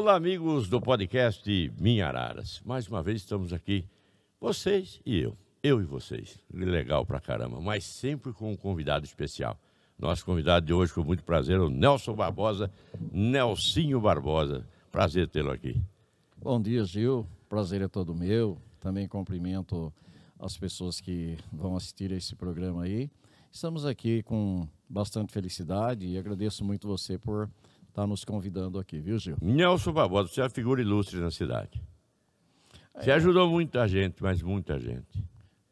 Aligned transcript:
Olá, 0.00 0.14
amigos 0.14 0.66
do 0.66 0.80
podcast 0.80 1.70
Minha 1.78 2.08
Araras. 2.08 2.62
Mais 2.64 2.88
uma 2.88 3.02
vez 3.02 3.18
estamos 3.18 3.52
aqui, 3.52 3.84
vocês 4.40 4.98
e 5.04 5.18
eu. 5.20 5.36
Eu 5.62 5.78
e 5.78 5.84
vocês. 5.84 6.38
Legal 6.50 7.04
pra 7.04 7.20
caramba, 7.20 7.60
mas 7.60 7.84
sempre 7.84 8.32
com 8.32 8.50
um 8.50 8.56
convidado 8.56 9.04
especial. 9.04 9.60
Nosso 9.98 10.24
convidado 10.24 10.64
de 10.64 10.72
hoje, 10.72 10.94
com 10.94 11.04
muito 11.04 11.22
prazer, 11.22 11.58
é 11.58 11.60
o 11.60 11.68
Nelson 11.68 12.14
Barbosa, 12.14 12.70
Nelsinho 13.12 14.00
Barbosa. 14.00 14.66
Prazer 14.90 15.28
tê-lo 15.28 15.50
aqui. 15.50 15.78
Bom 16.38 16.58
dia, 16.58 16.82
Gil. 16.86 17.26
Prazer 17.46 17.82
é 17.82 17.88
todo 17.88 18.14
meu. 18.14 18.56
Também 18.80 19.06
cumprimento 19.06 19.92
as 20.38 20.56
pessoas 20.56 20.98
que 20.98 21.36
vão 21.52 21.76
assistir 21.76 22.10
a 22.10 22.16
esse 22.16 22.34
programa 22.34 22.84
aí. 22.84 23.10
Estamos 23.52 23.84
aqui 23.84 24.22
com 24.22 24.66
bastante 24.88 25.30
felicidade 25.30 26.06
e 26.06 26.16
agradeço 26.16 26.64
muito 26.64 26.88
você 26.88 27.18
por 27.18 27.50
estar 27.90 28.06
nos 28.06 28.24
convidando 28.24 28.78
aqui, 28.78 28.98
viu, 29.00 29.18
Gil? 29.18 29.36
Nelson 29.42 29.92
Barbosa, 29.92 30.28
você 30.28 30.40
é 30.40 30.44
uma 30.44 30.50
figura 30.50 30.80
ilustre 30.80 31.18
na 31.20 31.30
cidade. 31.30 31.80
Você 32.94 33.10
É. 33.10 33.14
ajudou 33.14 33.48
muita 33.50 33.86
gente, 33.86 34.22
mas 34.22 34.40
muita 34.42 34.78
gente. 34.78 35.22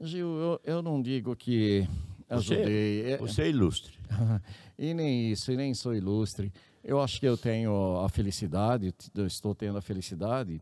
Gil, 0.01 0.27
eu, 0.39 0.61
eu 0.65 0.83
não 0.83 1.01
digo 1.01 1.35
que 1.35 1.87
Você- 2.29 2.55
ajudei. 2.55 3.13
é- 3.13 3.17
Você 3.19 3.43
é 3.43 3.49
ilustre. 3.51 3.93
e 4.79 4.93
nem 4.95 5.31
isso, 5.33 5.51
e 5.53 5.57
nem 5.57 5.73
sou 5.75 5.95
ilustre. 5.95 6.53
Eu 6.85 7.01
acho 7.01 7.19
que 7.21 7.27
eu 7.27 7.37
tenho 7.37 7.99
a 8.01 8.09
felicidade, 8.09 8.95
eu 9.15 9.27
estou 9.27 9.55
tendo 9.55 9.79
a 9.79 9.83
felicidade 9.83 10.61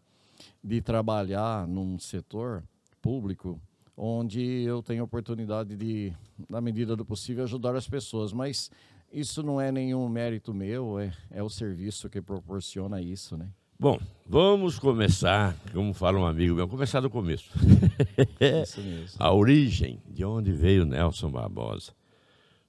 de 0.63 0.81
trabalhar 0.81 1.67
num 1.69 1.99
setor 1.99 2.63
público 3.01 3.61
onde 3.97 4.43
eu 4.63 4.83
tenho 4.83 5.05
oportunidade 5.05 5.77
de, 5.77 6.13
na 6.51 6.61
medida 6.61 6.95
do 6.97 7.05
possível, 7.05 7.45
ajudar 7.45 7.75
as 7.77 7.89
pessoas. 7.89 8.33
Mas 8.33 8.71
isso 9.13 9.43
não 9.43 9.61
é 9.61 9.71
nenhum 9.73 10.09
mérito 10.09 10.53
meu, 10.55 10.99
é, 10.99 11.13
é 11.31 11.43
o 11.43 11.49
serviço 11.49 12.09
que 12.11 12.21
proporciona 12.21 13.01
isso, 13.01 13.37
né? 13.37 13.49
Bom, 13.79 13.99
vamos 14.27 14.79
começar, 14.79 15.55
como 15.73 15.93
fala 15.93 16.19
um 16.19 16.27
amigo 16.27 16.55
meu, 16.55 16.67
começar 16.67 17.01
do 17.01 17.11
começo. 17.11 17.51
Isso 18.63 18.81
mesmo. 18.81 19.17
A 19.19 19.31
origem, 19.35 20.01
de 20.09 20.25
onde 20.25 20.51
veio 20.51 20.87
Nelson 20.87 21.31
Barbosa. 21.31 21.93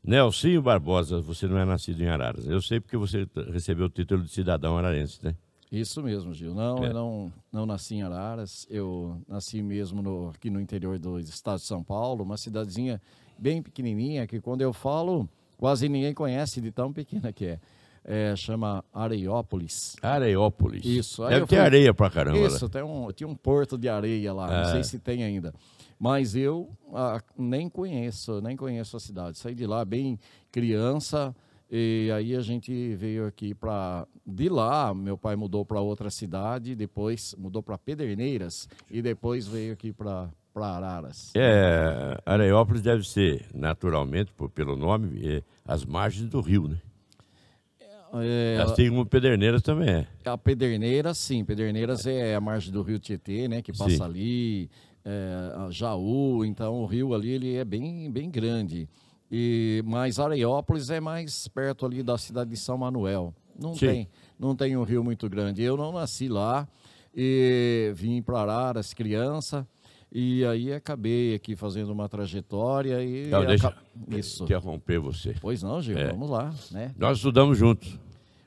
Nelsinho 0.04 0.62
Barbosa, 0.62 1.22
você 1.22 1.48
não 1.48 1.58
é 1.58 1.64
nascido 1.66 2.02
em 2.02 2.08
Araras. 2.08 2.46
Eu 2.46 2.62
sei 2.62 2.80
porque 2.82 2.98
você 2.98 3.26
recebeu 3.52 3.86
o 3.86 3.90
título 3.90 4.24
de 4.24 4.30
cidadão 4.32 4.78
ararense, 4.78 5.20
né? 5.24 5.34
Isso 5.72 6.02
mesmo, 6.02 6.34
Gil. 6.34 6.54
Não, 6.54 6.84
É. 6.84 6.90
eu 6.90 6.94
não, 6.94 7.34
não 7.52 7.66
nasci 7.66 7.96
em 7.96 8.02
Araras, 8.04 8.66
eu 8.70 9.22
nasci 9.28 9.62
mesmo 9.62 10.02
no- 10.02 10.30
aqui 10.30 10.50
no 10.50 10.60
interior 10.62 10.98
do 11.00 11.20
estado 11.20 11.60
de 11.60 11.66
São 11.66 11.84
Paulo, 11.84 12.24
uma 12.24 12.38
cidadezinha 12.38 13.02
bem 13.38 13.62
pequenininha, 13.62 14.26
que 14.28 14.40
quando 14.42 14.62
eu 14.62 14.72
falo, 14.72 15.28
quase 15.58 15.90
ninguém 15.90 16.14
conhece 16.14 16.62
de 16.62 16.72
tão 16.72 16.94
pequena 16.94 17.34
que 17.34 17.46
é. 17.46 17.60
É, 18.10 18.34
chama 18.38 18.86
Areiópolis. 18.94 19.98
Areópolis. 20.02 20.86
Isso, 20.86 21.24
aí 21.24 21.32
Deve 21.34 21.46
ter 21.48 21.56
fui- 21.58 21.66
areia 21.66 21.94
pra 21.94 22.10
caramba. 22.10 22.38
Isso, 22.40 22.64
lá. 22.64 22.70
tem 22.72 22.82
um, 22.82 23.12
tinha 23.12 23.28
um 23.28 23.36
porto 23.36 23.78
de 23.78 23.90
areia 23.90 24.32
lá, 24.34 24.48
não 24.48 24.70
É. 24.70 24.72
sei 24.72 24.84
se 24.86 24.98
tem 24.98 25.26
ainda. 25.26 25.54
Mas 26.00 26.34
eu 26.34 26.70
ah, 26.94 27.22
nem 27.38 27.68
conheço, 27.68 28.40
nem 28.40 28.56
conheço 28.56 28.96
a 28.96 29.00
cidade. 29.02 29.38
Saí 29.38 29.54
de 29.54 29.66
lá 29.68 29.84
bem 29.84 30.18
criança 30.54 31.36
e 31.70 32.10
aí 32.16 32.34
a 32.34 32.40
gente 32.42 32.96
veio 32.96 33.28
aqui 33.28 33.54
para 33.54 34.08
de 34.26 34.48
lá, 34.48 34.94
meu 34.94 35.18
pai 35.18 35.36
mudou 35.36 35.66
para 35.66 35.82
outra 35.82 36.10
cidade, 36.10 36.76
depois 36.76 37.36
mudou 37.38 37.62
para 37.62 37.78
Pederneiras 37.78 38.70
e 38.90 39.02
depois 39.02 39.48
veio 39.48 39.74
aqui 39.74 39.92
para 39.92 40.30
para 40.58 40.66
Araras. 40.68 41.32
É, 41.36 42.18
Areópolis 42.26 42.82
deve 42.82 43.08
ser, 43.08 43.46
naturalmente, 43.54 44.32
por- 44.34 44.50
pelo 44.50 44.76
nome, 44.76 45.22
é, 45.24 45.44
as 45.66 45.86
margens 45.86 46.28
do 46.30 46.42
rio, 46.42 46.68
né? 46.68 46.78
É, 48.14 48.58
Assim 48.64 48.90
como 48.90 49.06
Pederneiras 49.06 49.62
também 49.62 49.90
é. 49.90 50.08
A 50.26 50.38
Pederneiras, 50.38 51.18
sim. 51.18 51.44
Pederneiras 51.44 52.06
é 52.08 52.34
a 52.36 52.42
margem 52.42 52.72
do 52.72 52.82
rio 52.82 52.98
Tietê, 53.00 53.48
né? 53.48 53.62
Que 53.62 53.72
passa 53.72 53.90
Sim. 53.98 54.02
ali, 54.04 54.70
é, 55.06 55.68
Jaú. 55.72 56.44
Então, 56.46 56.76
o 56.82 56.86
rio 56.86 57.14
ali 57.14 57.30
ele 57.32 57.56
é 57.56 57.66
bem, 57.66 58.10
bem 58.10 58.32
grande. 58.32 58.88
E, 59.30 59.84
mas 59.86 60.20
Areiópolis 60.20 60.90
é 60.90 61.02
mais 61.02 61.48
perto 61.50 61.86
ali 61.86 62.02
da 62.02 62.18
cidade 62.18 62.50
de 62.50 62.58
São 62.58 62.78
Manuel. 62.78 63.34
Não 63.60 63.74
Sim. 63.76 63.88
tem, 63.88 64.08
não 64.40 64.56
tem 64.56 64.78
um 64.78 64.84
rio 64.84 65.04
muito 65.04 65.30
grande. 65.30 65.62
Eu 65.62 65.76
não 65.76 65.92
nasci 65.92 66.30
lá 66.30 66.66
e 67.14 67.92
vim 67.94 68.22
para 68.22 68.40
Araras 68.40 68.94
criança. 68.94 69.68
E 70.12 70.46
aí 70.46 70.72
acabei 70.72 71.36
aqui 71.36 71.56
fazendo 71.56 71.92
uma 71.92 72.08
trajetória 72.08 73.04
e... 73.04 73.28
Então, 73.28 73.46
deixa 73.46 73.68
aca- 73.68 73.82
Isso. 74.10 74.44
interromper 74.44 75.00
você. 75.00 75.36
Pois 75.42 75.62
não, 75.62 75.82
Gil, 75.82 75.98
É. 75.98 76.08
vamos 76.10 76.30
lá, 76.30 76.54
né? 76.72 76.94
Nós 76.98 77.18
estudamos 77.18 77.58
juntos. 77.58 78.00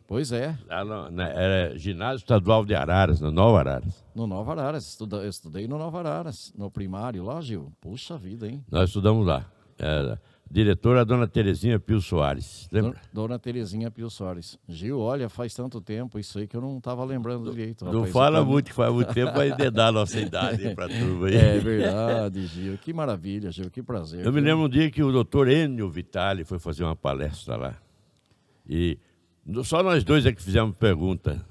Pois 0.08 0.32
é. 0.32 0.58
Lá 0.66 0.84
no- 0.84 1.10
na- 1.10 1.28
era 1.28 1.78
Ginásio 1.78 2.16
Estadual 2.24 2.64
de 2.64 2.74
Araras, 2.74 3.20
na 3.20 3.30
Nova 3.30 3.60
Araras. 3.60 4.04
No 4.14 4.26
Nova 4.26 4.52
Araras, 4.52 4.86
estuda, 4.88 5.18
eu 5.18 5.28
estudei 5.28 5.68
no 5.68 5.78
Nova 5.78 5.98
Araras, 6.00 6.52
no 6.56 6.70
primário 6.70 7.22
lá, 7.24 7.40
Gil. 7.40 7.70
Puxa 7.80 8.16
vida, 8.16 8.48
hein? 8.48 8.64
Nós 8.70 8.88
estudamos 8.88 9.24
lá. 9.26 9.46
Era 9.78 10.20
diretora 10.50 11.02
a 11.02 11.04
dona 11.04 11.28
Terezinha 11.28 11.78
Pio 11.78 12.00
Soares. 12.00 12.68
Lembra? 12.72 13.00
Dona, 13.12 13.38
Terezinha 13.38 13.90
Pio 13.90 14.10
Soares. 14.10 14.58
Gil, 14.68 14.98
olha, 14.98 15.28
faz 15.28 15.54
tanto 15.54 15.80
tempo 15.80 16.18
isso 16.18 16.38
aí 16.38 16.48
que 16.48 16.56
eu 16.56 16.60
não 16.60 16.78
estava 16.78 17.04
lembrando 17.04 17.50
direito. 17.50 17.84
Não 17.84 18.04
fala 18.06 18.44
muito 18.44 18.66
que 18.66 18.74
faz 18.74 18.92
muito 18.92 19.14
tempo, 19.14 19.32
vai 19.32 19.54
dedar 19.54 19.88
a 19.88 19.92
nossa 19.92 20.18
idade 20.18 20.66
aí 20.66 20.74
pra 20.74 20.88
turma 20.88 21.28
aí. 21.28 21.36
É 21.50 21.58
verdade, 21.58 22.46
Gil. 22.46 22.76
Que 22.78 22.92
maravilha, 22.92 23.50
Gil. 23.52 23.70
Que 23.70 23.82
prazer. 23.82 24.26
Eu 24.26 24.32
me 24.32 24.40
lembro 24.40 24.64
um 24.64 24.68
dia 24.68 24.90
que 24.90 25.02
o 25.02 25.12
doutor 25.12 25.48
Enio 25.48 25.88
Vitali 25.88 26.44
foi 26.44 26.58
fazer 26.58 26.82
uma 26.82 26.96
palestra 26.96 27.56
lá. 27.56 27.76
E 28.68 28.98
só 29.62 29.82
nós 29.82 30.02
dois 30.02 30.26
é 30.26 30.32
que 30.32 30.42
fizemos 30.42 30.74
pergunta. 30.76 31.44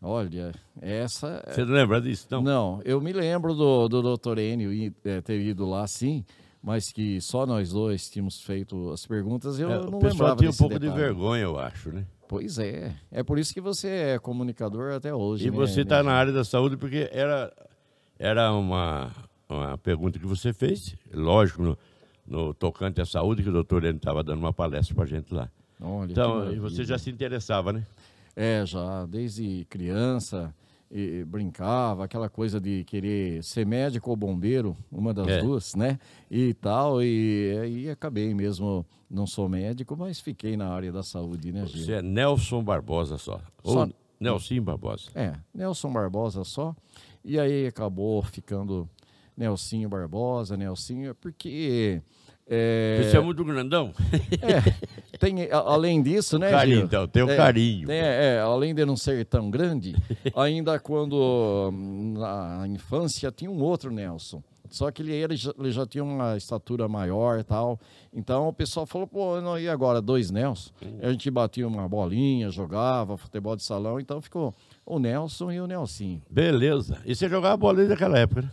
Olha, 0.00 0.52
essa... 0.80 1.44
Você 1.46 1.64
não 1.64 1.74
lembra 1.74 2.00
disso, 2.00 2.26
não? 2.28 2.42
Não, 2.42 2.80
eu 2.84 3.00
me 3.00 3.12
lembro 3.12 3.54
do, 3.54 3.88
do 3.88 4.02
doutor 4.02 4.36
Enio 4.38 4.92
é, 5.04 5.20
ter 5.20 5.40
ido 5.40 5.64
lá, 5.64 5.86
sim, 5.86 6.24
mas 6.62 6.92
que 6.92 7.20
só 7.20 7.44
nós 7.44 7.70
dois 7.72 8.08
tínhamos 8.08 8.40
feito 8.42 8.90
as 8.90 9.04
perguntas, 9.06 9.58
eu 9.58 9.70
É, 9.70 9.78
não 9.78 9.98
o 9.98 9.98
pessoal 9.98 10.10
lembrava 10.12 10.36
tinha 10.36 10.50
um 10.50 10.54
pouco 10.54 10.74
de 10.74 10.80
detalhe. 10.80 11.00
vergonha, 11.02 11.42
eu 11.42 11.58
acho, 11.58 11.90
né? 11.90 12.04
Pois 12.28 12.58
é. 12.58 12.94
É 13.10 13.22
por 13.22 13.38
isso 13.38 13.52
que 13.52 13.60
você 13.60 13.88
é 13.88 14.18
comunicador 14.18 14.92
até 14.92 15.14
hoje, 15.14 15.46
E 15.46 15.50
né, 15.50 15.56
você 15.56 15.82
está 15.82 15.98
né, 16.02 16.04
na 16.04 16.12
área 16.14 16.32
da 16.32 16.44
saúde 16.44 16.76
porque 16.76 17.08
era, 17.12 17.52
era 18.18 18.52
uma, 18.52 19.10
uma 19.48 19.76
pergunta 19.78 20.18
que 20.18 20.26
você 20.26 20.52
fez, 20.52 20.94
lógico, 21.12 21.62
no, 21.62 21.78
no 22.26 22.54
tocante 22.54 23.00
à 23.00 23.04
saúde, 23.04 23.42
que 23.42 23.48
o 23.50 23.52
doutor 23.52 23.84
Enio 23.84 23.96
estava 23.96 24.22
dando 24.22 24.38
uma 24.38 24.52
palestra 24.52 24.94
para 24.94 25.04
a 25.04 25.06
gente 25.08 25.34
lá. 25.34 25.50
Olha, 25.80 26.10
Então, 26.12 26.50
e 26.52 26.58
você 26.58 26.84
já 26.84 26.96
se 26.96 27.10
interessava, 27.10 27.72
né? 27.72 27.84
É, 28.34 28.64
já 28.64 29.04
desde 29.04 29.66
criança 29.68 30.54
e, 30.92 31.20
e 31.20 31.24
brincava, 31.24 32.04
aquela 32.04 32.28
coisa 32.28 32.60
de 32.60 32.84
querer 32.84 33.42
ser 33.42 33.64
médico 33.66 34.10
ou 34.10 34.16
bombeiro, 34.16 34.76
uma 34.90 35.14
das 35.14 35.26
É. 35.26 35.40
duas, 35.40 35.74
né? 35.74 35.98
E 36.30 36.52
tal, 36.54 37.02
e 37.02 37.58
aí 37.62 37.88
acabei 37.90 38.34
mesmo, 38.34 38.84
não 39.10 39.26
sou 39.26 39.48
médico, 39.48 39.96
mas 39.96 40.20
fiquei 40.20 40.56
na 40.56 40.68
área 40.68 40.92
da 40.92 41.02
saúde, 41.02 41.50
né, 41.50 41.64
Gil? 41.66 41.84
Você 41.86 41.92
é 41.94 42.02
Nelson 42.02 42.62
Barbosa 42.62 43.16
só. 43.16 43.40
Ou 43.64 43.72
Só- 43.72 43.88
Nelson 44.20 44.60
Barbosa. 44.60 45.10
É, 45.14 45.32
Nelson 45.54 45.90
Barbosa 45.92 46.44
só, 46.44 46.76
e 47.24 47.40
aí 47.40 47.66
acabou 47.66 48.22
ficando 48.22 48.88
Nelsinho 49.36 49.88
Barbosa, 49.88 50.56
Nelsinho, 50.56 51.14
porque... 51.14 52.02
É, 52.54 53.00
Você 53.10 53.16
é 53.16 53.20
muito 53.20 53.42
grandão? 53.44 53.92
é, 54.42 55.16
tem, 55.18 55.50
além 55.50 56.02
disso, 56.02 56.38
né, 56.38 56.50
carinho, 56.50 56.76
Gil? 56.76 56.84
então, 56.86 57.08
tem 57.08 57.22
o 57.22 57.30
É, 57.30 57.36
carinho. 57.36 57.86
tem, 57.86 57.96
é, 57.96 58.40
além 58.40 58.74
de 58.74 58.84
não 58.84 58.94
ser 58.96 59.24
tão 59.24 59.50
grande, 59.50 59.94
ainda 60.36 60.78
quando 60.78 61.72
na 62.18 62.66
infância 62.68 63.32
tinha 63.32 63.50
um 63.50 63.62
outro 63.62 63.90
Nelson. 63.90 64.42
Só 64.68 64.90
que 64.90 65.02
ele, 65.02 65.12
ele, 65.12 65.36
já, 65.36 65.52
ele 65.58 65.70
já 65.70 65.86
tinha 65.86 66.02
uma 66.02 66.34
estatura 66.36 66.88
maior 66.88 67.38
e 67.38 67.44
tal. 67.44 67.78
Então 68.12 68.48
o 68.48 68.52
pessoal 68.54 68.86
falou, 68.86 69.06
pô, 69.06 69.38
não, 69.40 69.58
e 69.58 69.68
agora? 69.68 70.00
Dois 70.00 70.30
Nelson? 70.30 70.70
A 71.02 71.10
gente 71.10 71.30
batia 71.30 71.68
uma 71.68 71.86
bolinha, 71.86 72.48
jogava 72.50 73.18
futebol 73.18 73.54
de 73.54 73.62
salão, 73.62 74.00
então 74.00 74.20
ficou 74.22 74.54
o 74.86 74.98
Nelson 74.98 75.52
e 75.52 75.60
o 75.60 75.66
Nelsinho. 75.66 76.22
Beleza. 76.30 76.98
E 77.04 77.14
você 77.14 77.28
jogava 77.28 77.56
bola 77.56 77.76
desde 77.76 77.92
aquela 77.92 78.18
época, 78.18 78.42
né? 78.42 78.50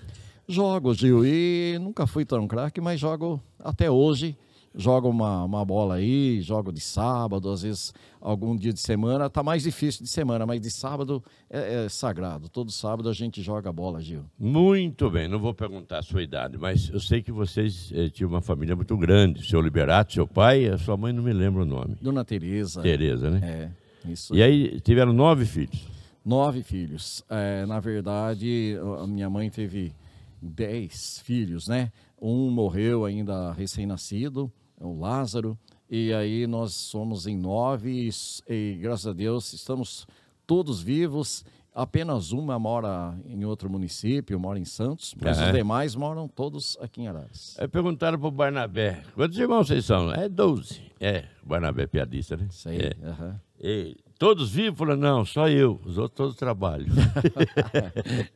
Jogo, 0.52 0.96
Gil, 0.96 1.24
e 1.24 1.78
nunca 1.80 2.08
fui 2.08 2.26
tão 2.26 2.48
craque, 2.48 2.82
mas 2.82 3.00
jogo 3.00 3.40
até 3.60 3.90
hoje. 3.90 4.36
Jogo 4.74 5.10
uma, 5.10 5.44
uma 5.44 5.64
bola 5.64 5.96
aí, 5.96 6.42
jogo 6.42 6.72
de 6.72 6.80
sábado, 6.80 7.52
às 7.52 7.62
vezes 7.62 7.94
algum 8.20 8.56
dia 8.56 8.74
de 8.74 8.80
semana. 8.80 9.30
Tá 9.30 9.44
mais 9.44 9.62
difícil 9.62 10.04
de 10.04 10.10
semana, 10.10 10.48
mas 10.48 10.60
de 10.60 10.72
sábado 10.72 11.24
é, 11.52 11.86
é 11.86 11.90
sagrado. 11.90 12.50
Todo 12.50 12.72
sábado 12.72 13.10
a 13.10 13.14
gente 13.14 13.44
joga 13.44 13.72
bola, 13.72 14.02
Gil. 14.02 14.26
Muito 14.40 15.08
bem, 15.12 15.28
não 15.28 15.38
vou 15.38 15.54
perguntar 15.54 16.00
a 16.00 16.04
sua 16.04 16.24
idade, 16.24 16.58
mas 16.58 16.90
eu 16.90 17.00
sei 17.00 17.22
que 17.22 17.32
vocês 17.32 17.92
eh, 17.94 18.10
tinham 18.10 18.30
uma 18.30 18.42
família 18.42 18.76
muito 18.76 18.98
grande. 18.98 19.46
Seu 19.48 19.62
Liberato, 19.62 20.14
seu 20.14 20.28
pai, 20.28 20.68
a 20.68 20.80
sua 20.80 20.98
mãe 20.98 21.14
não 21.14 21.22
me 21.22 21.34
lembra 21.34 21.62
o 21.62 21.66
nome. 21.66 21.96
Dona 22.02 22.26
Tereza. 22.26 22.82
Tereza, 22.82 23.30
né? 23.30 23.72
É, 24.04 24.10
isso. 24.10 24.36
E 24.36 24.42
aí 24.42 24.80
tiveram 24.82 25.14
nove 25.14 25.46
filhos. 25.46 25.88
Nove 26.26 26.64
filhos. 26.64 27.24
É, 27.30 27.66
na 27.68 27.80
verdade, 27.80 28.78
a 29.00 29.06
minha 29.06 29.30
mãe 29.30 29.50
teve 29.50 29.94
dez 30.42 31.20
filhos, 31.20 31.68
né? 31.68 31.92
Um 32.22 32.50
morreu 32.50 33.06
ainda 33.06 33.52
recém-nascido, 33.54 34.52
o 34.80 35.00
Lázaro. 35.00 35.58
E 35.90 36.14
aí 36.14 36.46
nós 36.46 36.74
somos 36.74 37.26
em 37.26 37.38
nove 37.38 38.10
e, 38.10 38.54
e, 38.54 38.78
graças 38.80 39.08
a 39.08 39.14
Deus 39.14 39.54
estamos 39.54 40.06
todos 40.46 40.82
vivos. 40.82 41.44
Apenas 41.74 42.32
uma 42.32 42.60
mora 42.60 43.18
em 43.26 43.46
outro 43.46 43.70
município, 43.70 44.40
mora 44.40 44.60
em 44.60 44.66
Santos, 44.66 45.16
mas 45.20 45.38
Aham. 45.38 45.48
os 45.48 45.54
demais 45.54 45.96
moram 45.96 46.28
todos 46.28 46.78
aqui 46.82 47.02
em 47.02 47.08
Araras. 47.08 47.56
Aí 47.60 47.68
perguntaram 47.68 48.20
pro 48.20 48.30
Barnabé, 48.32 49.04
quantos 49.16 49.38
irmãos 49.38 49.68
vocês 49.68 49.86
são? 49.86 50.12
É 50.12 50.28
12. 50.28 50.82
É, 51.00 51.26
o 51.44 51.48
Barnabé 51.48 51.84
é 51.84 51.88
piadista, 51.88 52.36
né? 52.36 52.48
Sei. 52.50 52.78
É. 52.80 53.08
aham. 53.08 53.40
E 53.62 53.96
todos 54.20 54.52
vivos? 54.52 54.78
Falou, 54.78 54.98
não, 54.98 55.26
só 55.26 55.48
eu. 55.48 55.80
Os 55.86 55.98
outros 55.98 56.16
todos 56.16 56.36
trabalham. 56.36 56.90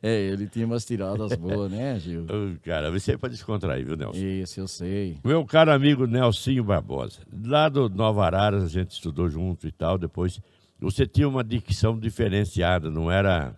É, 0.02 0.28
ele 0.28 0.46
tinha 0.48 0.66
umas 0.66 0.84
tiradas 0.84 1.34
boas, 1.36 1.70
né, 1.70 1.98
Gil? 1.98 2.26
Cara, 2.64 2.90
você 2.90 3.12
é 3.12 3.16
pra 3.16 3.28
descontrair, 3.28 3.84
viu, 3.84 3.96
Nelson? 3.96 4.18
Isso, 4.18 4.60
eu 4.60 4.68
sei. 4.68 5.18
Meu 5.24 5.44
caro 5.44 5.72
amigo 5.72 6.06
Nelsinho 6.06 6.64
Barbosa, 6.64 7.20
lá 7.44 7.68
do 7.68 7.88
Nova 7.88 8.24
Araras 8.24 8.64
a 8.64 8.68
gente 8.68 8.92
estudou 8.92 9.28
junto 9.28 9.66
e 9.66 9.72
tal, 9.72 9.98
depois 9.98 10.40
você 10.80 11.06
tinha 11.06 11.28
uma 11.28 11.42
dicção 11.42 11.98
diferenciada, 11.98 12.90
não 12.90 13.10
era 13.10 13.56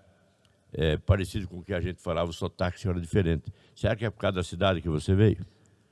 é, 0.72 0.96
parecido 0.96 1.48
com 1.48 1.58
o 1.58 1.62
que 1.62 1.74
a 1.74 1.80
gente 1.80 2.00
falava, 2.00 2.30
o 2.30 2.32
sotaque 2.32 2.86
era 2.86 3.00
diferente. 3.00 3.52
Será 3.74 3.94
que 3.94 4.04
é 4.04 4.10
por 4.10 4.18
causa 4.18 4.36
da 4.36 4.42
cidade 4.42 4.80
que 4.80 4.88
você 4.88 5.14
veio? 5.14 5.44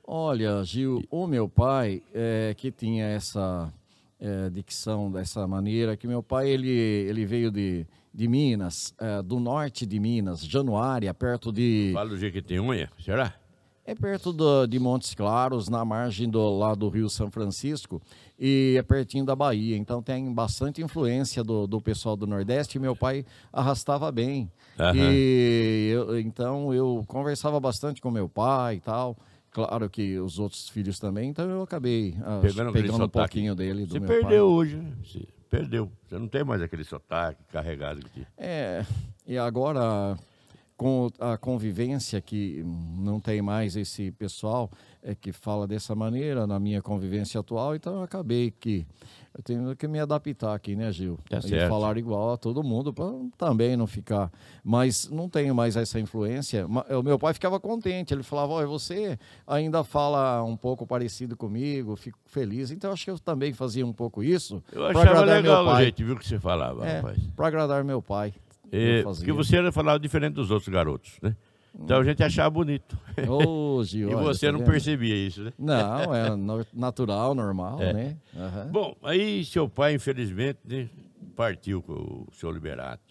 Olha, 0.03 0.63
Gil, 0.63 1.03
o 1.09 1.27
meu 1.27 1.49
pai, 1.49 2.01
é, 2.13 2.53
que 2.57 2.71
tinha 2.71 3.05
essa 3.05 3.71
é, 4.25 4.49
dicção 4.49 5.11
dessa 5.11 5.45
maneira, 5.47 5.95
que 5.95 6.07
meu 6.07 6.23
pai, 6.23 6.49
ele, 6.49 6.69
ele 6.69 7.25
veio 7.25 7.51
de, 7.51 7.85
de 8.13 8.27
Minas, 8.27 8.93
é, 8.99 9.21
do 9.21 9.39
norte 9.39 9.85
de 9.85 9.99
Minas, 9.99 10.41
Januária, 10.45 11.13
perto 11.13 11.51
de... 11.51 11.91
Fala 11.93 12.09
do 12.09 12.17
Jequitinhonha, 12.17 12.89
será? 12.99 13.35
É 13.87 13.93
perto 13.93 14.33
do- 14.33 14.65
de 14.65 14.79
Montes 14.79 15.13
Claros, 15.13 15.69
na 15.69 15.85
margem 15.85 16.27
do, 16.27 16.57
lá 16.57 16.73
do 16.73 16.89
Rio 16.89 17.07
São 17.07 17.29
Francisco, 17.29 18.01
e 18.39 18.75
é 18.79 18.81
pertinho 18.81 19.23
da 19.23 19.35
Bahia. 19.35 19.77
Então 19.77 20.01
tem 20.01 20.33
bastante 20.33 20.81
influência 20.81 21.43
do, 21.43 21.67
do 21.67 21.79
pessoal 21.79 22.15
do 22.17 22.25
Nordeste 22.25 22.79
e 22.79 22.81
meu 22.81 22.95
pai 22.95 23.23
arrastava 23.53 24.11
bem. 24.11 24.49
Aham. 24.79 24.95
E 24.95 25.89
eu- 25.93 26.19
então 26.19 26.73
eu 26.73 27.03
conversava 27.07 27.59
bastante 27.59 28.01
com 28.01 28.09
meu 28.09 28.27
pai 28.27 28.77
e 28.77 28.79
tal. 28.79 29.15
Claro 29.55 29.89
que 29.89 30.19
os 30.19 30.37
outros 30.37 30.67
filhos 30.67 30.99
também, 30.99 31.29
então 31.29 31.49
eu 31.49 31.61
acabei 31.61 32.13
ah, 32.25 32.39
Pegando 32.41 32.73
pegando 32.73 32.95
um 32.95 32.97
sotaque. 32.97 33.11
pouquinho 33.35 33.55
dele 33.55 33.85
do 33.85 33.93
Você 33.93 33.99
meu 34.01 34.09
perdeu 34.09 34.29
pai. 34.29 34.39
hoje, 34.39 34.75
né? 34.75 34.91
Você 35.01 35.25
perdeu. 35.49 35.89
Você 36.05 36.19
não 36.19 36.27
tem 36.27 36.43
mais 36.43 36.61
aquele 36.61 36.83
sotaque 36.83 37.41
carregado 37.53 38.01
tinha. 38.13 38.27
É, 38.37 38.85
e 39.25 39.37
agora 39.37 40.17
com 40.75 41.09
a 41.19 41.37
convivência 41.37 42.19
que 42.19 42.61
não 42.65 43.17
tem 43.21 43.41
mais 43.41 43.77
esse 43.77 44.11
pessoal 44.11 44.69
é, 45.05 45.13
que 45.13 45.31
fala 45.31 45.67
dessa 45.67 45.93
maneira 45.93 46.47
na 46.47 46.59
minha 46.59 46.81
convivência 46.81 47.39
atual, 47.39 47.75
então 47.75 47.97
eu 47.97 48.01
acabei 48.03 48.49
que 48.49 48.85
eu 49.37 49.43
tenho 49.43 49.75
que 49.75 49.87
me 49.87 49.99
adaptar 49.99 50.55
aqui, 50.55 50.75
né, 50.75 50.91
Gil? 50.91 51.19
Tá 51.29 51.39
e 51.45 51.67
falar 51.69 51.95
igual 51.97 52.33
a 52.33 52.37
todo 52.37 52.63
mundo 52.63 52.91
para 52.91 53.05
também 53.37 53.77
não 53.77 53.85
ficar. 53.85 54.31
Mas 54.63 55.09
não 55.09 55.29
tenho 55.29 55.53
mais 55.53 55.75
essa 55.75 55.99
influência. 55.99 56.65
O 56.67 57.03
meu 57.03 57.19
pai 57.19 57.33
ficava 57.33 57.59
contente, 57.59 58.13
ele 58.13 58.23
falava: 58.23 58.53
Olha, 58.53 58.65
você 58.65 59.19
ainda 59.45 59.83
fala 59.83 60.41
um 60.43 60.55
pouco 60.57 60.87
parecido 60.87 61.35
comigo, 61.37 61.95
fico 61.95 62.17
feliz. 62.25 62.71
Então 62.71 62.91
acho 62.91 63.03
que 63.05 63.11
eu 63.11 63.19
também 63.19 63.53
fazia 63.53 63.85
um 63.85 63.93
pouco 63.93 64.23
isso. 64.23 64.63
Eu 64.71 64.85
achava 64.87 65.01
agradar 65.09 65.35
legal 65.43 65.63
o 65.63 65.67
pai. 65.67 65.83
jeito, 65.83 66.05
viu, 66.05 66.15
que 66.17 66.25
você 66.27 66.39
falava, 66.39 66.87
É, 66.87 66.95
rapaz. 66.95 67.19
para 67.35 67.47
agradar 67.47 67.83
meu 67.83 68.01
pai. 68.01 68.33
É, 68.71 69.03
porque 69.03 69.03
fazia. 69.03 69.33
você 69.33 69.57
era 69.57 69.71
falava 69.71 69.99
diferente 69.99 70.33
dos 70.33 70.49
outros 70.49 70.69
garotos, 70.69 71.17
né? 71.21 71.35
Então 71.83 71.99
a 71.99 72.03
gente 72.03 72.23
achava 72.23 72.49
bonito. 72.49 72.97
Ô, 73.27 73.83
Gil, 73.83 74.09
E 74.11 74.15
você 74.15 74.51
não 74.51 74.59
vendo? 74.59 74.71
percebia 74.71 75.15
isso, 75.15 75.43
né? 75.43 75.53
Não, 75.57 76.15
é 76.15 76.29
natural, 76.73 77.35
normal, 77.35 77.81
É. 77.81 77.93
né? 77.93 78.17
Aham. 78.35 78.69
Bom, 78.71 78.95
aí 79.03 79.43
seu 79.45 79.67
pai, 79.69 79.93
infelizmente, 79.95 80.59
né, 80.65 80.89
partiu 81.35 81.81
com 81.81 81.93
o 81.93 82.27
seu 82.33 82.49
Liberato. 82.51 83.03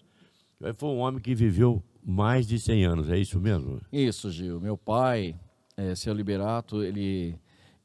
Foi 0.77 0.89
um 0.89 0.97
homem 0.99 1.21
que 1.21 1.35
viveu 1.35 1.83
mais 2.03 2.47
de 2.47 2.57
100 2.59 2.85
anos, 2.85 3.09
é 3.09 3.17
isso 3.17 3.39
mesmo? 3.39 3.79
Isso, 3.91 4.31
Gil. 4.31 4.59
Meu 4.59 4.77
pai, 4.77 5.35
é, 5.77 5.93
seu 5.95 6.13
Liberato, 6.13 6.81
ele, 6.83 7.35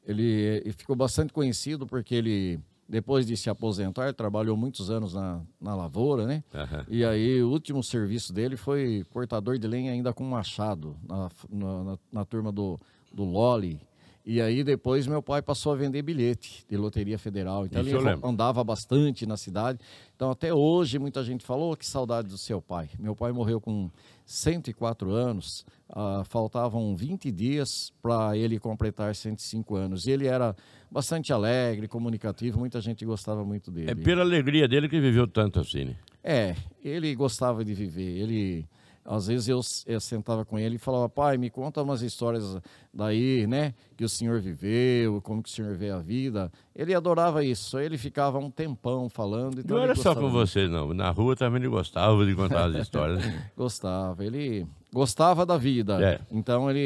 ele, 0.05 0.23
ele 0.63 0.71
ficou 0.73 0.95
bastante 0.95 1.31
conhecido 1.33 1.85
porque 1.85 2.15
ele, 2.15 2.59
depois 2.91 3.25
de 3.25 3.37
se 3.37 3.49
aposentar, 3.49 4.13
trabalhou 4.13 4.57
muitos 4.57 4.91
anos 4.91 5.13
na, 5.13 5.41
na 5.61 5.73
lavoura, 5.73 6.25
né? 6.27 6.43
Aham. 6.53 6.85
E 6.89 7.05
aí, 7.05 7.41
o 7.41 7.49
último 7.49 7.81
serviço 7.81 8.33
dele 8.33 8.57
foi 8.57 9.05
cortador 9.11 9.57
de 9.57 9.65
lenha 9.65 9.93
ainda 9.93 10.11
com 10.13 10.25
machado, 10.25 10.97
na, 11.07 11.29
na, 11.49 11.83
na- 11.85 11.97
na 12.11 12.25
turma 12.25 12.51
do, 12.51 12.77
do 13.13 13.23
Loli. 13.23 13.79
E 14.25 14.39
aí, 14.39 14.63
depois, 14.63 15.07
meu 15.07 15.21
pai 15.21 15.41
passou 15.41 15.71
a 15.71 15.75
vender 15.75 16.01
bilhete 16.03 16.63
de 16.69 16.77
Loteria 16.77 17.17
Federal. 17.17 17.65
Então, 17.65 17.81
Isso 17.81 17.95
ele 17.97 18.19
andava 18.23 18.63
bastante 18.63 19.25
na 19.25 19.35
cidade. 19.35 19.79
Então, 20.15 20.29
até 20.29 20.53
hoje, 20.53 20.99
muita 20.99 21.23
gente 21.23 21.43
falou 21.43 21.71
"Oh, 21.71 21.75
que 21.75 21.85
saudade 21.85 22.27
do 22.27 22.37
seu 22.37 22.61
pai. 22.61 22.87
Meu 22.99 23.15
pai 23.15 23.31
morreu 23.31 23.59
com 23.59 23.89
104 24.25 25.11
anos. 25.11 25.65
ah, 25.93 26.23
faltavam 26.23 26.95
20 26.95 27.29
dias 27.31 27.91
para 28.01 28.37
ele 28.37 28.57
completar 28.57 29.13
105 29.13 29.75
anos. 29.75 30.05
E 30.07 30.11
ele 30.11 30.25
era 30.25 30.55
bastante 30.89 31.33
alegre, 31.33 31.85
comunicativo. 31.85 32.57
Muita 32.59 32.79
gente 32.79 33.03
gostava 33.03 33.43
muito 33.43 33.69
dele. 33.69 33.91
É 33.91 33.95
pela 33.95 34.21
alegria 34.21 34.69
dele 34.69 34.87
que 34.87 35.01
viveu 35.01 35.27
tanto 35.27 35.59
assim, 35.59 35.83
né? 35.83 35.95
É, 36.23 36.55
ele 36.81 37.13
gostava 37.13 37.65
de 37.65 37.73
viver. 37.73 38.19
Ele, 38.21 38.65
às 39.03 39.27
vezes 39.27 39.47
eu, 39.47 39.59
eu 39.87 39.99
sentava 39.99 40.45
com 40.45 40.57
ele 40.59 40.75
e 40.75 40.79
falava, 40.79 41.09
pai, 41.09 41.37
me 41.37 41.49
conta 41.49 41.81
umas 41.81 42.01
histórias 42.01 42.57
daí, 42.93 43.47
né, 43.47 43.73
que 43.97 44.03
o 44.03 44.09
senhor 44.09 44.39
viveu, 44.39 45.21
como 45.21 45.41
que 45.41 45.49
o 45.49 45.51
senhor 45.51 45.75
vê 45.75 45.89
a 45.89 45.99
vida. 45.99 46.51
Ele 46.75 46.93
adorava 46.93 47.43
isso. 47.43 47.79
Ele 47.79 47.97
ficava 47.97 48.37
um 48.39 48.49
tempão 48.49 49.09
falando. 49.09 49.59
Então 49.59 49.77
Não 49.77 49.83
era 49.83 49.95
só 49.95 50.13
com 50.13 50.29
você, 50.29 50.67
não. 50.67 50.93
Na 50.93 51.09
rua 51.11 51.35
também 51.35 51.61
ele 51.61 51.69
gostava 51.69 52.25
de 52.25 52.35
contar 52.35 52.65
as 52.65 52.75
histórias. 52.75 53.19
né? 53.25 53.51
Gostava. 53.57 54.23
Ele 54.25 54.67
gostava 54.93 55.45
da 55.45 55.57
vida. 55.57 56.01
É. 56.03 56.19
Então 56.31 56.69
ele, 56.69 56.79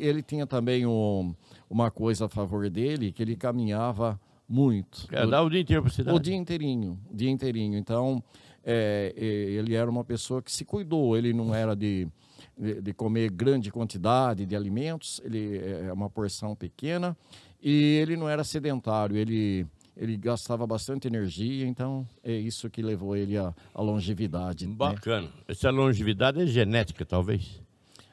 ele 0.00 0.22
tinha 0.22 0.46
também 0.46 0.86
um, 0.86 1.34
uma 1.68 1.90
coisa 1.90 2.26
a 2.26 2.28
favor 2.28 2.68
dele, 2.70 3.12
que 3.12 3.22
ele 3.22 3.36
caminhava 3.36 4.18
muito. 4.48 5.06
Quer 5.08 5.26
dar 5.28 5.42
o 5.42 5.48
dia 5.50 5.60
inteiro 5.60 5.82
pra 5.82 5.92
cidade. 5.92 6.16
O 6.16 6.20
dia 6.20 6.34
inteirinho, 6.34 6.98
dia 7.12 7.30
inteirinho. 7.30 7.78
Então, 7.78 8.22
é, 8.64 9.12
é, 9.16 9.24
ele 9.24 9.74
era 9.74 9.90
uma 9.90 10.04
pessoa 10.04 10.42
que 10.42 10.52
se 10.52 10.64
cuidou. 10.64 11.16
Ele 11.16 11.32
não 11.32 11.54
era 11.54 11.74
de, 11.74 12.08
de, 12.56 12.80
de 12.80 12.92
comer 12.92 13.30
grande 13.30 13.70
quantidade 13.70 14.46
de 14.46 14.56
alimentos. 14.56 15.20
Ele 15.24 15.58
é 15.58 15.92
uma 15.92 16.10
porção 16.10 16.54
pequena 16.54 17.16
e 17.62 17.96
ele 17.96 18.16
não 18.16 18.28
era 18.28 18.44
sedentário. 18.44 19.16
Ele 19.16 19.66
ele 20.00 20.16
gastava 20.16 20.66
bastante 20.66 21.06
energia. 21.06 21.66
Então, 21.66 22.08
é 22.24 22.32
isso 22.32 22.70
que 22.70 22.80
levou 22.80 23.14
ele 23.14 23.36
à, 23.36 23.54
à 23.74 23.82
longevidade. 23.82 24.66
né? 24.66 24.74
Bacana. 24.74 25.28
Essa 25.46 25.70
longevidade 25.70 26.40
é 26.40 26.46
genética, 26.46 27.04
talvez. 27.04 27.60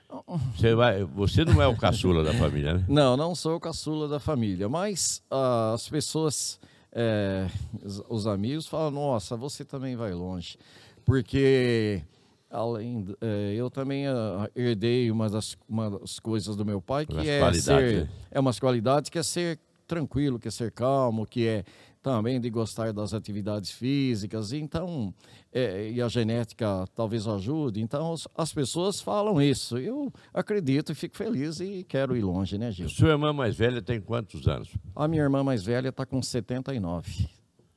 Você, 0.55 0.73
vai, 0.73 1.03
você 1.03 1.43
não 1.43 1.61
é 1.61 1.67
o 1.67 1.75
caçula 1.75 2.23
da 2.23 2.33
família, 2.33 2.75
né? 2.75 2.85
Não, 2.87 3.17
não 3.17 3.35
sou 3.35 3.57
o 3.57 3.59
caçula 3.59 4.07
da 4.07 4.21
família, 4.21 4.69
mas 4.69 5.21
ah, 5.29 5.73
as 5.73 5.89
pessoas, 5.89 6.57
é, 6.99 7.47
os, 7.83 8.03
os 8.09 8.27
amigos 8.27 8.65
falam, 8.65 8.89
nossa, 8.89 9.37
você 9.37 9.63
também 9.63 9.95
vai 9.95 10.13
longe, 10.13 10.57
porque 11.05 12.01
além, 12.49 13.05
é, 13.21 13.53
eu 13.55 13.69
também 13.69 14.07
ah, 14.07 14.49
herdei 14.55 15.11
uma 15.11 15.29
das, 15.29 15.55
uma 15.69 15.91
das 15.91 16.19
coisas 16.19 16.55
do 16.55 16.65
meu 16.65 16.81
pai, 16.81 17.05
que 17.05 17.29
é 17.29 17.53
ser, 17.53 18.05
né? 18.05 18.09
é 18.31 18.39
umas 18.39 18.59
qualidades 18.59 19.11
que 19.11 19.19
é 19.19 19.23
ser 19.23 19.59
tranquilo, 19.85 20.39
que 20.39 20.47
é 20.47 20.51
ser 20.51 20.71
calmo, 20.71 21.27
que 21.27 21.47
é 21.47 21.63
também 22.07 22.39
de 22.39 22.49
gostar 22.49 22.93
das 22.93 23.13
atividades 23.13 23.69
físicas, 23.69 24.53
então, 24.53 25.13
é, 25.51 25.91
e 25.91 26.01
a 26.01 26.07
genética 26.07 26.87
talvez 26.95 27.27
ajude, 27.27 27.81
então 27.81 28.13
as, 28.13 28.25
as 28.37 28.53
pessoas 28.53 29.01
falam 29.01 29.41
isso, 29.41 29.77
eu 29.77 30.09
acredito 30.33 30.93
e 30.93 30.95
fico 30.95 31.17
feliz 31.17 31.59
e 31.59 31.83
quero 31.83 32.15
ir 32.15 32.21
longe, 32.23 32.57
né, 32.57 32.71
Gil? 32.71 32.87
Sua 32.87 33.09
irmã 33.09 33.33
mais 33.33 33.57
velha 33.57 33.81
tem 33.81 33.99
quantos 33.99 34.47
anos? 34.47 34.69
A 34.95 35.05
minha 35.05 35.21
irmã 35.21 35.43
mais 35.43 35.65
velha 35.65 35.89
está 35.89 36.05
com 36.05 36.21
79. 36.21 37.27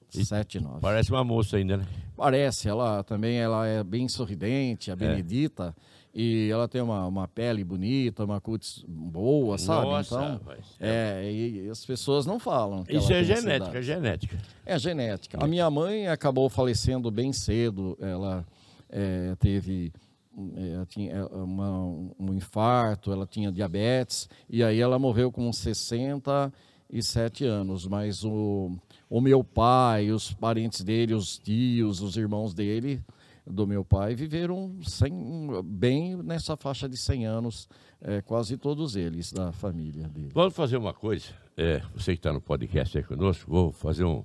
79. 0.08 0.80
Parece 0.80 1.10
uma 1.10 1.24
moça 1.24 1.56
ainda, 1.56 1.78
né? 1.78 1.86
Parece, 2.16 2.68
ela 2.68 3.02
também 3.02 3.36
ela 3.36 3.66
é 3.66 3.82
bem 3.82 4.08
sorridente, 4.08 4.92
a 4.92 4.96
Benedita, 4.96 5.74
e 6.14 6.48
ela 6.50 6.66
tem 6.66 6.80
uma, 6.80 7.06
uma 7.06 7.28
pele 7.28 7.62
bonita, 7.62 8.24
uma 8.24 8.40
cutis 8.40 8.84
boa, 8.88 9.56
sabe? 9.58 9.86
Nossa, 9.86 10.14
então, 10.16 10.32
rapaz. 10.32 10.66
é, 10.80 11.30
e, 11.32 11.66
e 11.66 11.70
as 11.70 11.84
pessoas 11.86 12.26
não 12.26 12.38
falam. 12.40 12.82
que 12.84 12.96
Isso 12.96 13.12
ela 13.12 13.20
é 13.20 13.24
genética, 13.24 13.78
é 13.78 13.82
genética. 13.82 14.38
É 14.66 14.78
genética. 14.78 15.38
A 15.44 15.46
minha 15.46 15.70
mãe 15.70 16.08
acabou 16.08 16.48
falecendo 16.48 17.10
bem 17.10 17.32
cedo. 17.32 17.96
Ela 18.00 18.44
eh, 18.90 19.36
teve 19.38 19.92
eh, 20.56 20.84
tinha 20.88 21.12
eh, 21.12 21.24
uma- 21.36 22.12
um 22.18 22.34
infarto, 22.34 23.12
ela 23.12 23.26
tinha 23.26 23.52
diabetes, 23.52 24.28
e 24.48 24.64
aí 24.64 24.80
ela 24.80 24.98
morreu 24.98 25.30
com 25.30 25.52
67 25.52 27.44
anos. 27.44 27.86
Mas 27.86 28.24
o, 28.24 28.72
o 29.08 29.20
meu 29.20 29.44
pai, 29.44 30.10
os 30.10 30.32
parentes 30.32 30.82
dele, 30.82 31.14
os 31.14 31.38
tios, 31.38 32.00
os 32.00 32.16
irmãos 32.16 32.52
dele, 32.54 33.00
do 33.46 33.66
meu 33.66 33.84
pai, 33.84 34.14
viveram 34.14 34.76
bem 35.64 36.16
nessa 36.16 36.56
faixa 36.56 36.88
de 36.88 36.96
100 36.96 37.26
anos, 37.26 37.68
eh, 38.00 38.22
quase 38.22 38.56
todos 38.56 38.96
eles 38.96 39.32
da 39.32 39.52
família 39.52 40.08
dele. 40.08 40.30
Vamos 40.32 40.54
fazer 40.54 40.76
uma 40.76 40.92
coisa. 40.92 41.26
É, 41.56 41.82
você 41.94 42.12
que 42.12 42.18
está 42.18 42.32
no 42.32 42.40
podcast 42.40 42.96
aí 42.96 43.04
conosco, 43.04 43.50
vou 43.50 43.72
fazer 43.72 44.04
um, 44.04 44.24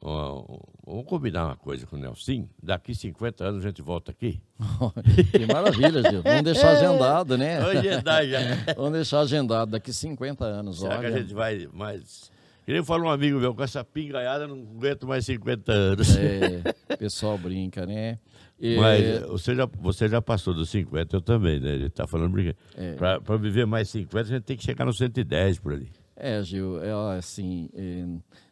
vamos 0.00 1.06
combinar 1.06 1.46
uma 1.46 1.56
coisa 1.56 1.86
com 1.86 1.96
o 1.96 1.98
Nelson. 1.98 2.48
Daqui 2.62 2.94
50 2.94 3.44
anos 3.44 3.64
a 3.64 3.68
gente 3.68 3.82
volta 3.82 4.10
aqui. 4.10 4.40
que 5.32 5.46
maravilha, 5.52 6.02
Gil. 6.10 6.22
Vamos 6.22 6.42
deixar 6.42 6.70
agendado, 6.70 7.36
né? 7.36 7.64
Hoje 7.66 7.88
é 7.88 8.02
já. 8.02 8.74
vamos 8.76 8.92
deixar 8.92 9.20
agendado 9.20 9.70
daqui 9.72 9.92
50 9.92 10.44
anos. 10.44 10.80
Será 10.80 10.98
olha. 10.98 11.08
que 11.10 11.14
a 11.14 11.18
gente 11.18 11.34
vai 11.34 11.68
mais. 11.72 12.30
Queria 12.66 12.82
falar 12.82 13.04
um 13.04 13.10
amigo 13.10 13.38
meu, 13.38 13.54
com 13.54 13.62
essa 13.62 13.84
pingaiada 13.84 14.48
não 14.48 14.56
aguento 14.56 15.06
mais 15.06 15.24
50 15.24 15.72
anos. 15.72 16.16
É, 16.16 16.62
o 16.92 16.98
pessoal 16.98 17.38
brinca, 17.38 17.86
né? 17.86 18.18
E... 18.58 18.76
Mas 18.76 19.20
você 19.28 19.54
já, 19.54 19.66
você 19.66 20.08
já 20.08 20.20
passou 20.20 20.52
dos 20.52 20.68
50, 20.70 21.16
eu 21.16 21.20
também, 21.20 21.60
né? 21.60 21.74
Ele 21.74 21.86
está 21.86 22.08
falando 22.08 22.32
brincando. 22.32 22.56
É. 22.76 22.94
Para 22.94 23.36
viver 23.36 23.66
mais 23.66 23.88
50, 23.90 24.18
a 24.18 24.24
gente 24.24 24.42
tem 24.42 24.56
que 24.56 24.64
chegar 24.64 24.84
no 24.84 24.92
110 24.92 25.60
por 25.60 25.74
ali. 25.74 25.88
É, 26.16 26.42
Gil, 26.42 26.82
é 26.82 26.90
assim, 27.16 27.68
é, 27.72 28.04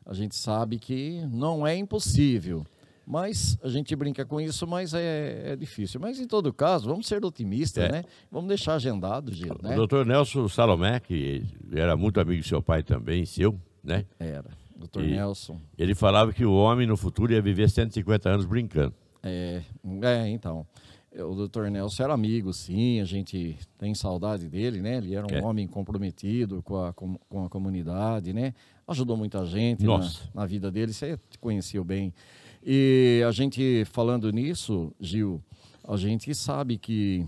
a 0.06 0.14
gente 0.14 0.36
sabe 0.36 0.78
que 0.78 1.20
não 1.32 1.66
é 1.66 1.74
impossível, 1.74 2.64
mas 3.04 3.58
a 3.64 3.68
gente 3.68 3.96
brinca 3.96 4.24
com 4.24 4.40
isso, 4.40 4.64
mas 4.64 4.94
é, 4.94 5.54
é 5.54 5.56
difícil. 5.56 5.98
Mas 5.98 6.20
em 6.20 6.26
todo 6.28 6.52
caso, 6.52 6.86
vamos 6.86 7.08
ser 7.08 7.24
otimistas, 7.24 7.82
é. 7.84 7.90
né? 7.90 8.04
Vamos 8.30 8.46
deixar 8.46 8.74
agendado, 8.74 9.32
Gil. 9.34 9.56
O 9.60 9.66
né? 9.66 9.74
doutor 9.74 10.06
Nelson 10.06 10.46
Salomé, 10.46 11.00
que 11.00 11.42
era 11.72 11.96
muito 11.96 12.20
amigo 12.20 12.40
do 12.40 12.46
seu 12.46 12.62
pai 12.62 12.84
também, 12.84 13.24
seu, 13.24 13.58
né? 13.84 14.04
Era, 14.18 14.50
doutor 14.76 15.02
Nelson. 15.02 15.60
Ele 15.78 15.94
falava 15.94 16.32
que 16.32 16.44
o 16.44 16.54
homem 16.54 16.86
no 16.86 16.96
futuro 16.96 17.32
ia 17.32 17.42
viver 17.42 17.68
150 17.68 18.28
anos 18.28 18.46
brincando. 18.46 18.94
É, 19.22 19.62
é 20.02 20.28
então. 20.28 20.66
O 21.16 21.34
doutor 21.34 21.70
Nelson 21.70 22.02
era 22.02 22.12
amigo, 22.12 22.52
sim, 22.52 23.00
a 23.00 23.04
gente 23.04 23.56
tem 23.78 23.94
saudade 23.94 24.48
dele, 24.48 24.80
né? 24.80 24.96
Ele 24.96 25.14
era 25.14 25.24
um 25.24 25.36
é. 25.36 25.42
homem 25.44 25.64
comprometido 25.64 26.60
com 26.62 26.82
a, 26.82 26.92
com, 26.92 27.16
com, 27.28 27.44
a 27.44 27.48
comunidade, 27.48 28.32
né? 28.32 28.52
Ajudou 28.88 29.16
muita 29.16 29.46
gente 29.46 29.84
na, 29.84 30.10
na, 30.34 30.44
vida 30.44 30.72
dele, 30.72 30.92
você 30.92 31.16
conheceu 31.40 31.84
bem. 31.84 32.12
E 32.66 33.22
a 33.26 33.30
gente, 33.30 33.84
falando 33.84 34.32
nisso, 34.32 34.92
Gil, 34.98 35.40
a 35.86 35.96
gente 35.96 36.34
sabe 36.34 36.78
que 36.78 37.24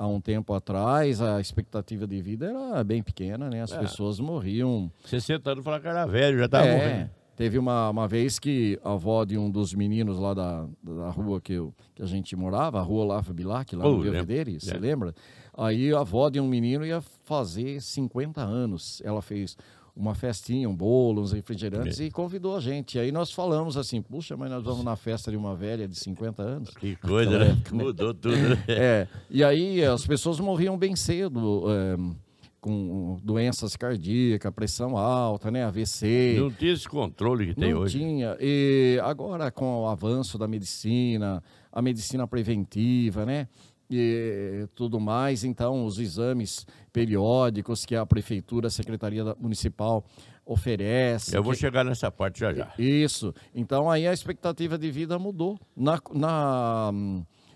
há 0.00 0.06
um 0.06 0.18
tempo 0.18 0.54
atrás 0.54 1.20
a 1.20 1.38
expectativa 1.38 2.06
de 2.06 2.22
vida 2.22 2.46
era 2.46 2.82
bem 2.82 3.02
pequena, 3.02 3.50
né? 3.50 3.60
As 3.60 3.70
é. 3.70 3.78
pessoas 3.78 4.18
morriam... 4.18 4.90
60 5.04 5.50
anos 5.50 5.62
falar 5.62 5.78
que 5.78 5.88
era 5.88 6.06
velho, 6.06 6.38
já 6.38 6.46
estava 6.46 6.66
é. 6.66 6.74
morrendo. 6.74 7.10
Teve 7.36 7.58
uma, 7.58 7.90
uma 7.90 8.08
vez 8.08 8.38
que 8.38 8.78
a 8.82 8.92
avó 8.92 9.24
de 9.26 9.36
um 9.36 9.50
dos 9.50 9.74
meninos 9.74 10.18
lá 10.18 10.32
da, 10.32 10.66
da 10.82 11.10
rua 11.10 11.38
que, 11.38 11.52
eu, 11.52 11.74
que 11.94 12.02
a 12.02 12.06
gente 12.06 12.34
morava, 12.34 12.78
a 12.78 12.82
rua 12.82 13.04
Olavo 13.04 13.34
Bilac, 13.34 13.76
lá 13.76 13.86
oh, 13.86 13.96
no 13.96 14.02
Belvedere, 14.02 14.58
você 14.58 14.76
lembra? 14.78 15.14
Aí 15.56 15.92
a 15.92 16.00
avó 16.00 16.30
de 16.30 16.40
um 16.40 16.48
menino 16.48 16.84
ia 16.86 17.02
fazer 17.24 17.80
50 17.82 18.40
anos. 18.40 19.02
Ela 19.04 19.20
fez 19.20 19.56
uma 19.94 20.14
festinha, 20.14 20.68
um 20.68 20.74
bolo, 20.74 21.22
uns 21.22 21.32
refrigerantes 21.32 22.00
e 22.00 22.10
convidou 22.10 22.56
a 22.56 22.60
gente. 22.60 22.98
Aí 22.98 23.12
nós 23.12 23.30
falamos 23.30 23.76
assim, 23.76 24.00
puxa, 24.00 24.36
mas 24.36 24.50
nós 24.50 24.62
vamos 24.62 24.84
na 24.84 24.96
festa 24.96 25.30
de 25.30 25.36
uma 25.36 25.54
velha 25.54 25.86
de 25.86 25.94
50 25.94 26.42
anos. 26.42 26.70
Que 26.70 26.96
coisa, 26.96 27.38
né? 27.38 27.50
Época, 27.50 27.74
né? 27.74 27.84
Mudou 27.84 28.14
tudo. 28.14 28.36
Né? 28.36 28.64
É, 28.68 29.08
e 29.28 29.42
aí 29.42 29.84
as 29.84 30.06
pessoas 30.06 30.38
morriam 30.40 30.76
bem 30.78 30.96
cedo. 30.96 31.64
É, 31.68 32.30
com 32.60 33.18
doenças 33.24 33.74
cardíacas, 33.74 34.52
pressão 34.52 34.96
alta, 34.96 35.50
né, 35.50 35.64
AVC. 35.64 36.36
Não 36.38 36.50
tinha 36.50 36.72
esse 36.72 36.86
controle 36.88 37.46
que 37.46 37.54
tem 37.54 37.72
não 37.72 37.80
hoje. 37.80 37.98
Não 37.98 38.06
tinha. 38.06 38.36
E 38.38 39.00
agora 39.02 39.50
com 39.50 39.82
o 39.82 39.88
avanço 39.88 40.36
da 40.36 40.46
medicina, 40.46 41.42
a 41.72 41.80
medicina 41.80 42.26
preventiva, 42.26 43.24
né, 43.24 43.48
e 43.90 44.68
tudo 44.74 45.00
mais, 45.00 45.42
então 45.42 45.84
os 45.84 45.98
exames 45.98 46.64
periódicos 46.92 47.84
que 47.84 47.96
a 47.96 48.06
prefeitura, 48.06 48.68
a 48.68 48.70
secretaria 48.70 49.34
municipal 49.38 50.04
oferece. 50.44 51.36
Eu 51.36 51.42
vou 51.42 51.52
que... 51.52 51.58
chegar 51.58 51.84
nessa 51.84 52.10
parte 52.10 52.40
já 52.40 52.52
já. 52.52 52.72
Isso. 52.78 53.34
Então 53.54 53.90
aí 53.90 54.06
a 54.06 54.12
expectativa 54.12 54.78
de 54.78 54.90
vida 54.90 55.18
mudou. 55.18 55.58
Na, 55.76 56.00
na, 56.12 56.92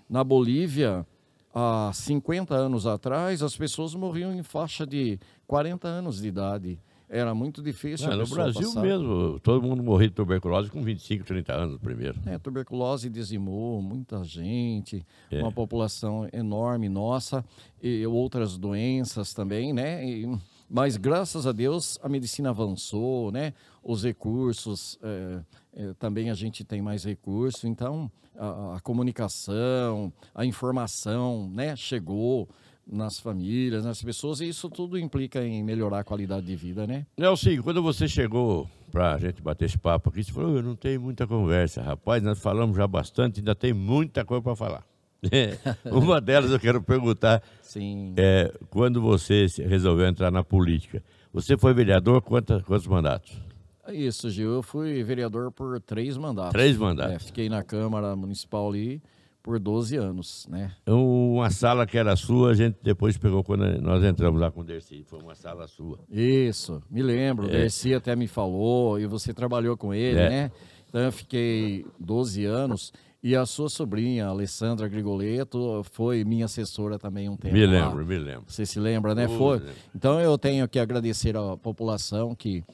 na 0.09 0.25
Bolívia 0.25 1.07
há 1.55 1.91
50 1.93 2.55
anos 2.55 2.87
atrás, 2.87 3.43
as 3.43 3.57
pessoas 3.57 3.95
morriam 3.95 4.35
em 4.35 4.43
faixa 4.43 4.85
de 4.85 5.19
40 5.47 5.87
anos 5.87 6.21
de 6.21 6.29
idade. 6.29 6.81
Era 7.09 7.35
muito 7.35 7.63
difícil. 7.63 8.11
É, 8.11 8.17
no 8.17 8.27
Brasil 8.27 8.63
passar. 8.63 8.83
mesmo, 8.83 9.39
todo 9.41 9.63
mundo 9.63 9.83
morria 9.83 10.09
de 10.09 10.15
tuberculose 10.15 10.71
com 10.71 10.83
25, 10.83 11.25
30 11.25 11.53
anos 11.53 11.79
primeiro. 11.79 12.19
É, 12.27 12.39
tuberculose 12.39 13.09
dizimou 13.11 13.81
muita 13.83 14.25
gente, 14.25 15.05
é. 15.31 15.41
uma 15.41 15.53
população 15.53 16.29
enorme 16.33 16.89
nossa, 16.89 17.45
e 17.83 18.07
outras 18.07 18.57
doenças 18.57 19.35
também, 19.35 19.73
né? 19.73 20.05
E, 20.05 20.39
mas 20.69 20.97
graças 20.97 21.47
a 21.47 21.53
Deus 21.53 21.99
a 22.03 22.09
medicina 22.09 22.51
avançou, 22.51 23.31
né? 23.31 23.53
Os 23.83 24.03
recursos, 24.03 24.99
é, 25.03 25.41
é, 25.75 25.95
também 25.95 26.31
a 26.31 26.35
gente 26.35 26.65
tem 26.65 26.81
mais 26.81 27.05
recursos, 27.05 27.65
então 27.65 28.11
a, 28.37 28.77
a, 28.77 28.81
comunicação, 28.81 30.13
a 30.35 30.45
informação, 30.45 31.51
né? 31.53 31.77
Chegou 31.77 32.49
nas 32.87 33.19
famílias, 33.19 33.85
nas 33.85 34.03
pessoas, 34.03 34.41
e 34.41 34.49
isso 34.49 34.69
tudo 34.69 34.99
implica 34.99 35.45
em 35.45 35.63
melhorar 35.63 36.01
a 36.01 36.05
qualidade 36.05 36.47
de 36.47 36.57
vida, 36.57 36.87
né? 36.87 37.07
Nelson, 37.17 37.63
quando 37.63 37.83
você 37.83 38.07
chegou 38.07 38.69
para 38.91 39.15
a 39.15 39.19
gente 39.19 39.43
bater 39.43 39.65
esse 39.65 39.79
papo 39.79 40.11
aqui, 40.11 40.23
você 40.23 40.33
falou, 40.33 40.57
eu 40.57 40.63
não 40.63 40.77
tenho 40.77 41.01
muita 41.01 41.27
conversa. 41.27 41.83
Rapaz, 41.83 42.23
nós 42.23 42.39
falamos 42.39 42.77
já 42.77 42.87
bastante, 42.87 43.41
ainda 43.41 43.55
tem 43.55 43.73
muita 43.73 44.25
coisa 44.25 44.43
para 44.43 44.55
falar. 44.55 44.87
Uma 45.91 46.21
delas 46.21 46.51
eu 46.51 46.61
quero 46.61 46.83
perguntar, 46.83 47.43
Sim. 47.63 48.13
É, 48.17 48.53
quando 48.71 49.01
você 49.01 49.47
resolveu 49.67 50.07
entrar 50.07 50.31
na 50.31 50.45
política, 50.45 51.03
você 51.33 51.57
foi 51.57 51.73
vereador 51.73 52.21
quantos, 52.21 52.63
quantos 52.63 52.87
mandatos? 52.87 53.37
Isso, 53.89 54.31
Gil, 54.31 54.53
eu 54.53 54.63
fui 54.63 55.03
vereador 55.03 55.51
por 55.51 55.81
três 55.81 56.17
mandatos. 56.17 56.53
Três 56.53 56.77
mandatos? 56.77 57.15
É, 57.15 57.19
fiquei 57.19 57.49
na 57.49 57.63
Câmara 57.63 58.15
Municipal 58.17 58.69
ali 58.69 59.03
por 59.45 59.59
12 59.59 59.97
anos, 59.97 60.47
né? 60.49 60.73
Então, 60.83 61.07
uma 61.35 61.51
sala 61.51 61.87
que 61.87 61.99
era 61.99 62.17
sua, 62.17 62.53
a 62.53 62.55
gente 62.55 62.79
depois 62.83 63.19
pegou 63.19 63.45
quando 63.45 63.79
nós 63.83 64.03
entramos 64.03 64.41
lá 64.41 64.51
com 64.51 64.63
o 64.63 64.65
Dercy, 64.65 65.05
foi 65.07 65.21
uma 65.21 65.35
sala 65.35 65.69
sua. 65.69 65.99
Isso, 66.11 66.83
me 66.91 67.03
lembro, 67.03 67.45
é. 67.45 67.49
o 67.49 67.51
Dercy 67.53 67.93
até 67.93 68.17
me 68.17 68.27
falou, 68.27 68.99
e 68.99 69.07
você 69.07 69.35
trabalhou 69.35 69.77
com 69.77 69.93
ele, 69.93 70.19
é. 70.19 70.31
né? 70.31 70.51
Então 70.89 71.03
eu 71.03 71.13
fiquei 71.13 71.85
12 72.01 72.47
anos, 72.47 72.91
e 73.23 73.37
a 73.37 73.45
sua 73.45 73.69
sobrinha, 73.69 74.29
Alessandra 74.29 74.89
Grigoleto, 74.89 75.83
foi 75.93 76.25
minha 76.25 76.47
assessora 76.47 76.99
também 76.99 77.29
um 77.29 77.37
tempo 77.37 77.53
Me 77.55 77.67
lembro, 77.67 77.99
lá. 77.99 78.05
me 78.05 78.19
lembro. 78.19 78.45
Você 78.49 78.65
se 78.65 78.81
lembra, 78.81 79.15
né? 79.15 79.27
Uh, 79.27 79.37
foi. 79.37 79.63
Então 79.95 80.19
eu 80.23 80.39
tenho 80.39 80.67
que 80.67 80.79
agradecer 80.79 81.37
à 81.37 81.55
população 81.55 82.35
que, 82.35 82.65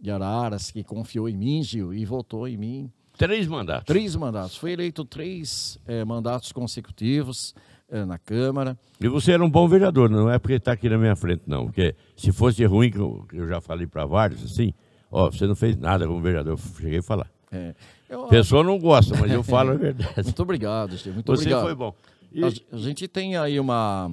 de 0.00 0.10
Araras, 0.10 0.70
que 0.70 0.82
confiou 0.82 1.28
em 1.28 1.36
mim, 1.36 1.62
Gil, 1.62 1.92
e 1.92 2.02
votou 2.06 2.48
em 2.48 2.56
mim 2.56 2.90
Três 3.16 3.46
mandatos. 3.46 3.84
Três 3.84 4.16
mandatos. 4.16 4.56
Foi 4.56 4.72
eleito 4.72 5.04
três 5.04 5.78
é, 5.86 6.04
mandatos 6.04 6.52
consecutivos 6.52 7.54
é, 7.88 8.04
na 8.04 8.18
Câmara. 8.18 8.76
E 9.00 9.08
você 9.08 9.32
era 9.32 9.44
um 9.44 9.50
bom 9.50 9.68
vereador, 9.68 10.10
não 10.10 10.30
é 10.30 10.38
porque 10.38 10.54
está 10.54 10.72
aqui 10.72 10.88
na 10.88 10.98
minha 10.98 11.14
frente, 11.14 11.42
não. 11.46 11.66
Porque 11.66 11.94
se 12.16 12.32
fosse 12.32 12.64
ruim, 12.64 12.90
que 12.90 12.98
eu, 12.98 13.26
eu 13.32 13.48
já 13.48 13.60
falei 13.60 13.86
para 13.86 14.04
vários, 14.04 14.42
assim, 14.44 14.72
ó, 15.10 15.30
você 15.30 15.46
não 15.46 15.54
fez 15.54 15.76
nada 15.76 16.06
como 16.06 16.20
vereador. 16.20 16.54
Eu 16.54 16.80
cheguei 16.80 16.98
a 16.98 17.02
falar. 17.02 17.30
É. 17.52 17.74
Eu, 18.08 18.26
Pessoa 18.26 18.64
não 18.64 18.78
gosta, 18.78 19.16
mas 19.18 19.30
eu 19.30 19.42
falo 19.44 19.70
a 19.70 19.74
verdade. 19.74 20.22
Muito 20.24 20.42
obrigado, 20.42 20.96
Steve. 20.98 21.14
Muito 21.14 21.26
você 21.26 21.42
obrigado. 21.42 21.62
foi 21.62 21.74
bom. 21.74 21.94
E... 22.32 22.44
A, 22.44 22.48
a, 22.72 22.78
gente 22.78 23.06
tem 23.06 23.36
aí 23.36 23.60
uma, 23.60 24.10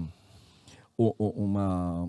uma, 0.97 2.07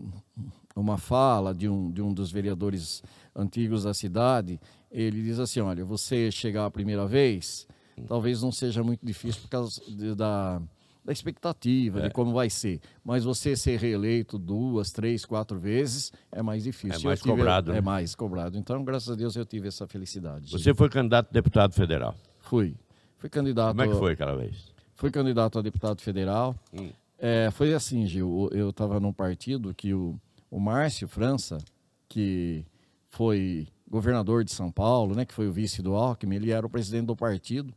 uma 0.77 0.99
fala 0.99 1.55
de 1.55 1.69
um, 1.69 1.91
de 1.91 2.03
um 2.03 2.13
dos 2.13 2.31
vereadores 2.31 3.03
antigos 3.35 3.85
da 3.85 3.95
cidade, 3.95 4.61
ele 4.91 5.23
diz 5.23 5.39
assim, 5.39 5.61
olha, 5.61 5.85
você 5.85 6.31
chegar 6.31 6.67
a 6.67 6.71
primeira 6.71 7.07
vez, 7.07 7.67
talvez 8.07 8.43
não 8.43 8.53
seja 8.53 8.83
muito 8.83 9.05
difícil 9.05 9.43
por 9.43 9.49
causa 9.49 9.81
de, 9.89 10.15
da, 10.15 10.61
da 11.05 11.13
expectativa 11.13 12.01
é. 12.01 12.09
de 12.09 12.11
como 12.11 12.33
vai 12.33 12.51
ser. 12.51 12.81
Mas 13.05 13.25
você 13.25 13.57
ser 13.57 13.79
reeleito 13.79 14.39
duas, 14.39 14.93
três, 14.93 15.25
quatro 15.25 15.59
vezes 15.59 16.13
é 16.31 16.43
mais 16.43 16.65
difícil. 16.65 17.01
É 17.01 17.05
mais 17.05 17.21
tive, 17.21 17.35
cobrado. 17.35 17.71
É 17.73 17.75
né? 17.77 17.81
mais 17.81 18.15
cobrado. 18.15 18.59
Então, 18.59 18.85
graças 18.85 19.11
a 19.11 19.15
Deus, 19.15 19.35
eu 19.35 19.45
tive 19.45 19.69
essa 19.69 19.87
felicidade. 19.87 20.51
Você 20.51 20.75
foi 20.75 20.89
candidato 20.89 21.29
a 21.31 21.33
deputado 21.33 21.73
federal? 21.75 22.15
Fui. 22.41 22.77
Fui 23.17 23.31
candidato. 23.31 23.77
Como 23.77 23.83
é 23.83 23.89
que 23.89 23.99
foi 23.99 24.13
aquela 24.13 24.37
vez? 24.37 24.73
Fui 24.95 25.11
candidato 25.11 25.59
a 25.59 25.63
deputado 25.63 26.01
federal. 26.01 26.55
Hum. 26.73 26.91
É, 27.19 27.51
foi 27.53 27.73
assim, 27.73 28.05
Gil. 28.07 28.49
Eu 28.53 28.71
estava 28.71 28.99
num 28.99 29.13
partido 29.13 29.73
que 29.73 29.95
o, 29.95 30.19
o 30.51 30.59
Márcio 30.59 31.07
França, 31.07 31.59
que 32.09 32.65
foi 33.13 33.69
governador 33.89 34.43
de 34.43 34.51
São 34.51 34.73
Paulo, 34.73 35.15
né, 35.15 35.25
que 35.27 35.35
foi 35.35 35.47
o 35.47 35.53
vice 35.53 35.83
do 35.83 35.95
Alckmin, 35.95 36.37
ele 36.37 36.51
era 36.51 36.67
o 36.67 36.71
presidente 36.71 37.07
do 37.07 37.15
partido. 37.15 37.73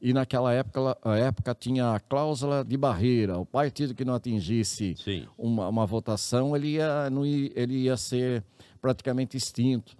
E 0.00 0.14
naquela 0.14 0.54
época, 0.54 0.96
a 1.04 1.16
época 1.18 1.54
tinha 1.54 1.94
a 1.94 2.00
cláusula 2.00 2.64
de 2.64 2.74
barreira. 2.78 3.38
O 3.38 3.44
partido 3.44 3.94
que 3.94 4.02
não 4.02 4.14
atingisse 4.14 4.94
uma, 5.36 5.68
uma, 5.68 5.84
votação, 5.84 6.56
ele 6.56 6.68
ia, 6.68 7.10
não 7.10 7.26
ia, 7.26 7.52
ele 7.54 7.74
ia 7.82 7.96
ser 7.98 8.42
praticamente 8.80 9.36
extinto. 9.36 9.94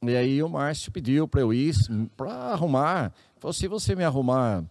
E 0.00 0.16
aí 0.16 0.40
o 0.40 0.48
Márcio 0.48 0.92
pediu 0.92 1.26
para 1.26 1.40
eu 1.40 1.52
ir 1.52 1.74
para 2.16 2.30
arrumar. 2.30 3.12
Falou, 3.40 3.52
se 3.52 3.66
você 3.66 3.96
me 3.96 4.04
arrumar 4.04 4.64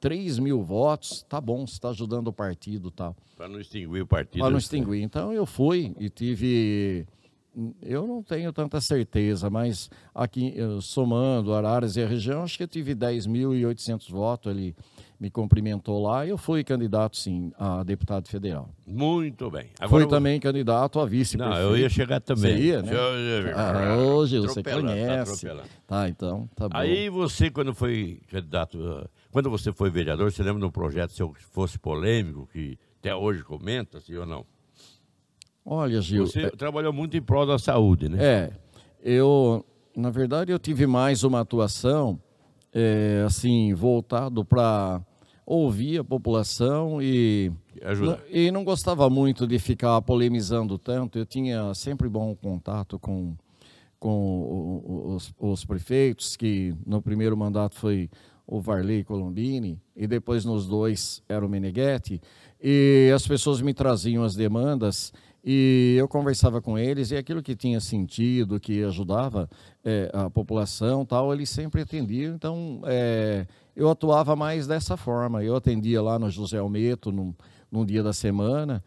3 0.00 0.38
mil 0.38 0.62
votos, 0.62 1.22
tá 1.28 1.38
bom, 1.38 1.66
você 1.66 1.74
está 1.74 1.90
ajudando 1.90 2.28
o 2.28 2.32
partido 2.32 2.90
tal. 2.90 3.14
Para 3.36 3.48
não 3.48 3.60
extinguir 3.60 4.00
o 4.00 4.06
partido. 4.06 4.40
Para 4.40 4.50
não 4.50 4.58
extinguir. 4.58 5.02
Então 5.02 5.30
eu 5.30 5.44
fui 5.44 5.94
e 5.98 6.08
tive 6.08 7.06
eu 7.82 8.06
não 8.06 8.22
tenho 8.22 8.52
tanta 8.52 8.80
certeza, 8.80 9.48
mas 9.48 9.90
aqui, 10.14 10.54
somando 10.80 11.54
Araras 11.54 11.96
e 11.96 12.02
a 12.02 12.06
região, 12.06 12.42
acho 12.42 12.56
que 12.56 12.64
eu 12.64 12.68
tive 12.68 12.94
10.800 12.94 14.10
votos. 14.10 14.50
Ele 14.50 14.74
me 15.18 15.30
cumprimentou 15.30 16.02
lá 16.02 16.26
e 16.26 16.30
eu 16.30 16.36
fui 16.36 16.64
candidato, 16.64 17.16
sim, 17.16 17.52
a 17.58 17.82
deputado 17.82 18.28
federal. 18.28 18.68
Muito 18.86 19.50
bem. 19.50 19.70
Agora 19.78 19.88
fui 19.88 20.02
eu... 20.02 20.08
também 20.08 20.38
candidato 20.40 21.00
a 21.00 21.06
vice 21.06 21.36
Não, 21.36 21.56
eu 21.56 21.76
ia 21.76 21.88
chegar 21.88 22.20
também. 22.20 22.56
Você 22.56 22.62
ia, 22.62 22.82
né? 22.82 22.92
Ah, 23.54 23.96
hoje 23.96 24.38
você 24.38 24.62
tá 24.62 24.72
conhece. 24.72 25.46
Tá, 25.46 25.64
tá, 25.86 26.08
então, 26.08 26.48
tá 26.54 26.68
bom. 26.68 26.76
Aí 26.76 27.08
você, 27.08 27.50
quando 27.50 27.72
foi 27.74 28.20
candidato, 28.28 29.08
quando 29.30 29.48
você 29.48 29.72
foi 29.72 29.88
vereador, 29.88 30.30
você 30.30 30.42
lembra 30.42 30.60
de 30.60 30.66
um 30.66 30.70
projeto 30.70 31.12
que 31.32 31.44
fosse 31.44 31.78
polêmico, 31.78 32.48
que 32.52 32.76
até 32.98 33.14
hoje 33.14 33.42
comenta, 33.44 34.00
sim 34.00 34.16
ou 34.16 34.26
não? 34.26 34.44
Olha, 35.64 36.00
Gil. 36.00 36.26
Você 36.26 36.42
é... 36.42 36.50
trabalhou 36.50 36.92
muito 36.92 37.16
em 37.16 37.22
prol 37.22 37.46
da 37.46 37.58
saúde, 37.58 38.08
né? 38.08 38.18
É. 38.22 38.50
Eu, 39.02 39.64
na 39.96 40.10
verdade, 40.10 40.52
eu 40.52 40.58
tive 40.58 40.86
mais 40.86 41.24
uma 41.24 41.40
atuação, 41.40 42.20
é, 42.72 43.22
assim, 43.26 43.72
voltado 43.74 44.44
para 44.44 45.00
ouvir 45.46 45.98
a 45.98 46.04
população 46.04 47.02
e 47.02 47.52
não, 48.00 48.18
e 48.30 48.50
não 48.50 48.64
gostava 48.64 49.08
muito 49.10 49.46
de 49.46 49.58
ficar 49.58 50.00
polemizando 50.02 50.78
tanto. 50.78 51.18
Eu 51.18 51.26
tinha 51.26 51.72
sempre 51.74 52.08
bom 52.08 52.34
contato 52.34 52.98
com, 52.98 53.36
com 53.98 55.14
os, 55.14 55.34
os 55.38 55.64
prefeitos, 55.64 56.36
que 56.36 56.74
no 56.86 57.02
primeiro 57.02 57.36
mandato 57.36 57.74
foi 57.74 58.10
o 58.46 58.60
Varley 58.60 59.04
Colombini, 59.04 59.80
e 59.96 60.06
depois 60.06 60.44
nos 60.44 60.66
dois 60.66 61.22
era 61.28 61.44
o 61.44 61.48
Meneghetti, 61.48 62.20
e 62.62 63.10
as 63.14 63.26
pessoas 63.26 63.62
me 63.62 63.72
traziam 63.72 64.22
as 64.22 64.34
demandas 64.34 65.12
e 65.44 65.94
eu 65.98 66.08
conversava 66.08 66.62
com 66.62 66.78
eles 66.78 67.10
e 67.10 67.16
aquilo 67.16 67.42
que 67.42 67.54
tinha 67.54 67.78
sentido, 67.78 68.58
que 68.58 68.82
ajudava 68.82 69.48
é, 69.84 70.10
a 70.14 70.30
população, 70.30 71.04
tal, 71.04 71.34
eles 71.34 71.50
sempre 71.50 71.82
atendiam. 71.82 72.34
Então, 72.34 72.80
é, 72.86 73.46
eu 73.76 73.90
atuava 73.90 74.34
mais 74.34 74.66
dessa 74.66 74.96
forma. 74.96 75.44
Eu 75.44 75.54
atendia 75.54 76.00
lá 76.00 76.18
no 76.18 76.30
José 76.30 76.56
Almeto, 76.56 77.12
num, 77.12 77.34
num 77.70 77.84
dia 77.84 78.02
da 78.02 78.14
semana, 78.14 78.82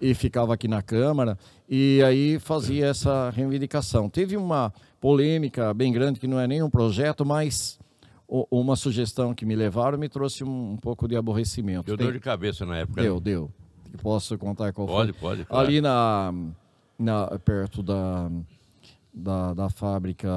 e, 0.00 0.10
e, 0.10 0.14
ficava 0.14 0.54
aqui 0.54 0.66
na 0.66 0.82
Câmara, 0.82 1.38
e 1.68 2.02
aí 2.04 2.40
fazia 2.40 2.86
essa 2.86 3.30
reivindicação. 3.30 4.08
Teve 4.08 4.36
uma 4.36 4.72
polêmica 5.00 5.72
bem 5.72 5.92
grande, 5.92 6.18
que 6.18 6.26
não 6.26 6.40
é 6.40 6.48
nem 6.48 6.60
um 6.60 6.70
projeto, 6.70 7.24
mas 7.24 7.78
uma 8.50 8.74
sugestão 8.74 9.32
que 9.32 9.46
me 9.46 9.54
levaram 9.54 9.96
me 9.96 10.08
trouxe 10.08 10.42
um, 10.42 10.72
um 10.72 10.76
pouco 10.76 11.06
de 11.06 11.14
aborrecimento. 11.14 11.84
Deu 11.84 11.96
Tem... 11.96 12.06
dor 12.06 12.12
de 12.14 12.20
cabeça 12.20 12.66
na 12.66 12.78
época. 12.78 13.00
Deu, 13.00 13.14
né? 13.14 13.20
deu. 13.20 13.50
Posso 13.98 14.36
contar 14.38 14.72
qual 14.72 14.86
pode, 14.86 15.12
foi? 15.12 15.20
Pode, 15.20 15.44
pode. 15.44 15.60
Ali 15.60 15.80
na, 15.80 16.32
na, 16.98 17.38
perto 17.38 17.82
da, 17.82 18.30
da, 19.12 19.54
da 19.54 19.70
fábrica, 19.70 20.28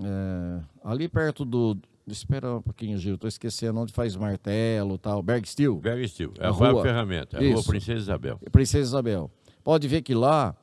é, 0.00 0.60
ali 0.84 1.08
perto 1.08 1.44
do... 1.44 1.76
Espera 2.06 2.56
um 2.56 2.60
pouquinho, 2.60 2.98
Gil, 2.98 3.14
estou 3.14 3.28
esquecendo 3.28 3.80
onde 3.80 3.90
faz 3.90 4.14
martelo 4.14 4.98
tal. 4.98 5.22
Berg 5.22 5.48
Steel. 5.48 5.76
Berg 5.76 6.06
Steel, 6.06 6.34
é 6.38 6.44
a, 6.44 6.48
a 6.48 6.52
rua 6.52 6.82
ferramenta, 6.82 7.38
é 7.38 7.50
a 7.50 7.54
rua 7.54 7.62
Princesa 7.62 7.98
Isabel. 7.98 8.38
Princesa 8.52 8.84
Isabel. 8.84 9.30
Pode 9.62 9.88
ver 9.88 10.02
que 10.02 10.14
lá, 10.14 10.54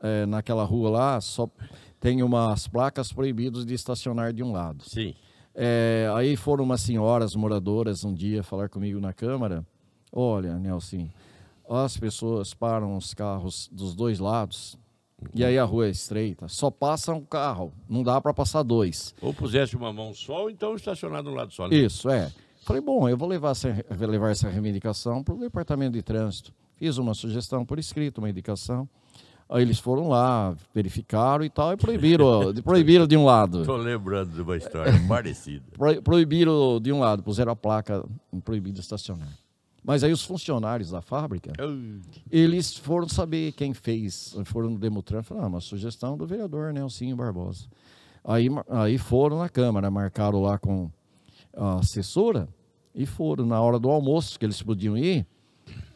é, 0.00 0.26
naquela 0.26 0.64
rua 0.64 0.90
lá, 0.90 1.20
só 1.20 1.48
tem 2.00 2.20
umas 2.20 2.66
placas 2.66 3.12
proibidas 3.12 3.64
de 3.64 3.74
estacionar 3.74 4.32
de 4.32 4.42
um 4.42 4.50
lado. 4.50 4.82
Sim. 4.84 5.14
É, 5.54 6.10
aí 6.16 6.34
foram 6.34 6.64
umas 6.64 6.80
senhoras 6.80 7.36
moradoras 7.36 8.04
um 8.04 8.12
dia 8.12 8.42
falar 8.42 8.68
comigo 8.68 8.98
na 8.98 9.12
Câmara 9.12 9.64
Olha, 10.12 10.58
Nelson, 10.58 11.08
as 11.68 11.96
pessoas 11.96 12.52
param 12.52 12.96
os 12.96 13.14
carros 13.14 13.68
dos 13.72 13.94
dois 13.94 14.18
lados 14.18 14.78
e 15.34 15.44
aí 15.44 15.58
a 15.58 15.64
rua 15.64 15.86
é 15.86 15.90
estreita, 15.90 16.48
só 16.48 16.70
passa 16.70 17.12
um 17.12 17.24
carro, 17.24 17.72
não 17.88 18.02
dá 18.02 18.20
para 18.20 18.34
passar 18.34 18.62
dois. 18.62 19.14
Ou 19.20 19.32
pusesse 19.32 19.76
uma 19.76 19.92
mão 19.92 20.12
só, 20.12 20.42
ou 20.42 20.50
então 20.50 20.74
estacionado 20.74 21.30
no 21.30 21.36
lado 21.36 21.52
só. 21.52 21.68
Né? 21.68 21.76
Isso, 21.76 22.10
é. 22.10 22.30
Falei, 22.64 22.82
bom, 22.82 23.08
eu 23.08 23.16
vou 23.16 23.28
levar 23.28 23.50
essa, 23.50 23.84
levar 23.98 24.30
essa 24.30 24.48
reivindicação 24.48 25.22
para 25.22 25.34
o 25.34 25.38
departamento 25.38 25.92
de 25.92 26.02
trânsito. 26.02 26.52
Fiz 26.76 26.98
uma 26.98 27.14
sugestão 27.14 27.64
por 27.64 27.78
escrito, 27.78 28.18
uma 28.18 28.30
indicação. 28.30 28.88
Aí 29.48 29.62
eles 29.62 29.78
foram 29.78 30.08
lá, 30.08 30.54
verificaram 30.74 31.44
e 31.44 31.50
tal, 31.50 31.72
e 31.72 31.76
proibiram, 31.76 32.54
proibiram 32.64 33.06
de 33.06 33.16
um 33.16 33.24
lado. 33.24 33.60
Estou 33.60 33.76
lembrando 33.76 34.32
de 34.32 34.40
uma 34.40 34.56
história 34.56 34.92
parecida. 35.06 35.64
Proibiram 36.02 36.80
de 36.80 36.92
um 36.92 37.00
lado, 37.00 37.22
puseram 37.22 37.52
a 37.52 37.56
placa 37.56 38.04
proibido 38.44 38.80
estacionar. 38.80 39.28
Mas 39.84 40.04
aí 40.04 40.12
os 40.12 40.22
funcionários 40.22 40.90
da 40.90 41.00
fábrica, 41.00 41.52
eles 42.30 42.76
foram 42.76 43.08
saber 43.08 43.52
quem 43.52 43.74
fez, 43.74 44.36
foram 44.44 44.70
no 44.70 44.78
Demutran, 44.78 45.22
falaram, 45.22 45.46
ah, 45.46 45.50
uma 45.50 45.60
sugestão 45.60 46.16
do 46.16 46.24
vereador 46.24 46.72
Nelsinho 46.72 47.16
Barbosa. 47.16 47.66
Aí, 48.24 48.46
aí 48.68 48.96
foram 48.96 49.38
na 49.38 49.48
Câmara, 49.48 49.90
marcaram 49.90 50.40
lá 50.40 50.56
com 50.56 50.88
a 51.52 51.80
assessora 51.80 52.48
e 52.94 53.04
foram 53.04 53.44
na 53.44 53.60
hora 53.60 53.78
do 53.78 53.90
almoço, 53.90 54.38
que 54.38 54.46
eles 54.46 54.62
podiam 54.62 54.96
ir, 54.96 55.26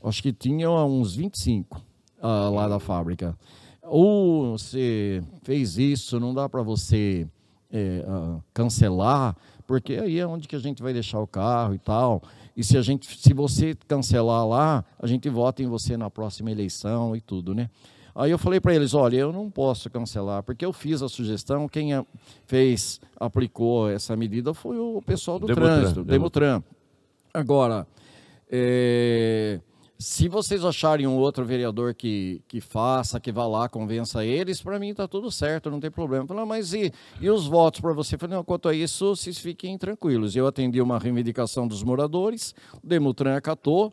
acho 0.03 0.20
que 0.20 0.33
tinham 0.33 0.75
uns 0.88 1.14
25 1.14 1.79
uh, 1.79 1.83
ah, 2.20 2.51
lá 2.51 2.68
da 2.68 2.81
fábrica. 2.81 3.38
Ou 3.83 4.59
você 4.59 5.22
fez 5.44 5.79
isso, 5.79 6.18
não 6.18 6.35
dá 6.35 6.49
para 6.49 6.62
você 6.62 7.29
é, 7.76 8.04
uh, 8.08 8.42
cancelar, 8.54 9.36
porque 9.66 9.94
aí 9.94 10.18
é 10.18 10.26
onde 10.26 10.48
que 10.48 10.56
a 10.56 10.58
gente 10.58 10.82
vai 10.82 10.92
deixar 10.92 11.20
o 11.20 11.26
carro 11.26 11.74
e 11.74 11.78
tal. 11.78 12.22
E 12.56 12.64
se 12.64 12.78
a 12.78 12.82
gente, 12.82 13.06
se 13.20 13.34
você 13.34 13.76
cancelar 13.86 14.46
lá, 14.46 14.84
a 14.98 15.06
gente 15.06 15.28
vota 15.28 15.62
em 15.62 15.66
você 15.66 15.96
na 15.96 16.08
próxima 16.08 16.50
eleição 16.50 17.14
e 17.14 17.20
tudo, 17.20 17.54
né? 17.54 17.68
Aí 18.14 18.30
eu 18.30 18.38
falei 18.38 18.58
para 18.58 18.74
eles, 18.74 18.94
olha, 18.94 19.18
eu 19.18 19.30
não 19.30 19.50
posso 19.50 19.90
cancelar, 19.90 20.42
porque 20.42 20.64
eu 20.64 20.72
fiz 20.72 21.02
a 21.02 21.08
sugestão, 21.08 21.68
quem 21.68 21.90
fez, 22.46 22.98
aplicou 23.20 23.90
essa 23.90 24.16
medida 24.16 24.54
foi 24.54 24.78
o 24.78 25.02
pessoal 25.02 25.38
do 25.38 25.46
Demutran, 25.46 25.80
trânsito, 25.80 26.04
Demutran. 26.04 26.46
Demutran. 26.46 26.62
Agora, 27.34 27.86
é, 28.50 29.60
se 29.98 30.28
vocês 30.28 30.64
acharem 30.64 31.06
um 31.06 31.16
outro 31.16 31.44
vereador 31.44 31.94
que, 31.94 32.42
que 32.46 32.61
faça, 32.61 33.18
que 33.18 33.32
vá 33.32 33.46
lá, 33.46 33.68
convença 33.68 34.24
eles, 34.24 34.61
para 34.61 34.78
mim 34.78 34.90
está 34.90 35.09
tudo 35.09 35.30
certo, 35.30 35.70
não 35.70 35.80
tem 35.80 35.90
problema. 35.90 36.26
Falei, 36.26 36.44
mas 36.44 36.74
e, 36.74 36.92
e 37.20 37.30
os 37.30 37.46
votos 37.46 37.80
para 37.80 37.92
você? 37.92 38.18
Falei, 38.18 38.37
não, 38.37 38.44
quanto 38.44 38.68
a 38.68 38.74
isso, 38.74 39.16
vocês 39.16 39.38
fiquem 39.38 39.78
tranquilos. 39.78 40.37
Eu 40.37 40.46
atendi 40.46 40.80
uma 40.80 40.98
reivindicação 40.98 41.66
dos 41.66 41.82
moradores, 41.82 42.54
o 42.82 42.87
Demutran 42.87 43.37
acatou, 43.37 43.92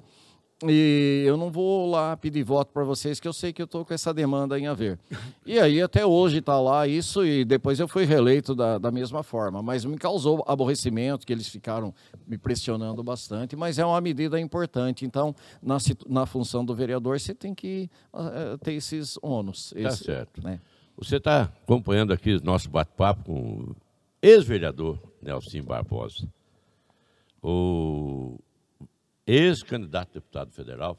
e 0.69 1.23
eu 1.25 1.37
não 1.37 1.51
vou 1.51 1.89
lá 1.89 2.15
pedir 2.15 2.43
voto 2.43 2.71
para 2.71 2.83
vocês, 2.83 3.19
que 3.19 3.27
eu 3.27 3.33
sei 3.33 3.51
que 3.51 3.61
eu 3.61 3.65
estou 3.65 3.85
com 3.85 3.93
essa 3.93 4.13
demanda 4.13 4.59
em 4.59 4.67
haver. 4.67 4.99
E 5.45 5.59
aí, 5.59 5.81
até 5.81 6.05
hoje 6.05 6.37
está 6.37 6.57
lá 6.59 6.87
isso, 6.87 7.25
e 7.25 7.43
depois 7.43 7.77
eu 7.77 7.87
fui 7.87 8.05
reeleito 8.05 8.55
da, 8.55 8.77
da 8.77 8.89
mesma 8.89 9.23
forma. 9.23 9.61
Mas 9.61 9.83
me 9.83 9.97
causou 9.97 10.41
aborrecimento, 10.47 11.27
que 11.27 11.33
eles 11.33 11.49
ficaram 11.49 11.93
me 12.25 12.37
pressionando 12.37 13.03
bastante, 13.03 13.53
mas 13.53 13.77
é 13.77 13.85
uma 13.85 13.99
medida 13.99 14.39
importante. 14.39 15.05
Então, 15.05 15.35
na, 15.61 15.77
na 16.07 16.25
função 16.25 16.63
do 16.63 16.73
vereador, 16.73 17.19
você 17.19 17.35
tem 17.35 17.53
que 17.53 17.89
uh, 18.13 18.57
ter 18.59 18.73
esses 18.73 19.19
ônus. 19.21 19.73
Está 19.75 19.91
certo. 19.91 20.41
Né? 20.41 20.61
Você 20.97 21.17
está 21.17 21.51
acompanhando 21.63 22.13
aqui 22.13 22.41
nosso 22.41 22.69
bate-papo 22.69 23.25
com 23.25 23.33
o 23.33 23.75
ex-vereador 24.21 24.97
Nelson 25.21 25.61
Barbosa. 25.63 26.27
O 27.41 28.39
ex-candidato 29.25 30.11
a 30.11 30.13
deputado 30.15 30.51
federal 30.51 30.97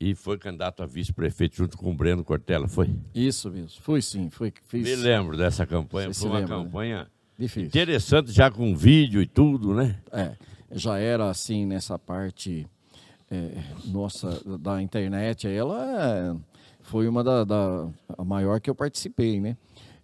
e 0.00 0.14
foi 0.14 0.38
candidato 0.38 0.82
a 0.82 0.86
vice-prefeito 0.86 1.56
junto 1.56 1.78
com 1.78 1.90
o 1.90 1.94
Breno 1.94 2.24
Cortella, 2.24 2.68
foi? 2.68 2.94
Isso 3.14 3.50
mesmo, 3.50 3.80
fui 3.80 4.02
sim. 4.02 4.28
Foi, 4.28 4.52
fiz... 4.66 4.82
Me 4.82 4.96
lembro 4.96 5.36
dessa 5.36 5.66
campanha, 5.66 6.12
Você 6.12 6.20
foi 6.20 6.28
uma 6.28 6.38
lembra, 6.40 6.56
né? 6.56 6.64
campanha 6.64 6.98
né? 6.98 7.06
Difícil. 7.38 7.66
interessante, 7.68 8.32
já 8.32 8.50
com 8.50 8.76
vídeo 8.76 9.20
e 9.20 9.26
tudo, 9.26 9.74
né? 9.74 9.98
É, 10.12 10.36
já 10.72 10.98
era 10.98 11.28
assim 11.28 11.66
nessa 11.66 11.98
parte 11.98 12.66
é, 13.30 13.50
nossa 13.86 14.40
da 14.58 14.80
internet, 14.80 15.48
ela 15.48 16.38
foi 16.82 17.08
uma 17.08 17.24
da, 17.24 17.44
da 17.44 17.88
a 18.16 18.24
maior 18.24 18.60
que 18.60 18.70
eu 18.70 18.74
participei, 18.74 19.40
né? 19.40 19.56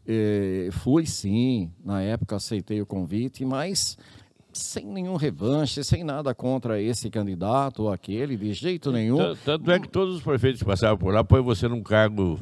É, 0.06 0.70
fui 0.72 1.06
sim, 1.06 1.70
na 1.84 2.02
época 2.02 2.36
aceitei 2.36 2.80
o 2.80 2.86
convite, 2.86 3.44
mas 3.44 3.96
sem 4.52 4.84
nenhum 4.84 5.16
revanche, 5.16 5.82
sem 5.84 6.04
nada 6.04 6.34
contra 6.34 6.80
esse 6.80 7.10
candidato 7.10 7.84
ou 7.84 7.92
aquele, 7.92 8.36
de 8.36 8.52
jeito 8.52 8.90
nenhum. 8.90 9.34
Tanto 9.44 9.70
é 9.70 9.78
que 9.78 9.88
todos 9.88 10.16
os 10.16 10.22
prefeitos 10.22 10.60
que 10.60 10.66
passaram 10.66 10.96
por 10.96 11.12
lá 11.12 11.22
põem 11.22 11.42
você 11.42 11.68
num 11.68 11.82
cargo 11.82 12.38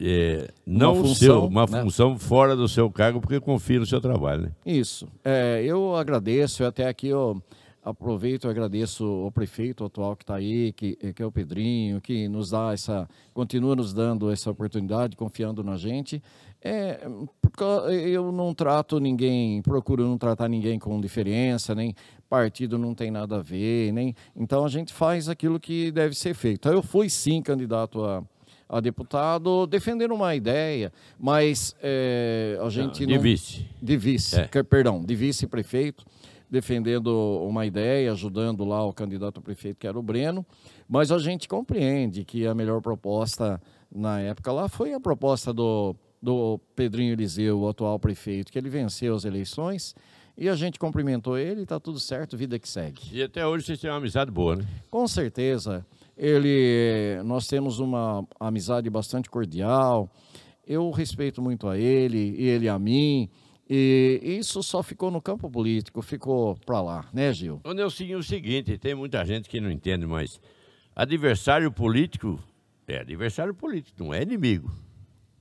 é, 0.00 0.48
não 0.66 0.94
uma 0.94 1.02
função, 1.02 1.16
seu, 1.16 1.44
uma 1.44 1.66
né? 1.66 1.82
função 1.82 2.18
fora 2.18 2.56
do 2.56 2.66
seu 2.66 2.90
cargo, 2.90 3.20
porque 3.20 3.38
confia 3.38 3.78
no 3.78 3.86
seu 3.86 4.00
trabalho. 4.00 4.44
Né? 4.44 4.52
Isso. 4.64 5.06
É, 5.22 5.62
eu 5.62 5.94
agradeço, 5.94 6.64
até 6.64 6.88
aqui 6.88 7.08
eu 7.08 7.42
aproveito 7.82 8.46
e 8.46 8.50
agradeço 8.50 9.04
ao 9.04 9.30
prefeito 9.30 9.84
atual 9.84 10.16
que 10.16 10.22
está 10.22 10.36
aí, 10.36 10.72
que, 10.72 10.96
que 10.96 11.22
é 11.22 11.26
o 11.26 11.32
Pedrinho, 11.32 12.00
que 12.00 12.28
nos 12.28 12.50
dá 12.50 12.72
essa, 12.72 13.08
continua 13.34 13.76
nos 13.76 13.92
dando 13.92 14.30
essa 14.30 14.50
oportunidade, 14.50 15.16
confiando 15.16 15.62
na 15.62 15.76
gente. 15.76 16.22
É, 16.62 17.00
porque 17.40 17.64
eu 17.64 18.30
não 18.30 18.52
trato 18.52 19.00
ninguém, 19.00 19.62
procuro 19.62 20.06
não 20.06 20.18
tratar 20.18 20.48
ninguém 20.48 20.78
com 20.78 21.00
diferença, 21.00 21.74
nem 21.74 21.94
partido 22.28 22.78
não 22.78 22.94
tem 22.94 23.10
nada 23.10 23.38
a 23.38 23.42
ver, 23.42 23.92
nem. 23.92 24.14
Então 24.36 24.64
a 24.64 24.68
gente 24.68 24.92
faz 24.92 25.28
aquilo 25.28 25.58
que 25.58 25.90
deve 25.90 26.14
ser 26.14 26.34
feito. 26.34 26.68
Eu 26.68 26.82
fui 26.82 27.08
sim 27.08 27.40
candidato 27.40 28.04
a, 28.04 28.22
a 28.68 28.78
deputado 28.78 29.66
defendendo 29.66 30.14
uma 30.14 30.34
ideia, 30.34 30.92
mas 31.18 31.74
é, 31.82 32.58
a 32.62 32.68
gente 32.68 33.00
não, 33.00 33.06
de 33.08 33.14
não... 33.14 33.22
vice. 33.22 33.66
De 33.82 33.96
vice, 33.96 34.36
É. 34.36 34.62
perdão, 34.62 35.02
de 35.02 35.14
vice-prefeito, 35.14 36.04
defendendo 36.48 37.08
uma 37.48 37.64
ideia, 37.64 38.12
ajudando 38.12 38.64
lá 38.64 38.84
o 38.84 38.92
candidato 38.92 39.38
a 39.38 39.42
prefeito, 39.42 39.78
que 39.78 39.86
era 39.86 39.98
o 39.98 40.02
Breno, 40.02 40.44
mas 40.88 41.10
a 41.10 41.18
gente 41.18 41.48
compreende 41.48 42.24
que 42.24 42.46
a 42.46 42.54
melhor 42.54 42.80
proposta 42.80 43.60
na 43.90 44.20
época 44.20 44.52
lá 44.52 44.68
foi 44.68 44.92
a 44.92 45.00
proposta 45.00 45.52
do, 45.52 45.96
do 46.22 46.60
Pedrinho 46.76 47.12
Eliseu, 47.12 47.60
o 47.60 47.68
atual 47.68 47.98
prefeito, 47.98 48.52
que 48.52 48.58
ele 48.58 48.68
venceu 48.68 49.14
as 49.14 49.24
eleições, 49.24 49.94
e 50.36 50.48
a 50.48 50.54
gente 50.54 50.78
cumprimentou 50.78 51.36
ele, 51.36 51.62
está 51.62 51.78
tudo 51.78 51.98
certo, 51.98 52.36
vida 52.36 52.58
que 52.58 52.68
segue. 52.68 53.02
E 53.12 53.22
até 53.22 53.46
hoje 53.46 53.66
vocês 53.66 53.80
têm 53.80 53.90
uma 53.90 53.96
amizade 53.96 54.30
boa, 54.30 54.56
né? 54.56 54.66
Com 54.90 55.06
certeza. 55.06 55.84
Ele, 56.16 57.20
nós 57.24 57.46
temos 57.46 57.78
uma 57.78 58.26
amizade 58.38 58.88
bastante 58.88 59.28
cordial. 59.28 60.10
Eu 60.66 60.90
respeito 60.90 61.42
muito 61.42 61.68
a 61.68 61.78
ele 61.78 62.36
e 62.38 62.44
ele 62.44 62.68
a 62.68 62.78
mim. 62.78 63.28
E 63.68 64.20
isso 64.38 64.62
só 64.62 64.82
ficou 64.82 65.10
no 65.10 65.20
campo 65.20 65.50
político, 65.50 66.02
ficou 66.02 66.56
para 66.66 66.80
lá, 66.80 67.08
né, 67.12 67.32
Gil? 67.32 67.60
O 67.64 67.72
Nelsinho, 67.72 68.18
o 68.18 68.22
seguinte, 68.22 68.76
tem 68.78 68.94
muita 68.94 69.24
gente 69.24 69.48
que 69.48 69.60
não 69.60 69.70
entende, 69.70 70.06
mas 70.06 70.40
adversário 70.94 71.70
político 71.70 72.38
é 72.88 72.98
adversário 73.00 73.54
político, 73.54 74.02
não 74.02 74.12
é 74.12 74.22
inimigo. 74.22 74.70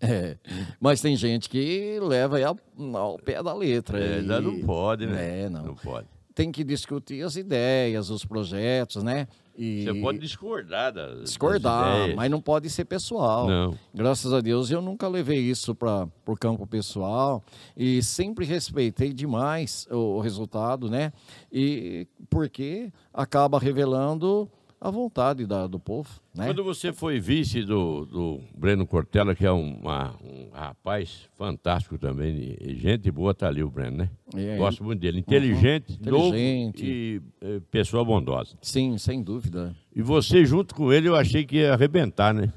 É. 0.02 0.38
Mas 0.80 1.02
tem 1.02 1.16
gente 1.16 1.50
que 1.50 2.00
leva 2.02 2.38
ao, 2.44 2.58
ao 2.98 3.18
pé 3.20 3.42
da 3.44 3.54
letra. 3.54 4.00
É, 4.00 4.20
e- 4.20 4.22
não 4.24 4.60
pode, 4.62 5.06
né? 5.06 5.42
É, 5.44 5.50
não. 5.50 5.66
Não 5.66 5.76
pode. 5.76 6.08
Tem 6.36 6.52
que 6.54 6.64
discutir 6.64 7.22
as 7.26 7.36
ideias, 7.36 8.10
os 8.10 8.24
projetos, 8.24 9.04
né? 9.04 9.28
E 9.58 9.84
Você 9.84 9.94
pode 9.96 10.20
discordar 10.20 10.94
das, 10.94 11.10
das 11.18 11.24
discordar, 11.32 11.98
ideias. 11.98 12.16
mas 12.16 12.32
não 12.32 12.40
pode 12.40 12.70
ser 12.70 12.86
pessoal. 12.86 13.46
Não. 13.46 13.78
Graças 13.94 14.32
a 14.32 14.40
Deus 14.40 14.72
eu 14.72 14.82
nunca 14.82 15.06
levei 15.10 15.40
isso 15.40 15.76
para 15.76 16.08
o 16.26 16.36
campo 16.38 16.66
pessoal 16.66 17.44
e 17.76 18.02
sempre 18.02 18.46
respeitei 18.46 19.12
demais 19.12 19.86
o, 19.92 19.98
o 20.16 20.20
resultado, 20.22 20.90
né? 20.90 21.12
E 21.52 22.08
porque 22.30 22.90
acaba 23.14 23.60
revelando 23.60 24.50
a 24.82 24.90
vontade 24.90 25.46
da- 25.46 25.68
do 25.68 25.78
povo, 25.80 26.10
né? 26.34 26.46
Quando 26.46 26.64
você 26.64 26.94
foi 26.94 27.20
vice 27.20 27.64
do, 27.64 28.06
do 28.06 28.40
Breno 28.58 28.88
Cortella, 28.88 29.36
que 29.36 29.46
é 29.46 29.52
uma- 29.52 30.16
um 30.24 30.50
rapaz 30.54 31.28
fantástico 31.38 31.98
também, 31.98 32.56
gente 32.78 33.12
boa, 33.12 33.34
tá 33.34 33.48
ali 33.48 33.62
o 33.62 33.70
Breno, 33.70 33.98
né? 33.98 34.10
É, 34.36 34.56
Gosto 34.58 34.84
muito 34.84 35.00
dele. 35.02 35.20
Inteligente, 35.20 36.00
novo 36.06 36.28
Inteligente. 36.28 36.86
e 36.86 37.22
eh, 37.42 37.62
pessoa 37.70 38.06
bondosa. 38.06 38.56
Sim, 38.62 38.98
sem 38.98 39.22
dúvida. 39.22 39.76
E 39.94 40.02
você, 40.02 40.46
junto 40.46 40.74
com 40.74 40.94
ele, 40.94 41.10
eu 41.10 41.16
achei 41.16 41.46
que 41.46 41.58
ia 41.58 41.74
arrebentar, 41.74 42.34
né? 42.34 42.52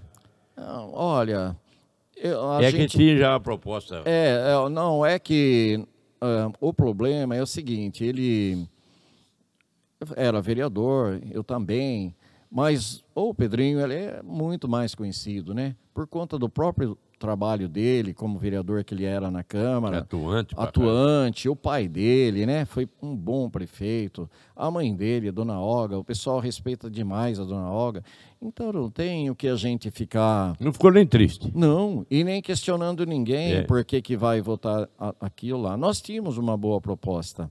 Ah, 0.56 0.86
Olha, 0.92 1.56
eu- 2.16 2.50
a 2.52 2.62
é 2.62 2.70
gente... 2.70 2.92
que 2.92 2.98
tinha 2.98 3.16
já 3.16 3.32
uma 3.32 3.40
proposta. 3.40 4.02
É, 4.04 4.52
é, 4.54 4.68
não, 4.68 5.04
é 5.04 5.18
que 5.18 5.84
ah, 6.20 6.52
o 6.60 6.72
problema 6.72 7.34
é 7.34 7.42
o 7.42 7.46
seguinte, 7.46 8.04
ele 8.04 8.68
era 10.16 10.40
vereador, 10.40 11.20
eu 11.30 11.42
também, 11.44 12.14
mas 12.50 13.02
o 13.14 13.32
Pedrinho 13.34 13.80
ele 13.80 13.94
é 13.94 14.20
muito 14.22 14.68
mais 14.68 14.94
conhecido, 14.94 15.54
né? 15.54 15.74
Por 15.94 16.06
conta 16.06 16.38
do 16.38 16.48
próprio 16.48 16.96
trabalho 17.18 17.68
dele 17.68 18.12
como 18.12 18.36
vereador 18.36 18.82
que 18.82 18.92
ele 18.94 19.04
era 19.04 19.30
na 19.30 19.44
Câmara. 19.44 19.98
atuante. 19.98 20.54
Atuante, 20.58 21.48
o 21.48 21.54
pai 21.54 21.86
dele, 21.86 22.44
né? 22.44 22.64
Foi 22.64 22.88
um 23.00 23.14
bom 23.14 23.48
prefeito. 23.48 24.28
A 24.56 24.68
mãe 24.72 24.92
dele, 24.92 25.28
a 25.28 25.30
dona 25.30 25.60
Olga, 25.60 25.96
o 25.96 26.02
pessoal 26.02 26.40
respeita 26.40 26.90
demais 26.90 27.38
a 27.38 27.44
dona 27.44 27.70
Olga. 27.70 28.02
Então 28.40 28.72
não 28.72 28.90
tem 28.90 29.30
o 29.30 29.36
que 29.36 29.46
a 29.46 29.54
gente 29.54 29.88
ficar. 29.88 30.56
Não 30.58 30.72
ficou 30.72 30.90
nem 30.90 31.06
triste. 31.06 31.48
não, 31.54 32.04
e 32.10 32.24
nem 32.24 32.42
questionando 32.42 33.06
ninguém 33.06 33.52
É. 33.52 33.62
por 33.62 33.84
que, 33.84 34.02
que 34.02 34.16
vai 34.16 34.40
votar 34.40 34.88
a- 34.98 35.14
aquilo 35.20 35.62
lá. 35.62 35.76
Nós 35.76 36.00
tínhamos 36.02 36.36
uma 36.38 36.56
boa 36.56 36.80
proposta. 36.80 37.48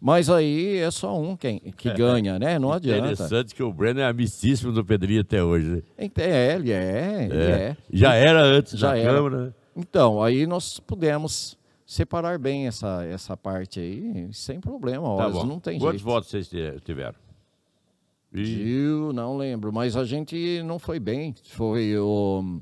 Mas 0.00 0.30
aí 0.30 0.76
é 0.76 0.90
só 0.90 1.18
um 1.20 1.36
quem, 1.36 1.58
que 1.76 1.90
ganha, 1.94 2.38
né? 2.38 2.58
Não 2.58 2.72
adianta. 2.72 3.12
Interessante 3.12 3.54
que 3.54 3.62
o 3.62 3.72
Breno 3.72 4.00
é 4.00 4.04
amicíssimo 4.06 4.70
do 4.72 4.84
Pedrinho 4.84 5.22
até 5.22 5.42
hoje, 5.42 5.66
né? 5.68 5.82
É, 6.16 6.54
ele 6.54 6.70
é, 6.72 7.24
ele 7.24 7.34
é. 7.36 7.76
Já 7.92 8.14
era 8.14 8.42
antes 8.42 8.78
Já 8.78 8.90
da 8.92 8.98
era. 8.98 9.12
Câmara. 9.14 9.46
né? 9.46 9.52
Então, 9.76 10.22
aí 10.22 10.46
nós 10.46 10.78
pudemos 10.80 11.56
separar 11.84 12.38
bem 12.38 12.66
essa, 12.68 13.04
essa 13.06 13.36
parte 13.36 13.80
aí, 13.80 14.28
sem 14.32 14.60
problema. 14.60 15.16
Tá 15.16 15.28
bom. 15.28 15.44
não 15.44 15.58
tem 15.58 15.78
Quantos 15.78 16.00
jeito. 16.00 16.04
votos 16.04 16.30
vocês 16.30 16.48
ti- 16.48 16.80
tiveram? 16.84 17.14
Ih, 18.32 18.44
Gil, 18.44 19.12
não 19.12 19.36
lembro, 19.36 19.72
mas 19.72 19.96
a 19.96 20.04
gente 20.04 20.62
não 20.62 20.78
foi 20.78 21.00
bem. 21.00 21.34
Foi 21.50 21.96
o. 21.98 22.60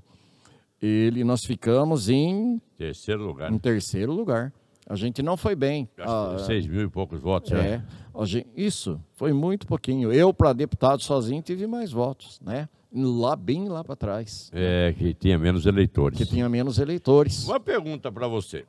Ele, 0.81 1.25
nós 1.25 1.40
ficamos 1.44 2.09
em, 2.09 2.61
terceiro 2.79 3.27
lugar. 3.27 3.51
em 3.53 3.59
terceiro 3.59 4.12
lugar. 4.12 4.53
A 4.88 4.94
gente 4.94 5.20
não 5.22 5.37
foi 5.37 5.57
bem. 5.57 5.88
Ah, 5.99 6.37
seis 6.46 6.66
mil 6.66 6.83
e 6.83 6.88
poucos 6.88 7.20
votos. 7.20 7.51
É, 7.53 7.83
gen- 8.25 8.46
isso 8.57 9.01
foi 9.14 9.33
muito 9.33 9.66
pouquinho. 9.66 10.12
Eu, 10.12 10.33
para 10.33 10.53
deputado 10.53 11.03
sozinho, 11.03 11.42
tive 11.42 11.66
mais 11.66 11.90
votos, 11.90 12.40
né? 12.40 12.68
Lá, 12.92 13.35
bem 13.35 13.68
lá 13.68 13.83
para 13.83 13.96
trás, 13.96 14.49
É, 14.55 14.94
que 14.96 15.12
tinha 15.12 15.37
menos 15.38 15.66
eleitores. 15.66 16.16
que 16.16 16.25
tinha 16.25 16.49
menos 16.49 16.79
eleitores. 16.79 17.44
Uma 17.46 17.59
pergunta 17.61 18.11
para 18.12 18.29
você. 18.29 18.64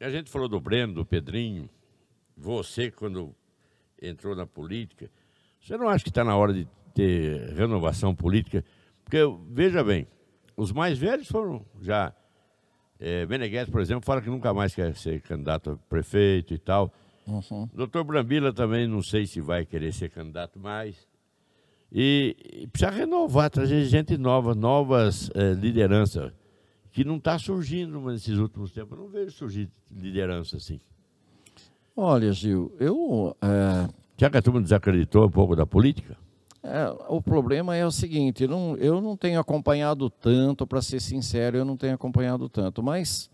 A 0.00 0.08
gente 0.08 0.30
falou 0.30 0.48
do 0.48 0.58
Breno, 0.58 0.94
do 0.94 1.04
Pedrinho. 1.04 1.68
Você, 2.36 2.90
quando 2.90 3.34
entrou 4.00 4.34
na 4.34 4.46
política, 4.46 5.10
você 5.60 5.76
não 5.76 5.88
acha 5.88 6.02
que 6.02 6.10
está 6.10 6.24
na 6.24 6.34
hora 6.36 6.54
de 6.54 6.66
ter 6.94 7.52
renovação 7.54 8.14
política? 8.14 8.64
Porque, 9.04 9.18
veja 9.50 9.84
bem, 9.84 10.06
os 10.56 10.72
mais 10.72 10.98
velhos 10.98 11.28
foram 11.28 11.64
já. 11.80 12.12
É, 13.00 13.26
Meneghete, 13.26 13.70
por 13.70 13.80
exemplo, 13.80 14.04
fala 14.04 14.20
que 14.20 14.28
nunca 14.28 14.52
mais 14.52 14.74
quer 14.74 14.94
ser 14.96 15.20
candidato 15.22 15.70
a 15.70 15.76
prefeito 15.88 16.52
e 16.52 16.58
tal. 16.58 16.92
Uhum. 17.26 17.68
Doutor 17.74 18.04
Brambila 18.04 18.52
também 18.52 18.86
não 18.86 19.02
sei 19.02 19.26
se 19.26 19.40
vai 19.40 19.64
querer 19.64 19.92
ser 19.92 20.10
candidato 20.10 20.58
mais. 20.58 21.06
E, 21.92 22.36
e 22.62 22.66
precisa 22.66 22.90
renovar, 22.90 23.50
trazer 23.50 23.84
gente 23.84 24.16
nova, 24.18 24.54
novas 24.54 25.30
eh, 25.34 25.52
lideranças, 25.52 26.32
que 26.92 27.04
não 27.04 27.16
está 27.16 27.38
surgindo 27.38 28.00
nesses 28.00 28.36
últimos 28.38 28.72
tempos. 28.72 28.98
Eu 28.98 29.04
não 29.04 29.10
vejo 29.10 29.30
surgir 29.30 29.70
liderança 29.90 30.56
assim. 30.56 30.80
Olha, 31.96 32.32
Gil, 32.32 32.74
eu. 32.78 33.36
é, 33.42 33.88
Já 34.16 34.30
que 34.30 34.36
a 34.36 34.42
turma 34.42 34.60
desacreditou 34.60 35.26
um 35.26 35.30
pouco 35.30 35.56
da 35.56 35.66
política? 35.66 36.16
É, 36.68 36.96
o 37.08 37.20
problema 37.22 37.74
é 37.76 37.84
o 37.86 37.90
seguinte: 37.90 38.42
eu 38.44 38.48
não, 38.48 38.76
eu 38.76 39.00
não 39.00 39.16
tenho 39.16 39.40
acompanhado 39.40 40.08
tanto, 40.10 40.66
para 40.66 40.80
ser 40.82 41.00
sincero, 41.00 41.56
eu 41.56 41.64
não 41.64 41.76
tenho 41.76 41.94
acompanhado 41.94 42.48
tanto, 42.48 42.82
mas 42.82 43.30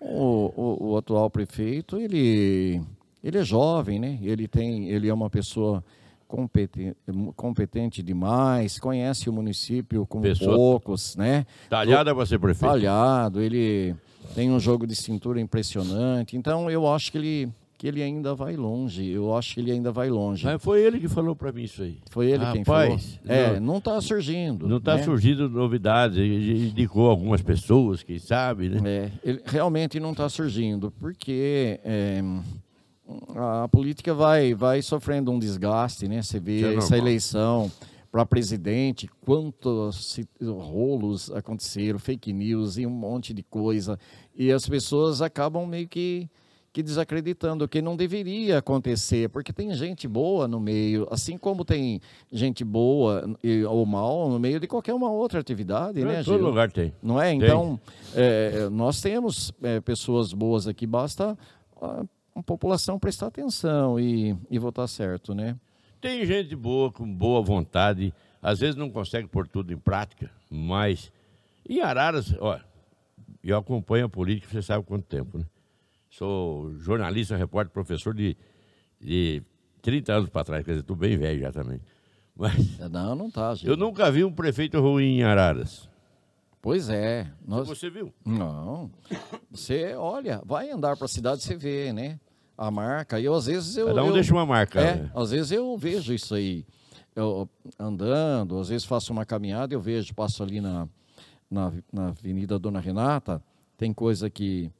o, 0.00 0.52
o- 0.56 0.90
o 0.92 0.96
atual 0.96 1.28
prefeito, 1.28 1.96
ele, 1.98 2.80
ele 3.22 3.38
é 3.38 3.44
jovem, 3.44 3.98
né? 3.98 4.18
Ele, 4.22 4.46
tem, 4.48 4.88
ele 4.88 5.08
é 5.08 5.14
uma 5.14 5.28
pessoa 5.28 5.82
competente, 6.26 6.96
competente 7.36 8.02
demais, 8.02 8.78
conhece 8.78 9.28
o 9.30 9.32
município 9.32 10.06
como 10.06 10.22
Pessoa- 10.22 10.54
poucos, 10.56 11.16
né? 11.16 11.46
Talhada 11.70 12.14
para 12.14 12.26
ser 12.26 12.38
prefeito? 12.38 12.70
falhado, 12.70 13.40
ele 13.40 13.96
tem 14.34 14.50
um 14.50 14.60
jogo 14.60 14.86
de 14.86 14.94
cintura 14.94 15.40
impressionante. 15.40 16.36
Então 16.36 16.70
eu 16.70 16.86
acho 16.86 17.10
que 17.10 17.18
ele 17.18 17.48
que 17.78 17.86
ele 17.86 18.02
ainda 18.02 18.34
vai 18.34 18.56
longe. 18.56 19.08
Eu 19.08 19.34
acho 19.36 19.54
que 19.54 19.60
ele 19.60 19.70
ainda 19.70 19.92
vai 19.92 20.10
longe. 20.10 20.44
Mas 20.44 20.60
foi 20.60 20.82
ele 20.82 20.98
que 20.98 21.08
falou 21.08 21.36
para 21.36 21.52
mim 21.52 21.62
isso 21.62 21.80
aí. 21.80 21.98
Foi 22.10 22.28
ele 22.28 22.44
quem 22.50 22.64
falou. 22.64 22.98
É, 23.24 23.60
não- 23.60 23.78
está 23.78 24.00
surgindo. 24.00 24.66
Não 24.66 24.78
está 24.78 24.96
né? 24.96 25.04
surgindo 25.04 25.48
novidades. 25.48 26.18
Ele 26.18 26.70
indicou 26.70 27.08
algumas 27.08 27.40
pessoas, 27.40 28.02
quem 28.02 28.18
sabe, 28.18 28.68
né? 28.68 28.80
É, 28.84 29.12
ele 29.22 29.40
realmente 29.46 30.00
não 30.00 30.10
está 30.10 30.28
surgindo, 30.28 30.90
porque 30.98 31.78
é, 31.84 32.20
a 33.36 33.68
política 33.68 34.12
vai, 34.12 34.54
vai 34.54 34.82
sofrendo 34.82 35.30
um 35.30 35.38
desgaste, 35.38 36.08
né? 36.08 36.20
Você 36.20 36.40
vê 36.40 36.64
é 36.64 36.74
essa 36.74 36.98
eleição 36.98 37.70
para 38.10 38.26
presidente, 38.26 39.08
quantos 39.24 40.18
rolos 40.42 41.30
aconteceram, 41.30 42.00
fake 42.00 42.32
news 42.32 42.76
e 42.76 42.84
um 42.84 42.90
monte 42.90 43.32
de 43.32 43.44
coisa, 43.44 43.98
e 44.34 44.50
as 44.50 44.68
pessoas 44.68 45.22
acabam 45.22 45.64
meio 45.64 45.86
que 45.86 46.28
que 46.78 46.82
desacreditando 46.84 47.66
que 47.66 47.82
não 47.82 47.96
deveria 47.96 48.58
acontecer, 48.58 49.28
porque 49.30 49.52
tem 49.52 49.74
gente 49.74 50.06
boa 50.06 50.46
no 50.46 50.60
meio, 50.60 51.08
assim 51.10 51.36
como 51.36 51.64
tem 51.64 52.00
gente 52.30 52.62
boa 52.62 53.36
e- 53.42 53.64
ou 53.64 53.84
mal 53.84 54.28
no 54.28 54.38
meio 54.38 54.60
de 54.60 54.68
qualquer 54.68 54.94
uma 54.94 55.10
outra 55.10 55.40
atividade, 55.40 56.04
né, 56.04 56.20
Em 56.20 56.24
todo 56.24 56.36
Gil? 56.38 56.46
lugar 56.46 56.70
tem. 56.70 56.92
Não 57.02 57.20
é? 57.20 57.32
Então, 57.32 57.80
é, 58.14 58.68
nós 58.70 59.00
temos 59.00 59.52
é, 59.60 59.80
pessoas 59.80 60.32
boas 60.32 60.68
aqui, 60.68 60.86
basta 60.86 61.36
a, 61.82 62.04
a 62.36 62.42
população 62.44 62.96
prestar 62.96 63.26
atenção 63.26 63.98
e, 63.98 64.36
e 64.48 64.56
votar 64.56 64.88
certo, 64.88 65.34
né? 65.34 65.56
Tem 66.00 66.24
gente 66.24 66.54
boa, 66.54 66.92
com 66.92 67.12
boa 67.12 67.42
vontade, 67.42 68.14
às 68.40 68.60
vezes 68.60 68.76
não 68.76 68.88
consegue 68.88 69.26
pôr 69.26 69.48
tudo 69.48 69.72
em 69.72 69.78
prática, 69.78 70.30
mas 70.48 71.10
em 71.68 71.80
Araras, 71.80 72.32
olha, 72.38 72.64
eu 73.42 73.56
acompanho 73.58 74.06
a 74.06 74.08
política, 74.08 74.46
você 74.52 74.62
sabe 74.62 74.84
quanto 74.86 75.02
tempo, 75.06 75.38
né? 75.38 75.44
Sou 76.10 76.74
jornalista, 76.78 77.36
repórter, 77.36 77.72
professor 77.72 78.14
de, 78.14 78.36
de 79.00 79.42
30 79.82 80.12
anos 80.12 80.30
para 80.30 80.44
trás, 80.44 80.64
quer 80.64 80.72
dizer, 80.72 80.80
estou 80.82 80.96
bem 80.96 81.16
velho 81.16 81.40
já 81.40 81.52
também. 81.52 81.80
Mas 82.36 82.78
Não, 82.90 83.16
não 83.16 83.30
tá, 83.30 83.54
gente. 83.54 83.66
eu 83.66 83.76
nunca 83.76 84.10
vi 84.10 84.24
um 84.24 84.32
prefeito 84.32 84.80
ruim 84.80 85.18
em 85.18 85.22
Araras. 85.24 85.88
Pois 86.62 86.88
é. 86.88 87.26
Nós... 87.46 87.68
Você 87.68 87.90
viu? 87.90 88.12
Não. 88.24 88.90
Você 89.50 89.94
olha, 89.94 90.42
vai 90.44 90.70
andar 90.70 90.96
para 90.96 91.06
a 91.06 91.08
cidade, 91.08 91.42
você 91.42 91.56
vê, 91.56 91.92
né? 91.92 92.18
A 92.56 92.70
marca. 92.70 93.20
E 93.20 93.24
eu, 93.24 93.34
às 93.34 93.46
vezes 93.46 93.76
eu. 93.76 93.86
Cada 93.86 94.02
um 94.02 94.08
eu, 94.08 94.12
deixa 94.12 94.32
uma 94.32 94.44
marca. 94.44 94.80
É, 94.80 94.96
né? 94.96 95.10
às 95.14 95.30
vezes 95.30 95.52
eu 95.52 95.76
vejo 95.76 96.12
isso 96.12 96.34
aí. 96.34 96.66
Eu 97.14 97.48
andando, 97.78 98.58
às 98.58 98.68
vezes 98.68 98.84
faço 98.84 99.12
uma 99.12 99.24
caminhada, 99.24 99.74
eu 99.74 99.80
vejo, 99.80 100.14
passo 100.14 100.42
ali 100.42 100.60
na, 100.60 100.88
na, 101.50 101.72
na 101.92 102.08
Avenida 102.08 102.58
Dona 102.58 102.80
Renata, 102.80 103.42
tem 103.76 103.92
coisa 103.92 104.28
que. 104.28 104.70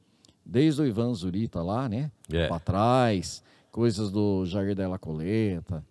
Desde 0.49 0.81
o 0.81 0.85
Ivan 0.85 1.13
Zurita 1.13 1.61
lá, 1.61 1.87
né? 1.87 2.11
É. 2.31 2.47
Para 2.47 2.59
trás, 2.59 3.43
coisas 3.71 4.09
do 4.09 4.45
Jair 4.45 4.75
Della 4.75 4.97
Coleta, 4.97 5.83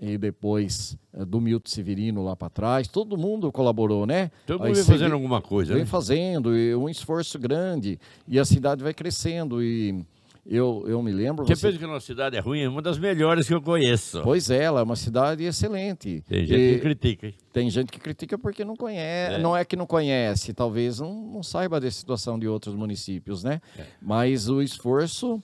e 0.00 0.16
depois 0.16 0.96
eh, 1.12 1.24
do 1.24 1.40
Milton 1.40 1.68
Severino 1.68 2.22
lá 2.22 2.34
para 2.34 2.50
trás, 2.50 2.88
todo 2.88 3.16
mundo 3.16 3.50
colaborou, 3.52 4.06
né? 4.06 4.30
Todo 4.46 4.60
mundo 4.60 4.74
vem 4.74 4.84
fazendo 4.84 5.12
alguma 5.12 5.40
coisa, 5.40 5.72
vem 5.74 5.82
né? 5.82 5.86
fazendo, 5.86 6.56
e 6.56 6.74
um 6.74 6.88
esforço 6.88 7.38
grande, 7.38 7.98
e 8.26 8.38
a 8.38 8.44
cidade 8.44 8.82
vai 8.82 8.94
crescendo, 8.94 9.62
e 9.62 10.04
eu, 10.48 10.84
eu 10.86 11.02
me 11.02 11.12
lembro... 11.12 11.44
Quem 11.44 11.54
você- 11.56 11.66
pensa 11.68 11.78
que 11.78 11.84
a 11.84 11.88
nossa 11.88 12.06
cidade 12.06 12.36
é 12.36 12.40
ruim 12.40 12.60
é 12.60 12.68
uma 12.68 12.80
das 12.82 12.98
melhores 12.98 13.46
que 13.48 13.54
eu 13.54 13.60
conheço. 13.62 14.20
Pois 14.22 14.48
é, 14.50 14.62
ela 14.62 14.80
é 14.80 14.82
uma 14.82 14.96
cidade 14.96 15.44
excelente. 15.44 16.22
Tem 16.28 16.46
gente 16.46 16.60
E 16.60 16.74
que 16.74 16.80
critica. 16.80 17.34
tem 17.52 17.68
gente 17.70 17.90
que 17.92 17.98
critica 17.98 18.38
porque 18.38 18.64
não 18.64 18.76
conhece, 18.76 19.34
É. 19.36 19.38
não 19.38 19.56
é 19.56 19.64
que 19.64 19.76
não 19.76 19.86
conhece, 19.86 20.52
talvez 20.54 21.00
não, 21.00 21.12
não 21.14 21.42
saiba 21.42 21.80
da 21.80 21.90
situação 21.90 22.38
de 22.38 22.46
outros 22.46 22.74
municípios, 22.74 23.42
né? 23.44 23.60
É. 23.78 23.84
Mas 24.00 24.48
o 24.48 24.62
esforço 24.62 25.42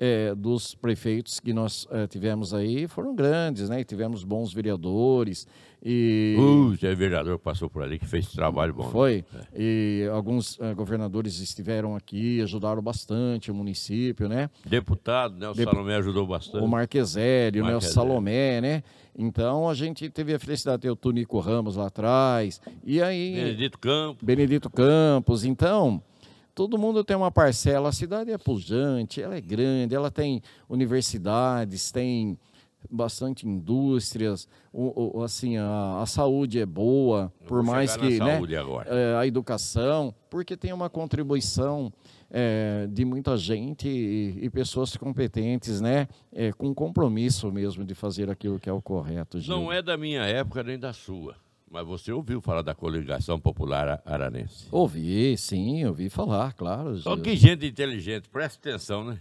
eh, 0.00 0.34
dos 0.34 0.74
prefeitos 0.74 1.38
que 1.38 1.52
nós 1.52 1.86
eh, 1.90 2.06
tivemos 2.06 2.54
aí 2.54 2.88
foram 2.88 3.14
grandes, 3.14 3.68
né? 3.68 3.80
E 3.80 3.84
tivemos 3.84 4.24
bons 4.24 4.52
vereadores 4.52 5.46
e... 5.82 6.36
Uh, 6.38 6.76
tem 6.78 6.94
vereador 6.94 7.38
que 7.38 7.44
passou 7.44 7.68
por 7.70 7.82
ali 7.82 7.98
que 7.98 8.06
fez 8.06 8.30
trabalho 8.32 8.72
bom. 8.74 8.84
né? 8.84 8.90
Foi. 8.90 9.24
E 9.56 10.08
alguns 10.12 10.58
eh, 10.60 10.74
governadores 10.74 11.38
estiveram 11.40 11.94
aqui, 11.94 12.40
ajudaram 12.40 12.82
bastante 12.82 13.50
o 13.50 13.54
município, 13.54 14.28
né? 14.28 14.50
Deputado, 14.64 15.36
né? 15.38 15.48
O 15.48 15.54
Depu- 15.54 15.70
Salomé 15.70 15.96
ajudou 15.96 16.26
bastante. 16.26 16.64
O 16.64 16.68
Marquesério, 16.68 17.64
né? 17.64 17.76
O. 17.76 17.80
Salomé, 17.80 18.60
né? 18.60 18.82
Então 19.18 19.68
a 19.68 19.74
gente 19.74 20.08
teve 20.08 20.32
a 20.34 20.38
felicidade 20.38 20.78
de 20.78 20.82
ter 20.82 20.90
o 20.90 20.96
Tunico 20.96 21.38
Ramos 21.40 21.76
lá 21.76 21.86
atrás. 21.88 22.60
E 22.84 23.02
aí, 23.02 23.34
Benedito 23.34 23.78
Campos. 23.78 24.22
Benedito 24.22 24.70
Campos. 24.70 25.44
Então, 25.44 26.02
todo 26.60 26.76
mundo 26.76 27.02
tem 27.02 27.16
uma 27.16 27.30
parcela. 27.30 27.88
A 27.88 27.92
cidade 27.92 28.30
é 28.30 28.36
pujante, 28.36 29.22
ela 29.22 29.34
é 29.34 29.40
grande, 29.40 29.94
ela 29.94 30.10
tem 30.10 30.42
universidades, 30.68 31.90
tem 31.90 32.38
bastante 32.90 33.48
indústrias, 33.48 34.46
o, 34.70 35.18
o- 35.18 35.22
assim, 35.22 35.56
a, 35.56 36.00
a 36.02 36.06
saúde 36.06 36.58
é 36.60 36.66
boa, 36.66 37.32
Eu 37.40 37.46
por 37.46 37.62
mais 37.62 37.96
que, 37.96 38.18
né? 38.18 38.38
é, 38.86 39.16
a 39.18 39.26
educação, 39.26 40.14
porque 40.28 40.54
tem 40.54 40.70
uma 40.72 40.90
contribuição 40.90 41.90
é, 42.30 42.86
de 42.90 43.04
muita 43.06 43.36
gente 43.38 43.88
e, 43.88 44.38
e 44.44 44.50
pessoas 44.50 44.94
competentes, 44.98 45.80
né? 45.80 46.08
É, 46.30 46.52
com 46.52 46.74
compromisso 46.74 47.50
mesmo 47.50 47.84
de 47.84 47.94
fazer 47.94 48.28
aquilo 48.30 48.58
que 48.60 48.68
é 48.68 48.72
o 48.72 48.82
correto. 48.82 49.40
Gil. 49.40 49.54
Não 49.54 49.72
é 49.72 49.80
da 49.80 49.96
minha 49.96 50.24
época 50.24 50.62
nem 50.62 50.78
da 50.78 50.92
sua. 50.92 51.36
Mas 51.72 51.86
você 51.86 52.10
ouviu 52.10 52.40
falar 52.40 52.62
da 52.62 52.74
coligação 52.74 53.38
popular 53.38 54.02
aranense. 54.04 54.66
Ouvi, 54.72 55.36
sim, 55.38 55.84
ouvi 55.84 56.10
falar, 56.10 56.52
claro. 56.52 56.96
Só 56.98 57.16
que 57.16 57.36
gente 57.36 57.64
inteligente, 57.64 58.28
presta 58.28 58.58
atenção, 58.70 59.04
né? 59.04 59.20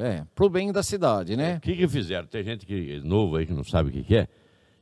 É, 0.00 0.24
pro 0.32 0.48
bem 0.48 0.70
da 0.70 0.82
cidade, 0.84 1.36
né? 1.36 1.56
O 1.56 1.60
que, 1.60 1.74
que 1.74 1.88
fizeram? 1.88 2.28
Tem 2.28 2.44
gente 2.44 2.64
que 2.64 3.00
novo 3.00 3.34
aí 3.34 3.46
que 3.46 3.52
não 3.52 3.64
sabe 3.64 3.88
o 3.90 3.92
que, 3.92 4.04
que 4.04 4.16
é. 4.16 4.28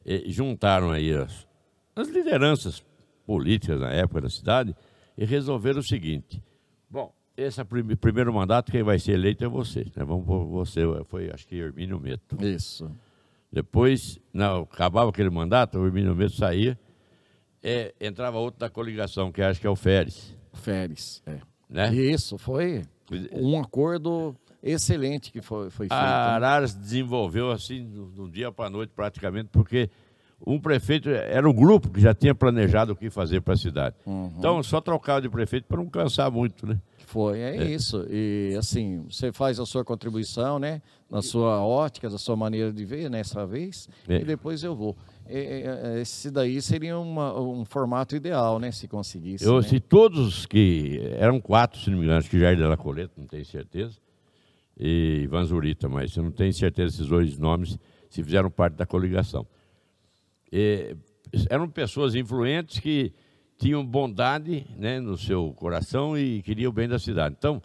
Eh, 0.05 0.25
juntaram 0.27 0.91
aí 0.91 1.11
as, 1.15 1.49
as 1.97 2.09
lideranças 2.09 2.85
políticas 3.25 3.81
na 3.81 3.91
época 3.91 4.21
da 4.21 4.29
cidade 4.29 4.77
e 5.17 5.25
resolveram 5.25 5.81
o 5.81 5.83
seguinte. 5.83 6.43
Bom, 6.91 7.15
esse 7.35 7.61
é 7.61 7.63
o 7.63 7.67
prime- 7.67 7.97
primeiro 7.97 8.31
mandato, 8.35 8.71
quem 8.71 8.83
vai 8.83 8.99
ser 8.99 9.13
eleito 9.13 9.43
é 9.43 9.49
você. 9.49 9.85
Né? 9.97 10.05
Vamos 10.05 10.27
por 10.27 10.45
você, 10.45 10.83
foi 11.07 11.31
acho 11.33 11.47
que 11.49 11.57
Hermínio 11.57 11.99
Meto. 11.99 12.37
Isso. 12.45 12.91
Depois, 13.51 14.19
não, 14.35 14.63
acabava 14.63 15.09
aquele 15.09 15.31
mandato, 15.31 15.79
o 15.79 15.87
Hermínio 15.87 16.15
Meto 16.15 16.35
saía, 16.37 16.79
eh, 17.63 17.95
entrava 18.01 18.39
outro 18.39 18.61
da 18.61 18.69
coligação, 18.71 19.31
que 19.31 19.43
acho 19.43 19.61
que 19.61 19.67
é 19.67 19.71
o 19.71 19.77
Férez. 19.77 20.37
Férez, 20.53 21.23
é. 21.27 21.39
Né? 21.69 21.95
Isso, 21.95 22.37
foi 22.37 22.83
um 23.33 23.61
acordo 23.61 24.35
excelente 24.63 25.31
que 25.33 25.41
foi, 25.41 25.71
foi 25.71 25.89
feito. 25.89 25.93
A 25.93 26.35
Araras 26.35 26.75
desenvolveu 26.75 27.51
assim, 27.51 27.85
do, 27.87 28.07
do 28.07 28.29
dia 28.31 28.51
para 28.53 28.67
a 28.67 28.71
noite, 28.71 28.93
praticamente, 28.95 29.49
porque 29.53 29.89
um 30.47 30.59
prefeito 30.59 31.11
era 31.11 31.49
um 31.49 31.53
grupo 31.53 31.91
que 31.91 32.01
já 32.01 32.15
tinha 32.15 32.35
planejado 32.35 32.93
o 32.93 32.97
que 32.97 33.11
fazer 33.11 33.41
para 33.43 33.55
a 33.55 33.57
cidade. 33.57 33.97
Uhum. 34.07 34.33
Então, 34.39 34.63
só 34.63 34.81
trocava 34.81 35.21
de 35.21 35.29
prefeito 35.29 35.67
para 35.67 35.77
não 35.77 35.87
cansar 35.87 36.31
muito, 36.31 36.67
né? 36.67 36.79
Foi, 37.07 37.41
é, 37.41 37.65
isso. 37.65 38.07
E 38.09 38.55
assim, 38.57 39.05
você 39.11 39.33
faz 39.33 39.59
a 39.59 39.67
sua 39.67 39.85
contribuição, 39.85 40.59
né? 40.59 40.81
Na 41.11 41.21
sua 41.21 41.61
ótica, 41.65 42.09
da 42.09 42.19
sua 42.19 42.37
maneira 42.37 42.73
de 42.73 42.85
ver 42.85 43.11
nessa 43.11 43.45
vez, 43.45 43.89
É. 44.09 44.17
e 44.21 44.25
depois 44.25 44.63
eu 44.63 44.77
vou. 44.77 44.97
É, 45.33 45.97
é, 45.97 46.01
Esse 46.01 46.31
daí 46.31 46.61
seria 46.61 46.99
uma- 46.99 47.39
um 47.41 47.65
formato 47.65 48.17
ideal, 48.17 48.59
né? 48.59 48.73
Se 48.73 48.89
conseguisse. 48.89 49.45
Eu, 49.45 49.57
né? 49.57 49.63
se 49.63 49.79
todos 49.81 50.45
que. 50.47 51.01
Eram 51.19 51.41
quatro, 51.41 51.79
se 51.81 51.89
não 51.91 51.99
me 51.99 52.05
engano, 52.05 52.19
acho 52.19 52.29
que 52.31 52.39
Jair 52.39 52.57
de 52.57 52.63
la 52.65 52.77
Coleta, 52.77 53.13
não 53.17 53.27
tenho 53.27 53.45
certeza, 53.45 53.97
e 54.79 55.21
Ivan 55.25 55.45
Zurita, 55.45 55.89
mas 55.89 56.17
eu 56.17 56.23
não 56.25 56.31
tenho 56.33 56.53
certeza 56.53 56.97
esses 56.97 57.07
dois 57.07 57.39
nomes 57.39 57.79
se 58.09 58.23
fizeram 58.25 58.51
parte 58.51 58.75
da 58.75 58.87
coligação. 58.87 59.47
E, 60.53 60.97
eram 61.49 61.69
pessoas 61.69 62.15
influentes 62.15 62.81
que 62.81 63.13
tinham 63.59 63.87
bondade 63.87 64.67
né, 64.77 64.99
no 65.01 65.17
seu 65.17 65.53
coração 65.53 66.19
e 66.19 66.43
queriam 66.43 66.71
o 66.71 66.73
bem 66.73 66.89
da 66.89 66.99
cidade. 66.99 67.37
Então, 67.39 67.63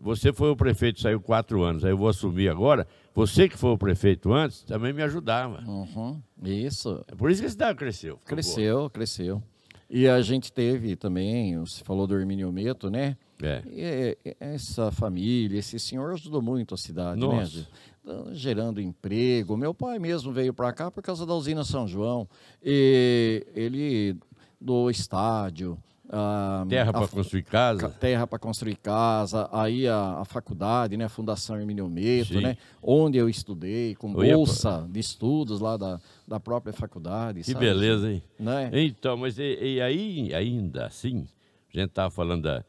você 0.00 0.32
foi 0.32 0.50
o 0.50 0.56
prefeito, 0.56 1.00
saiu 1.00 1.20
quatro 1.20 1.62
anos, 1.62 1.84
aí 1.84 1.92
eu 1.92 1.96
vou 1.96 2.08
assumir 2.08 2.48
agora. 2.48 2.86
Você 3.14 3.48
que 3.48 3.56
foi 3.56 3.70
o 3.70 3.78
prefeito 3.78 4.32
antes, 4.32 4.62
também 4.62 4.92
me 4.92 5.02
ajudava. 5.02 5.62
Uhum, 5.66 6.20
Isso. 6.42 7.04
É 7.08 7.14
por 7.14 7.30
isso 7.30 7.40
que 7.40 7.46
a 7.46 7.50
cidade 7.50 7.78
cresceu. 7.78 8.16
ficou 8.16 8.20
boa. 8.20 8.34
Cresceu, 8.36 8.90
cresceu. 8.90 9.42
E 9.88 10.08
a 10.08 10.20
gente 10.22 10.52
teve 10.52 10.96
também, 10.96 11.56
você 11.58 11.84
falou 11.84 12.06
do 12.06 12.18
Hermínio 12.18 12.50
Meto, 12.50 12.90
né? 12.90 13.16
É. 13.42 13.62
E, 13.66 14.16
é, 14.24 14.36
essa 14.40 14.90
família, 14.90 15.58
esse 15.58 15.78
senhor 15.78 16.12
ajudou 16.12 16.40
muito 16.42 16.74
a 16.74 16.76
cidade, 16.78 17.20
né? 17.20 17.26
Nossa. 17.26 17.68
Então, 18.02 18.34
Gerando 18.34 18.80
emprego. 18.80 19.56
Meu 19.56 19.72
pai 19.72 19.98
mesmo 19.98 20.32
veio 20.32 20.52
para 20.52 20.72
cá 20.72 20.90
por 20.90 21.02
causa 21.02 21.24
da 21.24 21.34
usina 21.34 21.64
São 21.64 21.86
João. 21.86 22.28
E 22.62 23.46
ele 23.54 24.16
doou 24.60 24.90
estádio. 24.90 25.78
Ah, 26.10 26.64
Terra 26.68 26.92
para 26.92 27.08
construir 27.08 27.42
ca- 27.42 27.50
casa. 27.50 27.88
terra 27.88 28.26
para 28.26 28.38
construir 28.38 28.76
casa, 28.76 29.48
aí 29.52 29.88
a, 29.88 30.20
a 30.20 30.24
faculdade, 30.24 30.96
né, 30.96 31.04
a 31.04 31.08
Fundação 31.08 31.58
Hermínio 31.58 31.88
Meto, 31.88 32.34
Sim. 32.34 32.40
né, 32.42 32.56
onde 32.82 33.16
eu 33.18 33.28
estudei, 33.28 33.94
com 33.94 34.10
Eu 34.22 34.36
bolsa 34.36 34.86
de 34.90 35.00
estudos 35.00 35.60
lá 35.60 35.76
da, 35.76 36.00
da 36.28 36.38
própria 36.38 36.72
faculdade. 36.72 37.40
Que 37.42 37.52
sabe? 37.52 37.64
beleza, 37.64 38.10
hein? 38.12 38.22
Né? 38.38 38.70
Então, 38.72 39.16
mas 39.16 39.38
e, 39.38 39.58
e 39.76 39.80
aí, 39.80 40.34
ainda 40.34 40.86
assim, 40.86 41.26
a 41.74 41.78
gente 41.80 41.88
estava 41.90 42.10
falando 42.10 42.42
da, 42.42 42.64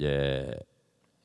é, 0.00 0.62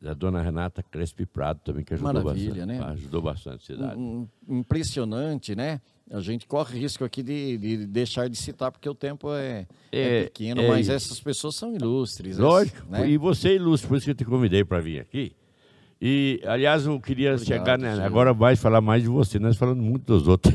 da 0.02 0.14
dona 0.14 0.42
Renata 0.42 0.82
Crespi 0.82 1.26
Prado 1.26 1.60
também, 1.64 1.84
que 1.84 1.94
ajudou 1.94 2.14
Maravilha, 2.14 2.66
bastante. 2.66 2.68
né? 2.80 2.86
Ajudou 2.86 3.22
bastante 3.22 3.72
a 3.72 3.76
cidade. 3.76 4.00
Um- 4.00 4.28
um- 4.48 4.58
impressionante, 4.60 5.56
né? 5.56 5.80
A 6.12 6.20
gente 6.20 6.46
corre 6.46 6.78
risco 6.78 7.04
aqui 7.06 7.24
de, 7.24 7.58
de 7.58 7.86
deixar 7.88 8.28
de 8.30 8.36
citar, 8.36 8.70
porque 8.72 8.88
o 8.90 8.94
tempo 8.94 9.32
é, 9.34 9.66
é 9.92 10.02
É, 10.20 10.24
pequeno, 10.26 10.62
é 10.62 10.68
mas 10.68 10.90
essas 10.90 11.20
pessoas 11.22 11.56
são 11.56 11.74
ilustres. 11.74 12.38
Lógico, 12.38 12.86
né? 12.90 13.10
e 13.10 13.18
você 13.18 13.50
é 13.50 13.56
ilustre, 13.56 13.88
por 13.88 13.96
isso 13.98 14.06
que 14.06 14.12
eu 14.12 14.16
te 14.16 14.26
convidei 14.26 14.64
para 14.66 14.82
vir 14.82 15.00
aqui. 15.00 15.34
E, 16.04 16.42
aliás, 16.46 16.86
eu 16.86 17.00
queria 17.00 17.36
Obrigado, 17.36 17.60
chegar 17.60 17.78
né, 17.78 18.04
agora 18.04 18.34
mais 18.34 18.60
falar 18.60 18.82
mais 18.82 19.04
de 19.04 19.08
você, 19.10 19.38
nós 19.40 19.56
falando 19.56 19.82
muito 19.84 20.04
dos 20.04 20.28
outros. 20.28 20.54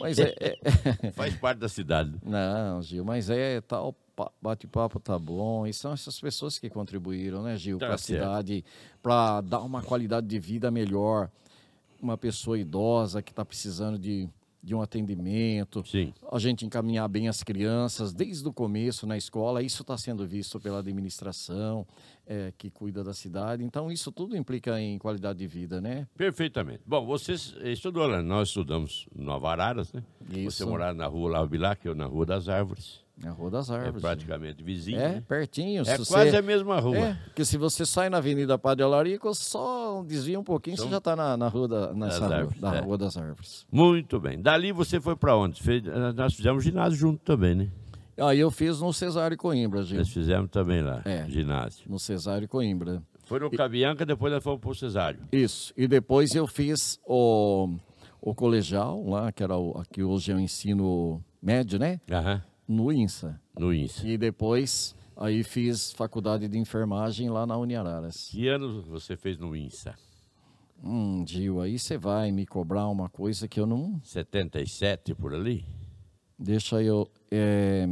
Mas 0.00 0.18
é, 0.18 0.34
é- 0.40 1.12
Faz 1.12 1.34
parte 1.36 1.58
da 1.58 1.68
cidade. 1.68 2.14
Não, 2.24 2.82
Gil, 2.82 3.04
mas 3.04 3.28
é 3.28 3.60
tal, 3.60 3.94
pa- 4.16 4.32
bate-papo 4.40 4.98
tá 4.98 5.18
bom. 5.18 5.66
E 5.66 5.72
são 5.74 5.92
essas 5.92 6.18
pessoas 6.18 6.58
que 6.58 6.70
contribuíram, 6.70 7.42
né, 7.42 7.56
Gil, 7.56 7.78
Tá 7.78 7.86
para 7.86 7.94
a 7.96 7.98
cidade, 7.98 8.64
para 9.02 9.42
dar 9.42 9.60
uma 9.60 9.82
qualidade 9.82 10.26
de 10.26 10.38
vida 10.38 10.70
melhor. 10.70 11.30
Uma 12.00 12.16
pessoa 12.16 12.58
idosa 12.58 13.20
que 13.20 13.30
está 13.32 13.44
precisando 13.44 13.98
de, 13.98 14.26
de 14.62 14.74
um 14.74 14.82
atendimento. 14.82 15.82
Sim. 15.86 16.12
a 16.30 16.38
gente 16.38 16.66
encaminhar 16.66 17.08
bem 17.08 17.28
as 17.28 17.42
crianças 17.42 18.12
desde 18.12 18.46
o 18.46 18.52
começo 18.52 19.06
na 19.06 19.16
escola. 19.16 19.62
Isso 19.62 19.82
está 19.82 19.96
sendo 19.96 20.26
visto 20.26 20.60
pela 20.60 20.80
administração 20.80 21.86
eh, 22.26 22.52
que 22.56 22.70
cuida 22.70 23.02
da 23.02 23.14
cidade. 23.14 23.64
Então, 23.64 23.90
isso 23.90 24.12
tudo 24.12 24.36
implica 24.36 24.80
em 24.80 24.98
qualidade 24.98 25.38
de 25.38 25.46
vida, 25.46 25.80
né? 25.80 26.06
Perfeitamente. 26.16 26.82
Bom, 26.86 27.04
você 27.06 27.34
estudou 27.70 28.06
lá, 28.06 28.22
nós 28.22 28.48
estudamos 28.48 29.06
no 29.14 29.24
Nova 29.24 29.50
Araras, 29.50 29.92
né? 29.92 30.02
Você 30.28 30.40
Isso. 30.40 30.66
morava 30.66 30.94
na 30.94 31.06
rua 31.06 31.30
Lava 31.30 31.46
Bilac, 31.46 31.84
eu 31.86 31.94
na 31.94 32.06
Rua 32.06 32.26
das 32.26 32.48
Árvores. 32.48 33.00
Na 33.22 33.32
Rua 33.32 33.50
das 33.50 33.68
É 33.68 33.74
Árvores. 33.74 34.00
praticamente 34.00 34.62
vizinho. 34.64 34.98
É, 34.98 35.08
né? 35.16 35.22
pertinho. 35.28 35.82
É 35.82 35.98
se 35.98 36.08
quase 36.10 36.30
você... 36.30 36.36
a 36.38 36.42
mesma 36.42 36.80
rua. 36.80 36.96
É, 36.96 37.14
porque 37.24 37.44
se 37.44 37.58
você 37.58 37.84
sai 37.84 38.08
na 38.08 38.16
Avenida 38.16 38.56
Padre 38.58 38.82
Alarico, 38.82 39.34
só 39.34 40.02
desvia 40.02 40.40
um 40.40 40.44
pouquinho, 40.44 40.76
São- 40.76 40.86
você 40.86 40.90
já 40.92 40.98
está 40.98 41.14
na, 41.14 41.36
na 41.36 41.48
rua 41.48 41.68
da, 41.68 41.92
nessa 41.92 42.26
rua, 42.26 42.34
Árvores, 42.36 42.60
da 42.60 42.74
é. 42.76 42.80
Rua 42.80 42.96
das 42.98 43.16
Árvores. 43.18 43.66
Muito 43.70 44.18
bem. 44.18 44.40
Dali 44.40 44.72
você 44.72 44.98
foi 45.00 45.14
para 45.16 45.36
onde? 45.36 45.62
Fez- 45.62 45.82
nós 46.16 46.34
fizemos 46.34 46.64
ginásio 46.64 46.98
junto 46.98 47.18
também, 47.22 47.54
né? 47.54 47.68
Aí 48.18 48.38
eu 48.40 48.50
fiz 48.50 48.80
no 48.80 48.92
Cesário 48.92 49.36
Coimbra, 49.36 49.82
Gil. 49.82 49.98
Nós 49.98 50.08
fizemos 50.08 50.50
também 50.50 50.82
lá, 50.82 51.02
É. 51.04 51.26
ginásio. 51.28 51.84
No 51.90 51.98
Cesário 51.98 52.48
Coimbra. 52.48 53.02
Foi 53.24 53.38
no 53.38 53.50
Cabianca, 53.50 54.04
depois 54.04 54.32
nós 54.32 54.42
fomos 54.42 54.60
pro 54.60 54.74
Cesário. 54.74 55.20
Isso. 55.30 55.72
E 55.76 55.86
depois 55.86 56.34
eu 56.34 56.46
fiz 56.46 56.98
o, 57.06 57.68
o 58.20 58.34
colegial 58.34 59.02
lá, 59.06 59.30
que 59.30 59.42
era 59.42 59.56
o, 59.56 59.78
aqui 59.78 60.02
hoje 60.02 60.32
é 60.32 60.34
o 60.34 60.40
ensino 60.40 61.22
médio, 61.40 61.78
né? 61.78 62.00
Aham, 62.10 62.42
No 62.70 62.90
INSA. 62.92 63.40
no 63.58 63.74
INSE. 63.74 64.06
E 64.06 64.16
depois 64.16 64.94
aí 65.16 65.42
fiz 65.42 65.90
faculdade 65.90 66.46
de 66.46 66.56
enfermagem 66.56 67.28
lá 67.28 67.44
na 67.44 67.58
Uniararas. 67.58 68.28
Que 68.30 68.46
ano 68.46 68.80
você 68.82 69.16
fez 69.16 69.36
no 69.36 69.56
INSA? 69.56 69.96
Hum, 70.80 71.24
Gil, 71.26 71.60
aí 71.60 71.76
você 71.76 71.98
vai 71.98 72.30
me 72.30 72.46
cobrar 72.46 72.86
uma 72.86 73.08
coisa 73.08 73.48
que 73.48 73.58
eu 73.58 73.66
não. 73.66 74.00
77 74.04 75.16
por 75.16 75.34
ali? 75.34 75.66
Deixa 76.38 76.80
eu. 76.80 77.10
É, 77.28 77.84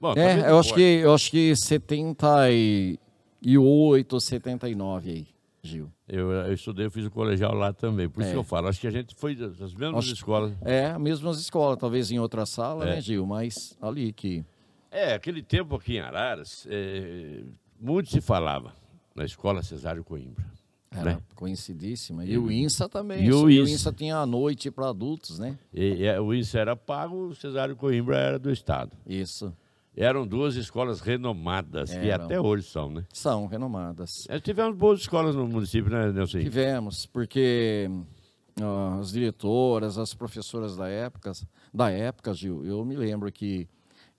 Bom, 0.00 0.12
é 0.16 0.38
não 0.38 0.48
eu 0.48 0.58
acho 0.58 0.74
que 0.74 0.82
eu 0.82 1.14
acho 1.14 1.30
que 1.30 1.54
78, 1.54 4.20
79 4.20 5.10
aí, 5.10 5.28
Gil. 5.62 5.90
Eu, 6.08 6.30
eu 6.32 6.52
estudei, 6.54 6.86
eu 6.86 6.90
fiz 6.90 7.04
o 7.06 7.10
colegial 7.10 7.54
lá 7.54 7.72
também. 7.72 8.08
Por 8.08 8.20
isso 8.20 8.30
É. 8.30 8.32
que 8.32 8.38
eu 8.38 8.44
falo, 8.44 8.68
acho 8.68 8.80
que 8.80 8.86
a 8.86 8.90
gente 8.90 9.14
foi 9.14 9.34
das 9.36 9.74
mesmas 9.74 10.06
escolas. 10.06 10.52
É, 10.62 10.86
as 10.86 11.00
mesmas 11.00 11.38
escolas, 11.40 11.76
talvez 11.78 12.10
em 12.10 12.18
outra 12.18 12.46
sala, 12.46 12.84
É. 12.88 12.94
né, 12.96 13.00
Gil? 13.00 13.26
Mas 13.26 13.76
ali 13.80 14.12
que. 14.12 14.44
É, 14.90 15.12
aquele 15.14 15.42
tempo 15.42 15.76
aqui 15.76 15.96
em 15.96 16.00
Araras, 16.00 16.66
é, 16.68 17.42
muito 17.80 18.10
se 18.10 18.20
falava 18.20 18.72
na 19.14 19.24
escola 19.24 19.62
Cesário 19.62 20.02
Coimbra. 20.02 20.44
Era 20.92 21.14
né? 21.14 21.20
conhecidíssima. 21.36 22.24
E 22.24 22.36
o 22.36 22.50
INSA 22.50 22.88
também. 22.88 23.24
E 23.24 23.30
o 23.32 23.42
só 23.42 23.46
que 23.46 23.52
INSA. 23.60 23.92
tinha 23.92 24.16
a 24.16 24.26
noite 24.26 24.70
para 24.72 24.88
adultos, 24.88 25.38
né? 25.38 25.56
E, 25.72 26.02
e 26.04 26.18
o 26.18 26.34
INSE 26.34 26.58
era 26.58 26.74
pago, 26.74 27.28
o 27.28 27.34
Cesário 27.34 27.76
Coimbra 27.76 28.16
era 28.18 28.38
do 28.40 28.50
Estado. 28.50 28.96
Isso. 29.06 29.54
Eram 29.96 30.26
duas 30.26 30.54
escolas 30.54 31.00
renomadas, 31.00 31.90
que 31.90 32.10
até 32.10 32.40
hoje 32.40 32.64
são, 32.68 32.90
né? 32.90 33.04
São 33.12 33.46
renomadas. 33.46 34.26
Nós 34.30 34.40
tivemos 34.40 34.76
boas 34.76 35.00
escolas 35.00 35.34
no 35.34 35.46
município, 35.48 35.90
né, 35.90 36.12
Nelson? 36.12 36.38
Tivemos, 36.40 37.06
porque 37.06 37.90
ah, 38.62 38.98
as 39.00 39.10
diretoras, 39.12 39.98
as 39.98 40.14
professoras 40.14 40.76
da 40.76 40.88
época, 40.88 41.32
da 41.74 41.90
época, 41.90 42.32
Gil, 42.32 42.64
eu 42.64 42.84
me 42.84 42.96
lembro 42.96 43.30
que 43.32 43.68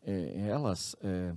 eh, 0.05 0.45
elas 0.49 0.95
eh, 1.01 1.31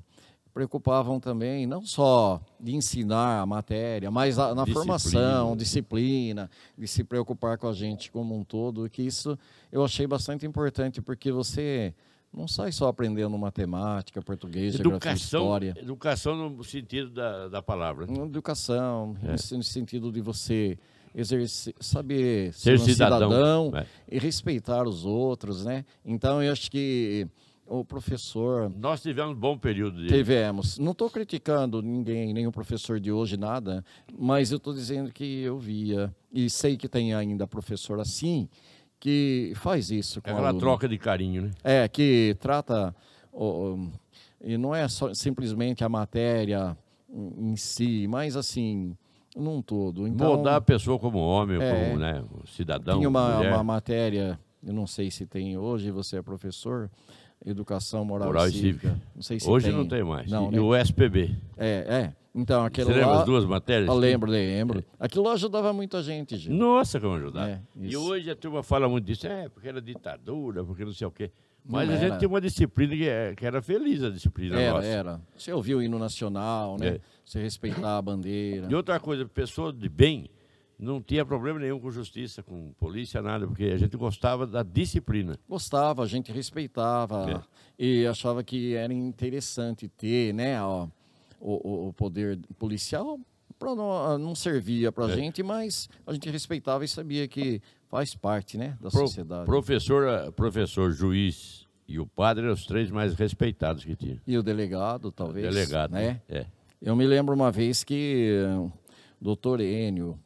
preocupavam 0.52 1.20
também 1.20 1.64
não 1.66 1.86
só 1.86 2.40
de 2.58 2.74
ensinar 2.74 3.40
a 3.40 3.46
matéria, 3.46 4.10
mas 4.10 4.38
a- 4.38 4.48
na 4.54 4.64
Disciplina. 4.64 4.74
formação, 4.74 5.56
disciplina, 5.56 6.50
de 6.76 6.88
se 6.88 7.04
preocupar 7.04 7.56
com 7.56 7.68
a 7.68 7.72
gente 7.72 8.10
como 8.10 8.36
um 8.36 8.42
todo, 8.42 8.90
que 8.90 9.02
isso 9.02 9.38
eu 9.70 9.84
achei 9.84 10.06
bastante 10.08 10.44
importante, 10.44 11.00
porque 11.00 11.30
você 11.30 11.94
não 12.36 12.48
sai 12.48 12.72
só 12.72 12.88
aprendendo 12.88 13.36
matemática, 13.38 14.20
português, 14.20 14.74
Educação, 14.74 15.14
história. 15.14 15.74
educação 15.78 16.50
no 16.50 16.64
sentido 16.64 17.10
da, 17.10 17.48
da 17.48 17.62
palavra. 17.62 18.06
Uma 18.06 18.26
Educação, 18.26 19.16
É. 19.22 19.32
no 19.56 19.62
sentido 19.62 20.10
de 20.10 20.20
você 20.20 20.78
exercer, 21.14 21.74
saber 21.80 22.52
Ser 22.52 22.74
um 22.74 22.84
cidadão, 22.84 23.72
é. 23.74 23.86
e 24.10 24.18
respeitar 24.18 24.86
os 24.88 25.04
outros, 25.04 25.64
né? 25.64 25.84
Então 26.04 26.42
eu 26.42 26.52
acho 26.52 26.70
que 26.70 27.26
o 27.66 27.82
professor 27.84 28.70
Nós 28.76 29.00
tivemos 29.00 29.34
um 29.34 29.38
bom 29.40 29.56
período 29.56 30.02
de. 30.02 30.08
tivemos. 30.08 30.78
Não 30.78 30.92
estou 30.92 31.08
criticando 31.08 31.80
ninguém, 31.80 32.34
nenhum 32.34 32.50
professor 32.50 33.00
de 33.00 33.10
hoje 33.10 33.36
nada, 33.38 33.82
mas 34.18 34.50
eu 34.50 34.58
estou 34.58 34.74
dizendo 34.74 35.10
que 35.12 35.40
eu 35.40 35.58
via 35.58 36.14
e 36.32 36.50
sei 36.50 36.76
que 36.76 36.88
tem 36.88 37.14
ainda 37.14 37.46
professor 37.46 38.00
assim 38.00 38.48
que 39.08 39.52
faz 39.56 39.90
isso 39.90 40.22
com 40.22 40.30
o 40.30 40.32
Aquela 40.32 40.54
troca 40.58 40.88
de 40.88 40.96
carinho, 40.96 41.42
né? 41.42 41.50
É, 41.62 41.86
que 41.86 42.34
trata. 42.40 42.96
o- 43.30 43.44
o- 43.74 43.92
e 44.42 44.56
não 44.56 44.74
é 44.74 44.88
só, 44.88 45.12
simplesmente 45.12 45.84
a 45.84 45.88
matéria 45.90 46.74
em 47.14 47.54
si, 47.54 48.06
mas 48.08 48.34
assim, 48.34 48.96
num 49.36 49.60
todo. 49.60 50.08
Então, 50.08 50.34
Moldar 50.36 50.54
a 50.54 50.60
pessoa 50.60 50.98
como 50.98 51.18
homem, 51.18 51.60
É. 51.60 51.84
como 51.88 51.98
né, 51.98 52.24
cidadão, 52.46 52.96
tinha 52.96 53.08
uma, 53.10 53.40
uma 53.40 53.62
matéria, 53.62 54.38
eu 54.66 54.72
não 54.72 54.86
sei 54.86 55.10
se 55.10 55.26
tem 55.26 55.58
hoje, 55.58 55.90
você 55.90 56.16
é 56.18 56.22
professor, 56.22 56.90
Educação 57.44 58.04
Moral, 58.06 58.28
Moral 58.28 58.46
e 58.46 58.50
e 58.50 58.52
Cívica. 58.52 58.88
Cívica. 58.88 59.06
Não 59.14 59.22
sei 59.22 59.38
se 59.40 59.50
Hoje 59.50 59.66
tem. 59.66 59.76
não 59.76 59.86
tem 59.86 60.02
mais. 60.02 60.30
Não, 60.30 60.48
e 60.48 60.52
né? 60.52 60.60
o 60.60 60.74
SPB. 60.74 61.36
É, 61.58 61.68
é. 62.10 62.12
Então, 62.34 62.64
aquele 62.64 62.86
Você 62.86 62.92
lembra 62.94 63.10
lá. 63.12 63.18
as 63.20 63.24
duas 63.26 63.44
matérias? 63.44 63.88
Eu 63.88 63.94
lembro, 63.94 64.28
lembro. 64.30 64.84
Aquilo 64.98 65.24
lá 65.24 65.34
ajudava 65.34 65.72
muita 65.72 66.02
gente, 66.02 66.36
gente. 66.36 66.52
Nossa, 66.52 66.98
como 67.00 67.14
ajudar. 67.14 67.48
É, 67.48 67.60
e 67.80 67.96
hoje 67.96 68.28
a 68.30 68.34
turma 68.34 68.62
fala 68.62 68.88
muito 68.88 69.04
disso, 69.04 69.26
é, 69.26 69.48
porque 69.48 69.68
era 69.68 69.80
ditadura, 69.80 70.64
porque 70.64 70.84
não 70.84 70.92
sei 70.92 71.06
o 71.06 71.10
quê. 71.12 71.30
Mas 71.64 71.86
Não 71.88 71.94
a 71.94 71.98
gente 71.98 72.10
era. 72.10 72.18
tinha 72.18 72.28
uma 72.28 72.40
disciplina 72.42 72.94
que, 72.94 73.08
é- 73.08 73.34
que 73.34 73.46
era 73.46 73.62
feliz, 73.62 74.02
a 74.02 74.10
disciplina 74.10 74.60
Era, 74.60 74.74
nossa. 74.74 74.86
era. 74.86 75.20
Você 75.34 75.50
ouviu 75.52 75.78
o 75.78 75.82
hino 75.82 75.98
nacional, 75.98 76.76
né? 76.78 76.88
É. 76.88 77.00
Você 77.24 77.40
respeitar 77.40 77.96
a 77.96 78.02
bandeira. 78.02 78.66
E 78.70 78.74
outra 78.74 79.00
coisa, 79.00 79.24
pessoa 79.26 79.72
de 79.72 79.88
bem 79.88 80.28
não 80.78 81.00
tinha 81.00 81.24
problema 81.24 81.60
nenhum 81.60 81.78
com 81.80 81.90
justiça, 81.90 82.42
com 82.42 82.72
polícia, 82.78 83.22
nada, 83.22 83.46
porque 83.46 83.64
a 83.64 83.78
gente 83.78 83.96
gostava 83.96 84.44
da 84.46 84.62
disciplina. 84.62 85.38
gostava, 85.48 86.02
a 86.02 86.06
gente 86.06 86.30
respeitava 86.32 87.44
É. 87.78 87.82
e 87.82 88.06
achava 88.06 88.42
que 88.44 88.74
era 88.74 88.92
interessante 88.92 89.88
ter, 89.88 90.34
né, 90.34 90.60
ó, 90.62 90.86
o, 91.44 91.68
o- 91.68 91.88
o 91.88 91.92
poder 91.92 92.38
policial 92.58 93.20
para 93.58 93.74
não, 93.74 94.18
não 94.18 94.34
servia 94.34 94.90
para 94.90 95.06
a 95.06 95.10
É. 95.12 95.14
gente, 95.16 95.42
mas 95.42 95.88
a 96.06 96.12
gente 96.14 96.28
respeitava 96.30 96.84
e 96.84 96.88
sabia 96.88 97.28
que 97.28 97.60
faz 97.88 98.14
parte, 98.14 98.56
né, 98.58 98.76
da 98.80 98.88
Pro- 98.90 99.00
sociedade. 99.06 99.44
professor, 99.44 100.32
professor, 100.32 100.90
juiz 100.90 101.66
e 101.86 101.98
o 102.00 102.06
padre 102.06 102.44
eram 102.44 102.54
os 102.54 102.64
três 102.66 102.90
mais 102.90 103.14
respeitados 103.14 103.84
que 103.84 103.94
tinha. 103.94 104.20
E 104.26 104.36
o 104.38 104.42
delegado, 104.42 105.12
talvez, 105.12 105.46
Delegado, 105.54 105.92
né? 105.92 106.20
É. 106.28 106.46
Eu 106.80 106.96
me 106.96 107.06
lembro 107.06 107.34
uma 107.34 107.52
vez 107.52 107.84
que 107.84 108.38
o 109.20 109.24
doutor 109.24 109.60
Enio, 109.60 110.18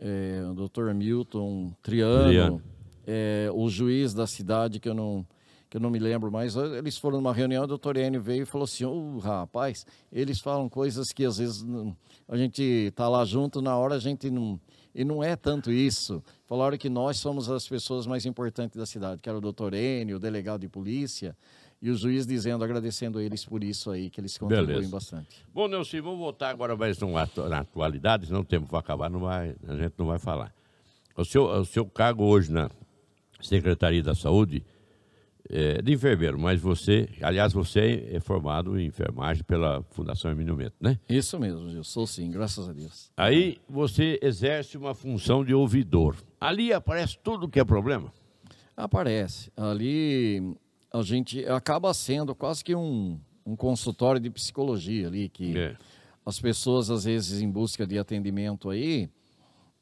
eh, 0.00 0.42
o 0.50 0.54
doutor 0.54 0.92
Milton 0.94 1.72
Triano, 1.82 2.28
Triano. 2.28 2.62
eh, 3.06 3.48
o 3.52 3.68
juiz 3.68 4.14
da 4.14 4.26
cidade, 4.26 4.78
que 4.80 4.88
eu 4.88 4.94
não 4.94 5.26
que 5.74 5.78
eu 5.78 5.80
não 5.80 5.90
me 5.90 5.98
lembro 5.98 6.30
mais, 6.30 6.54
eh, 6.56 6.78
eles 6.78 6.96
foram 6.96 7.16
numa 7.16 7.32
reunião, 7.34 7.64
o 7.64 7.66
doutor 7.66 7.96
Enio 7.96 8.22
veio 8.22 8.44
e 8.44 8.46
falou 8.46 8.64
assim, 8.64 8.84
"Ô, 8.84 9.18
rapaz, 9.18 9.84
eles 10.12 10.38
falam 10.38 10.68
coisas 10.68 11.10
que 11.10 11.24
às 11.24 11.38
vezes 11.38 11.66
a 12.28 12.36
gente 12.36 12.92
tá 12.94 13.08
lá 13.08 13.24
junto, 13.24 13.60
na 13.60 13.76
hora 13.76 13.96
a 13.96 13.98
gente 13.98 14.30
não... 14.30 14.60
E 14.94 15.04
não 15.04 15.24
é 15.24 15.34
tanto 15.34 15.72
isso. 15.72 16.22
Falaram 16.46 16.78
que 16.78 16.88
nós 16.88 17.16
somos 17.16 17.50
as 17.50 17.66
pessoas 17.68 18.06
mais 18.06 18.24
importantes 18.24 18.76
da 18.76 18.86
cidade, 18.86 19.20
que 19.20 19.28
era 19.28 19.36
o 19.36 19.40
doutor 19.40 19.74
Enio, 19.74 20.18
o 20.18 20.20
delegado 20.20 20.60
de 20.60 20.68
polícia, 20.68 21.36
e 21.82 21.90
o 21.90 21.96
juiz 21.96 22.24
dizendo, 22.24 22.62
agradecendo 22.62 23.20
eles 23.20 23.44
por 23.44 23.64
isso 23.64 23.90
aí, 23.90 24.08
que 24.08 24.20
eles 24.20 24.38
contribuem 24.38 24.68
Beleza. 24.68 24.92
bastante. 24.92 25.44
Bom, 25.52 25.66
Nelson, 25.66 26.00
vamos 26.00 26.20
voltar 26.20 26.50
agora 26.50 26.76
mais 26.76 26.96
num 27.00 27.16
atu- 27.16 27.48
na 27.48 27.58
atualidade, 27.58 28.26
senão 28.26 28.42
o 28.42 28.44
tempo 28.44 28.68
vai 28.70 28.78
acabar, 28.78 29.10
não 29.10 29.18
vai, 29.18 29.56
a 29.66 29.74
gente 29.74 29.94
não 29.98 30.06
vai 30.06 30.20
falar. 30.20 30.54
O 31.16 31.24
seu, 31.24 31.46
o 31.46 31.64
seu 31.64 31.84
cargo 31.84 32.22
hoje 32.22 32.52
na 32.52 32.70
Secretaria 33.40 34.04
da 34.04 34.14
Saúde 34.14 34.64
é 35.50 35.82
de 35.82 35.92
enfermeiro, 35.92 36.38
mas 36.38 36.60
você, 36.60 37.08
aliás, 37.20 37.52
você 37.52 38.08
é 38.12 38.18
formado 38.20 38.78
em 38.78 38.86
enfermagem 38.86 39.44
pela 39.44 39.82
Fundação 39.90 40.30
Emílio 40.30 40.56
Mento, 40.56 40.76
né? 40.80 40.98
Isso 41.08 41.38
mesmo, 41.38 41.68
Gil. 41.68 41.84
Sou 41.84 42.06
sim, 42.06 42.30
graças 42.30 42.68
a 42.68 42.72
Deus. 42.72 43.10
Aí 43.16 43.58
você 43.68 44.18
exerce 44.22 44.76
uma 44.78 44.94
função 44.94 45.44
de 45.44 45.52
ouvidor. 45.54 46.16
Ali 46.40 46.72
aparece 46.72 47.18
tudo 47.22 47.48
que 47.48 47.60
é 47.60 47.64
problema. 47.64 48.12
Aparece. 48.76 49.52
Ali 49.56 50.56
a 50.92 51.02
gente 51.02 51.44
acaba 51.46 51.92
sendo 51.92 52.34
quase 52.34 52.64
que 52.64 52.74
um, 52.74 53.18
um 53.44 53.54
consultório 53.56 54.20
de 54.20 54.30
psicologia 54.30 55.08
ali, 55.08 55.28
que 55.28 55.56
É. 55.58 55.76
as 56.24 56.40
pessoas, 56.40 56.90
às 56.90 57.04
vezes, 57.04 57.42
em 57.42 57.50
busca 57.50 57.86
de 57.86 57.98
atendimento 57.98 58.70
aí, 58.70 59.08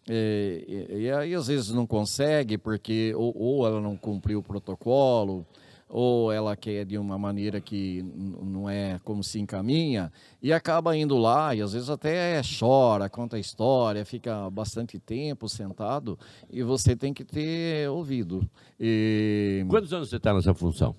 é, 0.08 0.64
e, 0.66 1.02
e 1.04 1.10
aí 1.10 1.34
às 1.34 1.46
vezes 1.46 1.70
não 1.70 1.86
consegue 1.86 2.58
porque 2.58 3.14
ou, 3.16 3.32
ou 3.36 3.66
ela 3.66 3.80
não 3.80 3.96
cumpriu 3.96 4.40
o 4.40 4.42
protocolo, 4.42 5.46
ou 5.94 6.32
ela 6.32 6.56
quer 6.56 6.86
de 6.86 6.96
uma 6.96 7.18
maneira 7.18 7.60
que 7.60 8.02
não 8.42 8.66
é 8.68 8.98
como 9.04 9.22
se 9.22 9.38
encaminha, 9.38 10.10
e 10.42 10.50
acaba 10.50 10.96
indo 10.96 11.18
lá, 11.18 11.54
e 11.54 11.60
às 11.60 11.74
vezes 11.74 11.90
até 11.90 12.40
chora, 12.58 13.10
conta 13.10 13.36
a 13.36 13.38
história, 13.38 14.02
fica 14.06 14.48
bastante 14.48 14.98
tempo 14.98 15.50
sentado, 15.50 16.18
e 16.50 16.62
você 16.62 16.96
tem 16.96 17.12
que 17.12 17.22
ter 17.24 17.90
ouvido. 17.90 18.40
E, 18.80 19.66
Quantos 19.68 19.92
anos 19.92 20.08
você 20.08 20.16
está 20.16 20.32
nessa 20.32 20.54
função? 20.54 20.96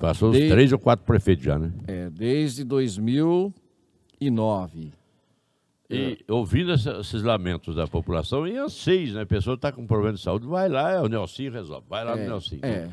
Passou 0.00 0.30
os 0.30 0.36
De- 0.36 0.48
três 0.48 0.72
ou 0.72 0.78
quatro 0.78 1.04
prefeitos 1.06 1.44
já, 1.44 1.56
né? 1.58 1.72
é, 1.86 2.10
desde 2.10 2.64
2009. 2.64 4.92
E 5.90 6.18
ouvindo 6.28 6.72
essa- 6.72 6.98
esses 7.00 7.22
lamentos 7.22 7.74
da 7.74 7.86
população 7.86 8.46
e 8.46 8.56
anseios, 8.56 9.14
né? 9.14 9.22
A 9.22 9.26
pessoa 9.26 9.54
está 9.54 9.72
com 9.72 9.86
problema 9.86 10.14
de 10.14 10.20
saúde, 10.22 10.46
vai 10.46 10.68
lá, 10.68 10.90
é 10.92 11.00
o 11.00 11.08
Nelsinho 11.08 11.50
resolve. 11.52 11.86
Vai 11.88 12.04
lá 12.04 12.14
no 12.16 12.22
Nelsinho. 12.28 12.60
É. 12.64 12.90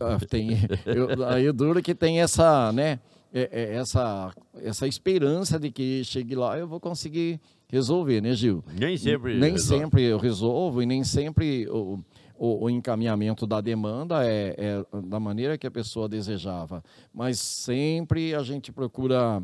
Ah, 0.00 0.18
Tem, 0.28 0.48
eu, 0.86 1.24
aí 1.28 1.50
duro 1.52 1.80
que 1.82 1.94
tem 1.94 2.20
essa, 2.20 2.72
né, 2.72 2.98
é- 3.32 3.48
é 3.52 3.74
essa, 3.76 4.32
essa 4.62 4.86
esperança 4.88 5.60
de 5.60 5.70
que 5.70 6.02
chegue 6.04 6.34
lá 6.34 6.58
eu 6.58 6.66
vou 6.66 6.80
conseguir 6.80 7.38
resolver, 7.68 8.20
né, 8.20 8.34
Gil? 8.34 8.64
Nem 8.80 8.96
sempre. 8.96 9.34
Nem 9.38 9.52
resolve. 9.52 9.82
sempre 9.84 10.02
eu 10.04 10.18
resolvo 10.18 10.82
e 10.82 10.86
nem 10.86 11.04
sempre 11.04 11.68
o, 11.68 11.98
o, 12.38 12.64
o 12.64 12.70
encaminhamento 12.70 13.46
da 13.46 13.60
demanda 13.60 14.24
é, 14.26 14.54
é, 14.56 15.00
da 15.06 15.20
maneira 15.20 15.58
que 15.58 15.66
a 15.66 15.70
pessoa 15.70 16.08
desejava, 16.08 16.82
mas 17.12 17.38
sempre 17.38 18.34
a 18.34 18.42
gente 18.42 18.72
procura 18.72 19.42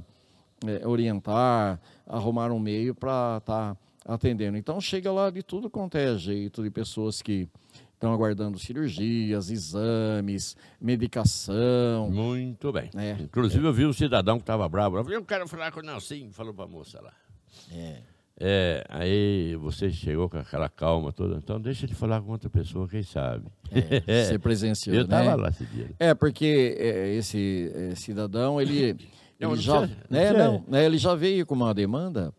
é, 0.67 0.87
orientar, 0.87 1.81
arrumar 2.07 2.51
um 2.51 2.59
meio 2.59 2.95
para 2.95 3.39
estar 3.39 3.75
tá 3.75 3.77
atendendo. 4.05 4.57
Então 4.57 4.81
chega 4.81 5.11
lá 5.13 5.31
de 5.31 5.43
tudo 5.43 5.71
quanto 5.71 5.97
é 5.97 6.17
jeito, 6.17 6.63
de 6.63 6.71
pessoas 6.71 7.23
que 7.23 7.49
estão 7.95 8.13
aguardando 8.13 8.59
cirurgias, 8.59 9.51
exames, 9.51 10.57
medicação. 10.81 12.11
Muito 12.11 12.73
bem. 12.73 12.91
É, 12.97 13.13
Inclusive, 13.21 13.65
é. 13.65 13.69
eu 13.69 13.73
vi 13.73 13.85
um 13.85 13.93
cidadão 13.93 14.39
que 14.39 14.43
estava 14.43 14.67
bravo. 14.69 14.97
Eu 14.97 15.05
falei, 15.05 15.19
eu 15.19 15.25
quero 15.25 15.47
falar 15.47 15.71
com 15.71 15.81
o 15.81 15.83
Nelson, 15.83 16.31
falou 16.33 16.55
para 16.55 16.65
a 16.65 16.69
moça 16.69 17.01
lá. 17.01 17.13
É. 17.71 17.99
É, 18.43 18.83
aí 18.89 19.55
você 19.57 19.91
chegou 19.91 20.27
com 20.31 20.39
aquela 20.39 20.71
calma 20.71 21.13
toda, 21.13 21.37
então 21.37 21.61
deixa 21.61 21.85
ele 21.85 21.95
falar 21.95 22.23
com 22.23 22.33
outra 22.33 22.49
pessoa, 22.49 22.89
quem 22.89 23.03
sabe. 23.03 23.45
É, 24.07 24.25
você 24.25 24.39
presenciou, 24.39 24.97
Eu 24.97 25.03
estava 25.03 25.37
né? 25.37 25.37
lá 25.37 25.49
esse 25.51 25.67
dia. 25.67 25.91
É, 25.99 26.15
porque 26.15 26.75
é, 26.79 27.15
esse 27.17 27.71
é, 27.75 27.95
cidadão, 27.97 28.59
ele, 28.59 28.97
não, 29.41 29.53
ele 29.53 29.63
já, 29.63 29.81
né, 30.09 30.33
não, 30.33 30.65
né, 30.69 30.85
ele 30.85 30.99
já 30.99 31.15
veio 31.15 31.47
com 31.47 31.55
uma 31.55 31.73
demanda 31.75 32.33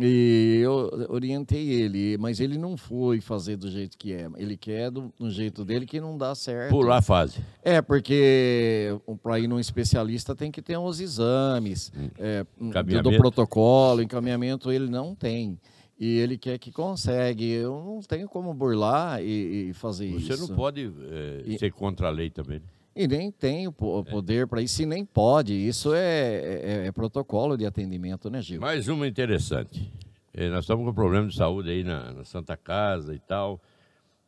e 0.00 0.60
eu 0.62 1.08
orientei 1.08 1.70
ele, 1.70 2.16
mas 2.18 2.38
ele 2.38 2.56
não 2.56 2.76
foi 2.76 3.20
fazer 3.20 3.56
do 3.56 3.68
jeito 3.68 3.98
que 3.98 4.12
é. 4.12 4.28
Ele 4.36 4.56
quer 4.56 4.92
do, 4.92 5.12
do 5.18 5.28
jeito 5.28 5.64
dele 5.64 5.86
que 5.86 6.00
não 6.00 6.16
dá 6.16 6.36
certo. 6.36 6.70
Pular 6.70 6.98
a 6.98 7.02
fase. 7.02 7.40
É, 7.64 7.82
porque 7.82 8.96
para 9.20 9.40
ir 9.40 9.48
num 9.48 9.58
especialista 9.58 10.36
tem 10.36 10.52
que 10.52 10.62
ter 10.62 10.78
uns 10.78 11.00
exames 11.00 11.90
hum. 11.96 12.10
é, 12.16 12.46
do, 12.84 13.10
do 13.10 13.16
protocolo, 13.16 14.00
encaminhamento 14.00 14.70
ele 14.70 14.88
não 14.88 15.16
tem. 15.16 15.58
E 15.98 16.18
ele 16.18 16.38
quer 16.38 16.58
que 16.58 16.70
consegue. 16.70 17.50
Eu 17.50 17.82
não 17.84 18.00
tenho 18.00 18.28
como 18.28 18.54
burlar 18.54 19.20
e, 19.20 19.70
e 19.70 19.72
fazer 19.72 20.12
Você 20.12 20.16
isso. 20.16 20.36
Você 20.36 20.48
não 20.48 20.56
pode 20.56 20.92
é, 21.10 21.42
e... 21.44 21.58
ser 21.58 21.72
contra 21.72 22.06
a 22.06 22.10
lei 22.10 22.30
também. 22.30 22.60
Né? 22.60 22.64
E 22.98 23.06
nem 23.06 23.30
tem 23.30 23.68
o 23.68 23.72
poder 23.72 24.42
é. 24.42 24.46
para 24.46 24.60
isso, 24.60 24.82
e 24.82 24.84
nem 24.84 25.04
pode. 25.04 25.54
Isso 25.54 25.94
é, 25.94 26.00
é, 26.00 26.86
é, 26.88 26.90
protocolo 26.90 27.56
de 27.56 27.64
atendimento, 27.64 28.28
né, 28.28 28.42
Gil? 28.42 28.60
Mais 28.60 28.88
uma 28.88 29.06
interessante. 29.06 29.88
É, 30.34 30.48
nós 30.48 30.64
estamos 30.64 30.84
com 30.84 30.90
um 30.90 30.94
problema 30.94 31.28
de 31.28 31.36
saúde 31.36 31.70
aí 31.70 31.84
na, 31.84 32.12
na, 32.12 32.24
Santa 32.24 32.56
Casa 32.56 33.14
e 33.14 33.20
tal, 33.20 33.60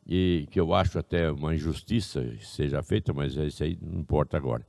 e 0.07 0.47
que 0.51 0.57
eu 0.57 0.73
acho 0.73 0.97
até 0.97 1.29
uma 1.29 1.53
injustiça 1.53 2.25
seja 2.39 2.81
feita, 2.81 3.11
mas 3.11 3.35
isso 3.35 3.61
aí 3.61 3.77
não 3.81 3.99
importa 3.99 4.37
agora. 4.37 4.65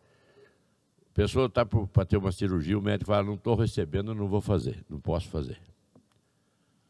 A 1.08 1.14
pessoa 1.14 1.46
está 1.46 1.64
para 1.64 2.04
ter 2.04 2.16
uma 2.16 2.32
cirurgia, 2.32 2.76
o 2.76 2.82
médico 2.82 3.12
fala, 3.12 3.22
não 3.22 3.34
estou 3.34 3.54
recebendo, 3.54 4.12
não 4.16 4.26
vou 4.26 4.40
fazer, 4.40 4.84
não 4.90 4.98
posso 4.98 5.28
fazer. 5.28 5.60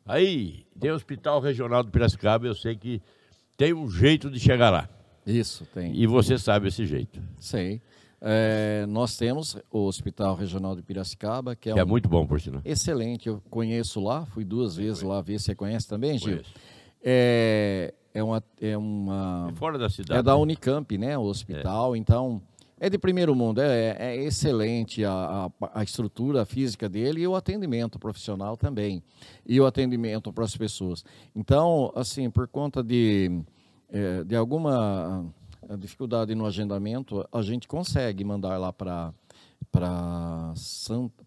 Aí, 0.07 0.65
tem 0.81 0.91
o 0.91 0.95
Hospital 0.95 1.41
Regional 1.41 1.83
do 1.83 1.91
Piracicaba, 1.91 2.47
eu 2.47 2.55
sei 2.55 2.75
que 2.75 3.03
tem 3.55 3.75
um 3.75 3.91
jeito 3.91 4.31
de 4.31 4.41
chegar 4.41 4.71
lá. 4.71 4.89
Isso, 5.27 5.67
tem. 5.73 5.95
E 5.95 6.07
você 6.07 6.39
sabe 6.39 6.69
esse 6.69 6.85
jeito. 6.87 7.21
Sei. 7.39 7.81
É, 8.25 8.87
nós 8.87 9.17
temos 9.17 9.57
o 9.69 9.81
Hospital 9.81 10.37
Regional 10.37 10.77
de 10.77 10.83
Piracicaba, 10.83 11.57
que 11.57 11.69
é, 11.69 11.73
que 11.73 11.81
é 11.81 11.85
um 11.85 11.89
muito 11.89 12.09
bom, 12.09 12.25
por 12.25 12.41
sinal. 12.41 12.63
Excelente, 12.65 13.29
eu 13.29 13.43
conheço 13.51 14.01
lá, 14.01 14.25
fui 14.27 14.45
duas 14.45 14.77
vezes 14.77 15.03
lá 15.03 15.21
ver. 15.21 15.41
Você 15.41 15.57
conhece 15.57 15.89
também, 15.89 16.17
Gil? 16.19 16.35
Conheço. 16.35 16.55
É, 17.03 17.93
é 18.15 18.23
uma. 18.23 18.43
É, 18.61 18.77
uma, 18.77 19.49
é 19.51 19.57
fora 19.57 19.77
da 19.77 19.91
cidade. 19.91 20.21
É 20.21 20.23
da 20.23 20.35
né? 20.35 20.41
Unicamp, 20.41 20.97
né? 20.97 21.19
O 21.19 21.23
hospital, 21.23 21.95
é. 21.95 21.99
então. 21.99 22.41
É 22.79 22.91
de 22.91 22.99
primeiro 22.99 23.33
mundo, 23.33 23.61
é, 23.61 23.97
é 23.97 24.17
excelente 24.25 25.05
a, 25.05 25.49
a, 25.61 25.81
a, 25.81 25.85
estrutura 25.85 26.45
física 26.45 26.89
dele 26.89 27.21
e 27.21 27.27
o 27.29 27.37
atendimento 27.37 27.97
profissional 27.97 28.57
também. 28.57 29.01
E 29.47 29.61
o 29.61 29.67
atendimento 29.67 30.33
para 30.33 30.43
as 30.43 30.57
pessoas. 30.57 31.05
Então, 31.33 31.93
assim, 31.95 32.29
por 32.29 32.49
conta 32.49 32.83
de 32.83 33.41
é, 33.93 34.25
de 34.25 34.35
alguma 34.35 35.25
dificuldade 35.79 36.35
no 36.35 36.47
agendamento, 36.47 37.27
a 37.31 37.43
gente 37.43 37.69
consegue 37.69 38.25
mandar 38.25 38.57
lá 38.59 38.73
para 38.73 39.13
para 39.71 40.53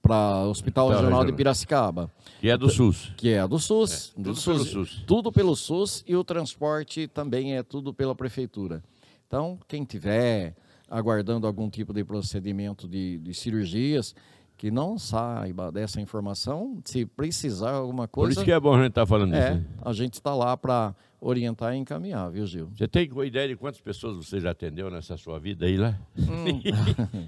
para 0.01 0.45
Hospital 0.45 0.89
Regional 0.89 1.25
de 1.25 1.31
Piracicaba. 1.31 2.11
Que 2.39 2.49
é 2.49 2.57
do 2.57 2.69
SUS. 2.69 3.13
Que 3.17 3.29
é 3.29 3.47
do 3.47 3.57
SUS. 3.57 4.13
É, 4.15 4.21
do 4.21 4.23
tudo 4.23 4.35
SUS, 4.35 4.45
pelo 4.45 4.65
SUS. 4.65 5.03
Tudo 5.07 5.31
pelo 5.31 5.55
SUS 5.55 6.03
e 6.07 6.15
o 6.15 6.23
transporte 6.23 7.07
também 7.07 7.55
é 7.55 7.63
tudo 7.63 7.93
pela 7.93 8.13
prefeitura. 8.13 8.83
Então, 9.27 9.57
quem 9.67 9.83
tiver 9.83 10.55
aguardando 10.89 11.47
algum 11.47 11.69
tipo 11.69 11.93
de 11.93 12.03
procedimento 12.03 12.87
de, 12.87 13.17
de 13.17 13.33
cirurgias, 13.33 14.13
que 14.57 14.69
não 14.69 14.97
saiba 14.97 15.71
dessa 15.71 15.99
informação, 15.99 16.79
se 16.85 17.05
precisar 17.05 17.71
alguma 17.71 18.07
coisa. 18.07 18.29
Por 18.29 18.39
isso 18.39 18.45
que 18.45 18.51
é 18.51 18.59
bom 18.59 18.73
a 18.73 18.77
gente 18.77 18.89
estar 18.89 19.01
tá 19.01 19.07
falando 19.07 19.33
é, 19.33 19.39
isso. 19.39 19.53
Né? 19.55 19.65
A 19.81 19.93
gente 19.93 20.13
está 20.13 20.33
lá 20.33 20.55
para 20.55 20.95
orientar 21.25 21.73
e 21.73 21.77
encaminhar, 21.77 22.29
viu, 22.29 22.45
Gil? 22.45 22.69
Você 22.75 22.87
tem 22.87 23.09
ideia 23.25 23.47
de 23.47 23.55
quantas 23.55 23.81
pessoas 23.81 24.15
você 24.15 24.39
já 24.39 24.51
atendeu 24.51 24.91
nessa 24.91 25.17
sua 25.17 25.39
vida 25.39 25.65
aí 25.65 25.75
lá? 25.75 25.99
Hum. 26.17 26.61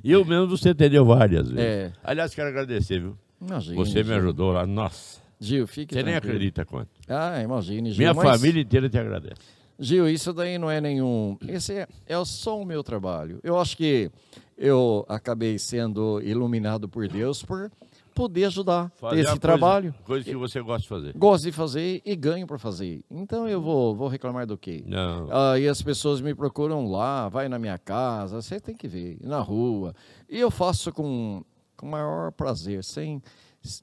e 0.03 0.11
eu 0.11 0.23
mesmo 0.23 0.47
você 0.55 0.69
atendeu 0.69 1.03
várias 1.03 1.49
vezes. 1.49 1.65
É. 1.65 1.93
Aliás, 2.03 2.33
quero 2.35 2.49
agradecer, 2.49 2.99
viu? 2.99 3.17
Imagine, 3.41 3.75
você 3.75 4.03
me 4.03 4.13
ajudou 4.13 4.51
lá, 4.51 4.67
nossa. 4.67 5.19
Gil, 5.39 5.65
fique 5.67 5.93
Você 5.93 6.03
tranquilo. 6.03 6.05
nem 6.05 6.15
acredita 6.15 6.65
quanto. 6.65 6.89
Ah, 7.07 7.41
imagine, 7.41 7.91
Gil. 7.91 7.97
Minha 7.97 8.13
mas... 8.13 8.39
família 8.39 8.61
inteira 8.61 8.89
te 8.89 8.97
agradece. 8.97 9.41
Gil, 9.79 10.07
isso 10.09 10.31
daí 10.33 10.57
não 10.57 10.69
é 10.69 10.79
nenhum. 10.79 11.37
Esse 11.47 11.73
é, 11.73 11.87
é 12.05 12.25
só 12.25 12.59
o 12.59 12.65
meu 12.65 12.83
trabalho. 12.83 13.39
Eu 13.43 13.59
acho 13.59 13.77
que 13.77 14.11
eu 14.57 15.05
acabei 15.07 15.57
sendo 15.57 16.21
iluminado 16.21 16.87
por 16.87 17.07
Deus 17.07 17.43
por 17.43 17.71
poder 18.17 18.45
ajudar 18.45 18.89
fazer 18.95 19.21
esse 19.21 19.37
trabalho. 19.37 19.93
Coisa 20.03 20.25
que 20.25 20.35
você 20.35 20.59
gosta 20.59 20.81
de 20.81 20.87
fazer. 20.87 21.13
Gosto 21.15 21.43
de 21.43 21.51
fazer 21.51 22.01
e 22.03 22.15
ganho 22.15 22.47
para 22.47 22.57
fazer. 22.57 23.05
Então 23.11 23.47
eu 23.47 23.61
vou, 23.61 23.95
vou 23.95 24.07
reclamar 24.07 24.47
do 24.47 24.57
quê? 24.57 24.83
Não. 24.87 25.29
Aí 25.31 25.67
as 25.67 25.83
pessoas 25.83 26.19
me 26.19 26.33
procuram 26.33 26.89
lá, 26.89 27.29
vai 27.29 27.47
na 27.47 27.59
minha 27.59 27.77
casa, 27.77 28.41
você 28.41 28.59
tem 28.59 28.75
que 28.75 28.87
ver, 28.87 29.19
na 29.21 29.39
rua. 29.39 29.93
E 30.27 30.39
eu 30.39 30.49
faço 30.49 30.91
com, 30.91 31.43
com 31.75 31.85
maior 31.85 32.31
prazer, 32.31 32.83
sem 32.83 33.21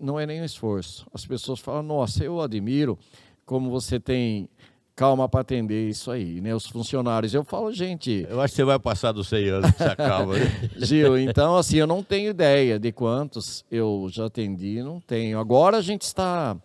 não 0.01 0.19
é 0.19 0.27
nenhum 0.27 0.45
esforço. 0.45 1.07
As 1.15 1.25
pessoas 1.25 1.61
falam: 1.61 1.85
"Nossa, 1.85 2.25
eu 2.25 2.41
admiro 2.41 2.99
como 3.47 3.71
você 3.71 4.01
tem 4.01 4.49
calma 4.95 5.29
para 5.29 5.41
atender 5.41 5.89
isso 5.89 6.11
aí, 6.11 6.41
né? 6.41 6.55
Os 6.55 6.67
funcionários. 6.67 7.35
Eu 7.35 7.45
falo, 7.45 7.73
gente. 7.73 8.27
Eu 8.29 8.41
acho 8.41 8.53
que 8.53 8.57
você 8.57 8.65
vai 8.65 8.79
passar 8.79 9.13
dos 9.13 9.29
100 9.29 9.49
anos 9.49 9.71
com 9.73 9.85
essa 9.85 9.97
calma. 9.97 10.35
Né? 10.39 10.71
Gil, 10.77 11.19
então, 11.19 11.57
assim, 11.57 11.79
eu 11.79 11.87
não 11.87 12.03
tenho 12.03 12.31
ideia 12.31 12.79
de 12.79 12.93
quantos 12.93 13.65
eu 13.71 14.07
já 14.11 14.27
atendi, 14.27 14.83
não 14.83 15.01
tenho. 15.01 15.39
Agora 15.39 15.79
a 15.79 15.83
gente 15.83 16.03
está 16.03 16.57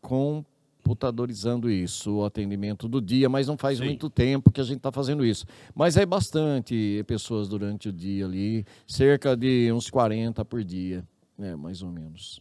computadorizando 0.00 1.70
isso, 1.70 2.16
o 2.16 2.24
atendimento 2.24 2.86
do 2.86 3.00
dia, 3.00 3.28
mas 3.28 3.46
não 3.46 3.56
faz 3.56 3.78
Sim. 3.78 3.84
muito 3.84 4.10
tempo 4.10 4.50
que 4.50 4.60
a 4.60 4.64
gente 4.64 4.78
está 4.78 4.92
fazendo 4.92 5.24
isso. 5.24 5.46
Mas 5.74 5.96
é 5.96 6.04
bastante 6.04 7.02
pessoas 7.06 7.48
durante 7.48 7.88
o 7.88 7.92
dia 7.92 8.26
ali, 8.26 8.66
cerca 8.86 9.34
de 9.34 9.72
uns 9.72 9.88
40 9.88 10.44
por 10.44 10.62
dia, 10.62 11.02
né? 11.38 11.56
Mais 11.56 11.82
ou 11.82 11.90
menos. 11.90 12.40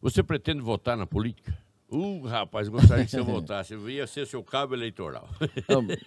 Você 0.00 0.22
pretende 0.22 0.60
votar 0.60 0.96
na 0.96 1.06
política? 1.06 1.65
Uh, 1.90 2.20
rapaz, 2.26 2.68
gostaria 2.68 3.04
que 3.04 3.10
você 3.10 3.20
voltasse. 3.22 3.74
Eu 3.74 3.88
ia 3.88 4.06
ser 4.06 4.26
seu 4.26 4.42
cabo 4.42 4.74
eleitoral. 4.74 5.28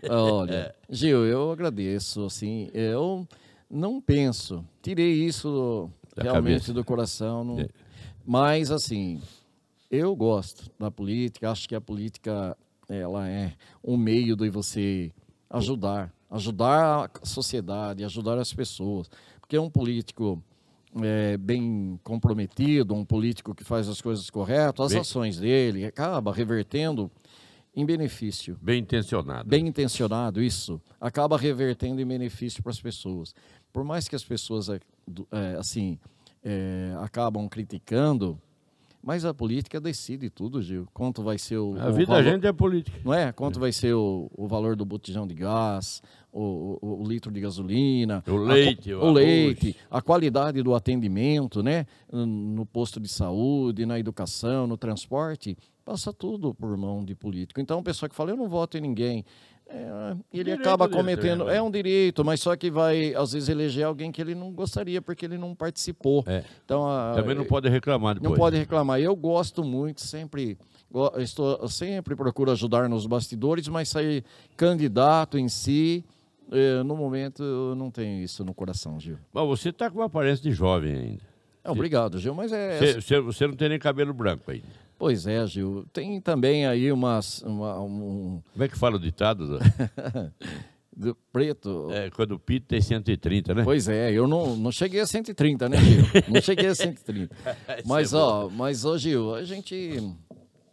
Olha, 0.09 0.53
é. 0.53 0.75
Gil, 0.89 1.25
eu 1.25 1.51
agradeço. 1.51 2.25
Assim, 2.25 2.69
eu 2.73 3.27
não 3.69 4.01
penso, 4.01 4.65
tirei 4.81 5.13
isso 5.13 5.89
da 6.15 6.23
realmente 6.23 6.53
cabeça. 6.53 6.73
do 6.73 6.83
coração. 6.83 7.43
Não, 7.43 7.59
é. 7.61 7.69
Mas, 8.25 8.71
assim, 8.71 9.21
eu 9.89 10.15
gosto 10.15 10.69
da 10.77 10.91
política. 10.91 11.49
Acho 11.49 11.67
que 11.67 11.75
a 11.75 11.81
política 11.81 12.55
ela 12.87 13.27
é 13.27 13.53
um 13.83 13.95
meio 13.95 14.35
de 14.35 14.49
você 14.49 15.11
ajudar, 15.49 16.13
ajudar 16.29 17.09
a 17.21 17.25
sociedade, 17.25 18.03
ajudar 18.03 18.37
as 18.37 18.53
pessoas. 18.53 19.09
Porque 19.39 19.57
um 19.57 19.69
político 19.69 20.43
é, 21.01 21.37
bem 21.37 21.99
comprometido, 22.03 22.93
um 22.93 23.05
político 23.05 23.53
que 23.53 23.63
faz 23.63 23.87
as 23.87 24.01
coisas 24.01 24.29
corretas, 24.29 24.87
as 24.87 24.91
bem... 24.91 25.01
ações 25.01 25.39
dele 25.39 25.85
acaba 25.85 26.33
revertendo 26.33 27.11
em 27.75 27.85
benefício. 27.85 28.57
Bem 28.61 28.81
intencionado. 28.81 29.47
Bem 29.47 29.67
intencionado, 29.67 30.41
isso. 30.41 30.81
Acaba 30.99 31.37
revertendo 31.37 32.01
em 32.01 32.05
benefício 32.05 32.61
para 32.63 32.71
as 32.71 32.81
pessoas. 32.81 33.33
Por 33.71 33.83
mais 33.83 34.07
que 34.07 34.15
as 34.15 34.23
pessoas, 34.23 34.69
é, 34.69 34.79
é, 35.31 35.55
assim, 35.57 35.99
é, 36.43 36.93
acabam 36.99 37.47
criticando, 37.47 38.39
mas 39.01 39.23
a 39.23 39.33
política 39.33 39.79
decide 39.79 40.29
tudo, 40.29 40.61
Gil. 40.61 40.87
Quanto 40.93 41.23
vai 41.23 41.37
ser 41.37 41.57
o. 41.57 41.79
A 41.79 41.89
o 41.89 41.93
vida 41.93 42.07
valor, 42.07 42.23
da 42.23 42.31
gente 42.31 42.47
é 42.47 42.51
política. 42.51 42.99
Não 43.03 43.13
é? 43.13 43.31
Quanto 43.31 43.59
vai 43.59 43.71
ser 43.71 43.93
o, 43.93 44.29
o 44.35 44.47
valor 44.47 44.75
do 44.75 44.83
botijão 44.83 45.25
de 45.25 45.33
gás, 45.33 46.01
o, 46.31 46.77
o, 46.81 47.01
o 47.01 47.07
litro 47.07 47.31
de 47.31 47.39
gasolina. 47.41 48.23
O 48.27 48.35
leite. 48.37 48.91
A, 48.91 48.97
o, 48.97 49.05
o 49.05 49.11
leite, 49.11 49.75
a 49.89 50.01
qualidade 50.01 50.61
do 50.61 50.73
atendimento, 50.75 51.61
né? 51.63 51.85
No 52.11 52.65
posto 52.65 52.99
de 52.99 53.07
saúde, 53.07 53.85
na 53.85 53.99
educação, 53.99 54.67
no 54.67 54.77
transporte. 54.77 55.57
Passa 55.85 56.13
tudo 56.13 56.53
por 56.53 56.75
mão 56.77 57.03
de 57.03 57.15
político. 57.15 57.59
Então, 57.59 57.79
o 57.79 57.83
pessoal 57.83 58.09
que 58.09 58.15
fala, 58.15 58.31
eu 58.31 58.37
não 58.37 58.47
voto 58.47 58.77
em 58.77 58.81
ninguém. 58.81 59.25
É, 59.71 60.15
ele 60.33 60.43
Direito 60.45 60.61
acaba 60.61 60.89
cometendo. 60.89 61.45
né? 61.45 61.57
É 61.57 61.61
um 61.61 61.69
direito, 61.69 62.25
mas 62.25 62.39
só 62.41 62.55
que 62.55 62.71
vai, 62.71 63.13
às 63.13 63.33
vezes, 63.33 63.49
eleger 63.49 63.85
alguém 63.85 64.11
que 64.11 64.19
ele 64.19 64.33
não 64.33 64.51
gostaria, 64.51 64.99
porque 64.99 65.25
ele 65.25 65.37
não 65.37 65.53
participou. 65.53 66.23
É. 66.27 66.43
Então, 66.65 66.87
a- 66.89 67.13
Também 67.15 67.35
não 67.35 67.45
pode 67.45 67.69
reclamar 67.69 68.15
depois. 68.15 68.31
não 68.31 68.37
pode 68.37 68.57
reclamar. 68.57 68.99
Eu 68.99 69.15
gosto 69.15 69.63
muito, 69.63 70.01
sempre 70.01 70.57
estou 71.19 71.67
sempre 71.67 72.15
procuro 72.15 72.49
ajudar 72.51 72.89
nos 72.89 73.05
bastidores, 73.05 73.67
mas 73.67 73.89
sair 73.89 74.23
candidato 74.57 75.37
em 75.37 75.47
si, 75.47 76.03
eh, 76.51 76.83
no 76.83 76.95
momento 76.95 77.43
eu 77.43 77.75
não 77.75 77.89
tenho 77.91 78.21
isso 78.23 78.43
no 78.43 78.53
coração, 78.53 78.99
Gil. 78.99 79.17
Mas 79.33 79.47
você 79.47 79.69
está 79.69 79.89
com 79.89 79.99
uma 79.99 80.05
aparência 80.05 80.43
de 80.43 80.51
jovem 80.51 80.95
ainda. 80.95 81.23
É, 81.63 81.69
obrigado, 81.71 82.17
Gil, 82.19 82.33
mas 82.33 82.51
é 82.51 82.77
Você, 82.79 83.01
você- 83.01 83.19
você 83.19 83.47
não 83.47 83.53
tem 83.55 83.69
nem 83.69 83.79
cabelo 83.79 84.13
branco 84.13 84.49
ainda. 84.51 84.65
Pois 84.97 85.25
é, 85.27 85.45
Gil. 85.47 85.85
Tem 85.93 86.19
também 86.19 86.65
aí 86.67 86.91
umas 86.91 87.41
uma, 87.43 87.79
um 87.79 88.41
Como 88.53 88.63
é 88.63 88.67
que 88.67 88.77
fala 88.77 88.95
o 88.95 88.99
ditado? 88.99 89.47
do- 89.47 89.59
do 90.95 91.15
preto. 91.31 91.87
É, 91.91 92.09
quando 92.09 92.33
o 92.33 92.39
pito 92.39 92.67
tem 92.67 92.81
130, 92.81 93.53
né? 93.53 93.63
Pois 93.63 93.87
é, 93.87 94.11
eu 94.11 94.27
não, 94.27 94.55
não 94.57 94.71
cheguei 94.71 94.99
a 94.99 95.07
130, 95.07 95.69
né, 95.69 95.77
Gil? 95.77 96.03
Não 96.27 96.41
cheguei 96.41 96.67
a 96.67 96.75
130. 96.75 97.33
Mas, 97.85 98.11
é 98.13 98.17
ó, 98.17 98.49
mas, 98.49 98.83
ó, 98.83 98.97
Gil, 98.97 99.33
a 99.35 99.43
gente. 99.45 100.03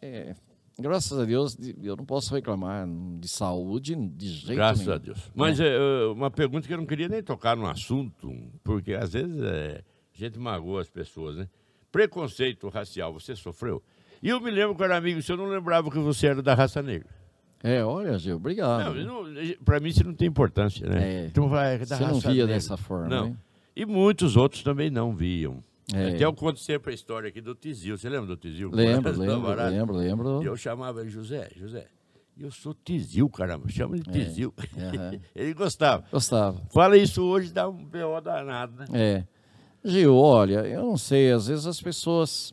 é, 0.02 0.34
graças 0.78 1.18
a 1.18 1.24
Deus, 1.24 1.56
de- 1.56 1.74
eu 1.82 1.96
não 1.96 2.04
posso 2.04 2.34
reclamar 2.34 2.86
de 3.20 3.28
saúde 3.28 3.94
de 3.94 4.28
jeito 4.28 4.54
Graças 4.56 4.80
nenhum. 4.80 4.92
a 4.94 4.98
Deus. 4.98 5.30
Mas 5.34 5.58
é, 5.60 5.76
uma 6.14 6.30
pergunta 6.30 6.66
que 6.66 6.72
eu 6.74 6.78
não 6.78 6.86
queria 6.86 7.08
nem 7.08 7.22
tocar 7.22 7.56
no 7.56 7.66
assunto, 7.66 8.32
porque 8.62 8.94
às 8.94 9.12
vezes 9.12 9.40
é, 9.42 9.82
a 10.14 10.18
gente 10.18 10.38
magoa 10.38 10.80
as 10.82 10.90
pessoas, 10.90 11.36
né? 11.36 11.48
Preconceito 11.90 12.68
racial, 12.68 13.12
você 13.12 13.34
sofreu? 13.34 13.82
E 14.22 14.28
eu 14.28 14.40
me 14.40 14.50
lembro 14.50 14.74
que 14.76 14.82
era 14.82 14.96
amigo, 14.96 15.22
se 15.22 15.30
eu 15.32 15.36
não 15.36 15.46
lembrava 15.46 15.90
que 15.90 15.98
você 15.98 16.26
era 16.26 16.42
da 16.42 16.54
raça 16.54 16.82
negra. 16.82 17.08
É, 17.62 17.82
olha, 17.84 18.18
Gil, 18.18 18.36
obrigado. 18.36 18.94
Não, 18.94 19.24
não, 19.24 19.34
pra 19.64 19.80
mim 19.80 19.88
isso 19.88 20.04
não 20.04 20.14
tem 20.14 20.28
importância, 20.28 20.86
né? 20.88 21.22
É. 21.22 21.26
Então, 21.26 21.48
vai, 21.48 21.74
é 21.76 21.78
da 21.78 21.96
Você 21.96 22.04
não 22.04 22.14
raça 22.16 22.28
via 22.30 22.42
negra. 22.44 22.54
dessa 22.54 22.76
forma, 22.76 23.08
Não. 23.08 23.30
né? 23.30 23.36
E 23.74 23.84
muitos 23.86 24.36
outros 24.36 24.62
também 24.62 24.90
não 24.90 25.14
viam. 25.14 25.62
É. 25.94 26.08
Até 26.08 26.24
eu 26.24 26.32
conto 26.32 26.58
sempre 26.58 26.90
a 26.90 26.94
história 26.94 27.28
aqui 27.28 27.40
do 27.40 27.54
Tizil. 27.54 27.96
Você 27.96 28.08
lembra 28.08 28.26
do 28.26 28.36
Tizil? 28.36 28.70
Lembro, 28.72 29.12
lembro, 29.16 29.54
lembro, 29.54 29.96
lembro. 29.96 30.42
Eu 30.42 30.56
chamava 30.56 31.00
ele 31.00 31.10
José, 31.10 31.50
José. 31.54 31.86
Eu 32.38 32.50
sou 32.50 32.74
Tizil, 32.74 33.28
caramba. 33.30 33.68
Chama 33.68 33.96
de 33.96 34.10
Tizil. 34.10 34.52
É. 34.76 34.82
aham. 34.96 35.20
ele 35.34 35.54
gostava. 35.54 36.04
Gostava. 36.10 36.60
Fala 36.70 36.96
isso 36.96 37.22
hoje, 37.22 37.52
dá 37.52 37.68
um 37.68 37.84
B.O. 37.84 38.20
danado, 38.20 38.76
né? 38.78 38.86
É. 38.92 39.26
Gil, 39.84 40.16
olha, 40.16 40.66
eu 40.66 40.82
não 40.82 40.96
sei, 40.96 41.30
às 41.30 41.46
vezes 41.46 41.64
as 41.64 41.80
pessoas. 41.80 42.52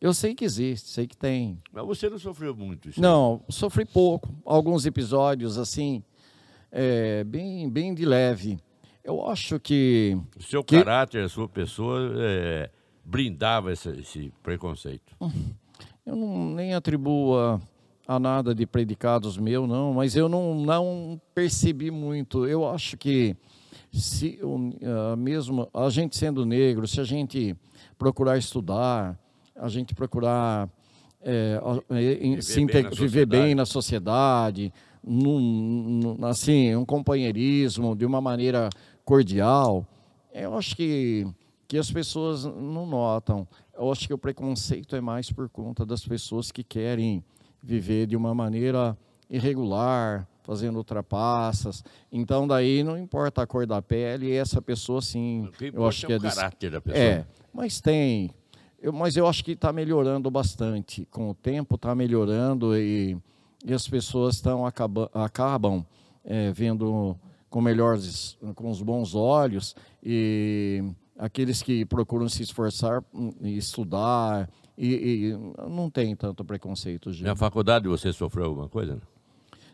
Eu 0.00 0.14
sei 0.14 0.34
que 0.34 0.46
existe, 0.46 0.88
sei 0.88 1.06
que 1.06 1.14
tem. 1.14 1.60
Mas 1.70 1.84
você 1.84 2.08
não 2.08 2.18
sofreu 2.18 2.56
muito 2.56 2.88
isso. 2.88 2.98
Não, 2.98 3.44
sofri 3.50 3.84
pouco. 3.84 4.34
Alguns 4.46 4.86
episódios, 4.86 5.58
assim, 5.58 6.02
é, 6.72 7.22
bem, 7.24 7.68
bem 7.68 7.92
de 7.92 8.06
leve. 8.06 8.58
Eu 9.04 9.26
acho 9.28 9.58
que. 9.58 10.16
O 10.38 10.42
seu 10.42 10.62
Que- 10.62 10.78
caráter, 10.78 11.24
a 11.24 11.28
sua 11.28 11.48
pessoa 11.48 12.12
é, 12.16 12.70
brindava 13.04 13.72
esse, 13.72 13.88
esse 13.90 14.32
preconceito. 14.42 15.14
Eu 16.04 16.16
não, 16.16 16.50
nem 16.54 16.74
atribuo 16.74 17.38
a, 17.38 17.60
a 18.06 18.18
nada 18.18 18.54
de 18.54 18.66
predicados 18.66 19.36
meu, 19.38 19.66
não, 19.66 19.94
mas 19.94 20.16
eu 20.16 20.28
não, 20.28 20.54
não 20.54 21.20
percebi 21.34 21.90
muito. 21.90 22.46
Eu 22.46 22.68
acho 22.68 22.96
que 22.96 23.36
se 23.92 24.38
mesmo 25.18 25.68
a 25.72 25.88
gente 25.90 26.16
sendo 26.16 26.44
negro, 26.44 26.86
se 26.86 27.00
a 27.00 27.04
gente 27.04 27.56
procurar 27.98 28.38
estudar, 28.38 29.18
a 29.56 29.68
gente 29.68 29.94
procurar 29.94 30.68
é, 31.22 31.60
é, 31.90 32.14
Viver 32.14 32.42
se 32.42 32.64
bem 32.64 32.90
viver 32.90 33.26
bem 33.26 33.54
na 33.54 33.66
sociedade, 33.66 34.72
num, 35.02 35.40
num- 36.18 36.26
assim, 36.26 36.74
um 36.76 36.84
companheirismo 36.84 37.94
de 37.96 38.04
uma 38.04 38.20
maneira 38.20 38.68
cordial, 39.04 39.86
eu 40.32 40.56
acho 40.56 40.76
que, 40.76 41.26
que 41.66 41.76
as 41.78 41.90
pessoas 41.90 42.44
não 42.44 42.86
notam. 42.86 43.46
Eu 43.76 43.90
acho 43.90 44.06
que 44.06 44.14
o 44.14 44.18
preconceito 44.18 44.94
é 44.94 45.00
mais 45.00 45.30
por 45.32 45.48
conta 45.48 45.84
das 45.86 46.04
pessoas 46.06 46.52
que 46.52 46.62
querem 46.62 47.24
viver 47.62 48.06
de 48.06 48.16
uma 48.16 48.34
maneira 48.34 48.96
irregular, 49.28 50.26
fazendo 50.42 50.76
ultrapassas. 50.76 51.82
Então, 52.12 52.46
daí 52.46 52.82
não 52.82 52.98
importa 52.98 53.42
a 53.42 53.46
cor 53.46 53.66
da 53.66 53.80
pele, 53.80 54.32
essa 54.32 54.60
pessoa 54.60 55.00
sim. 55.00 55.48
Eu 55.72 55.86
acho 55.86 56.06
que 56.06 56.12
é 56.12 56.16
é 56.16 56.18
o 56.18 56.20
caráter 56.22 56.70
da 56.70 56.80
pessoa. 56.80 57.02
é, 57.04 57.26
mas 57.52 57.80
tem. 57.80 58.30
Eu, 58.82 58.92
mas 58.92 59.16
eu 59.16 59.26
acho 59.26 59.44
que 59.44 59.52
está 59.52 59.72
melhorando 59.72 60.30
bastante. 60.30 61.06
Com 61.10 61.30
o 61.30 61.34
tempo 61.34 61.74
está 61.74 61.94
melhorando 61.94 62.76
e, 62.76 63.16
e 63.64 63.72
as 63.72 63.86
pessoas 63.86 64.36
estão 64.36 64.64
acaba, 64.64 65.10
acabam 65.12 65.84
é, 66.24 66.50
vendo 66.52 67.16
com 67.48 67.60
melhores, 67.60 68.38
com 68.54 68.70
os 68.70 68.80
bons 68.80 69.14
olhos 69.14 69.74
e 70.02 70.82
aqueles 71.18 71.62
que 71.62 71.84
procuram 71.84 72.28
se 72.28 72.42
esforçar 72.42 73.04
e 73.42 73.56
estudar 73.56 74.48
e, 74.78 74.94
e 74.94 75.68
não 75.68 75.90
tem 75.90 76.16
tanto 76.16 76.44
preconceito. 76.44 77.10
Na 77.22 77.36
faculdade 77.36 77.88
você 77.88 78.12
sofreu 78.12 78.46
alguma 78.46 78.68
coisa? 78.68 78.94
não? 78.94 79.09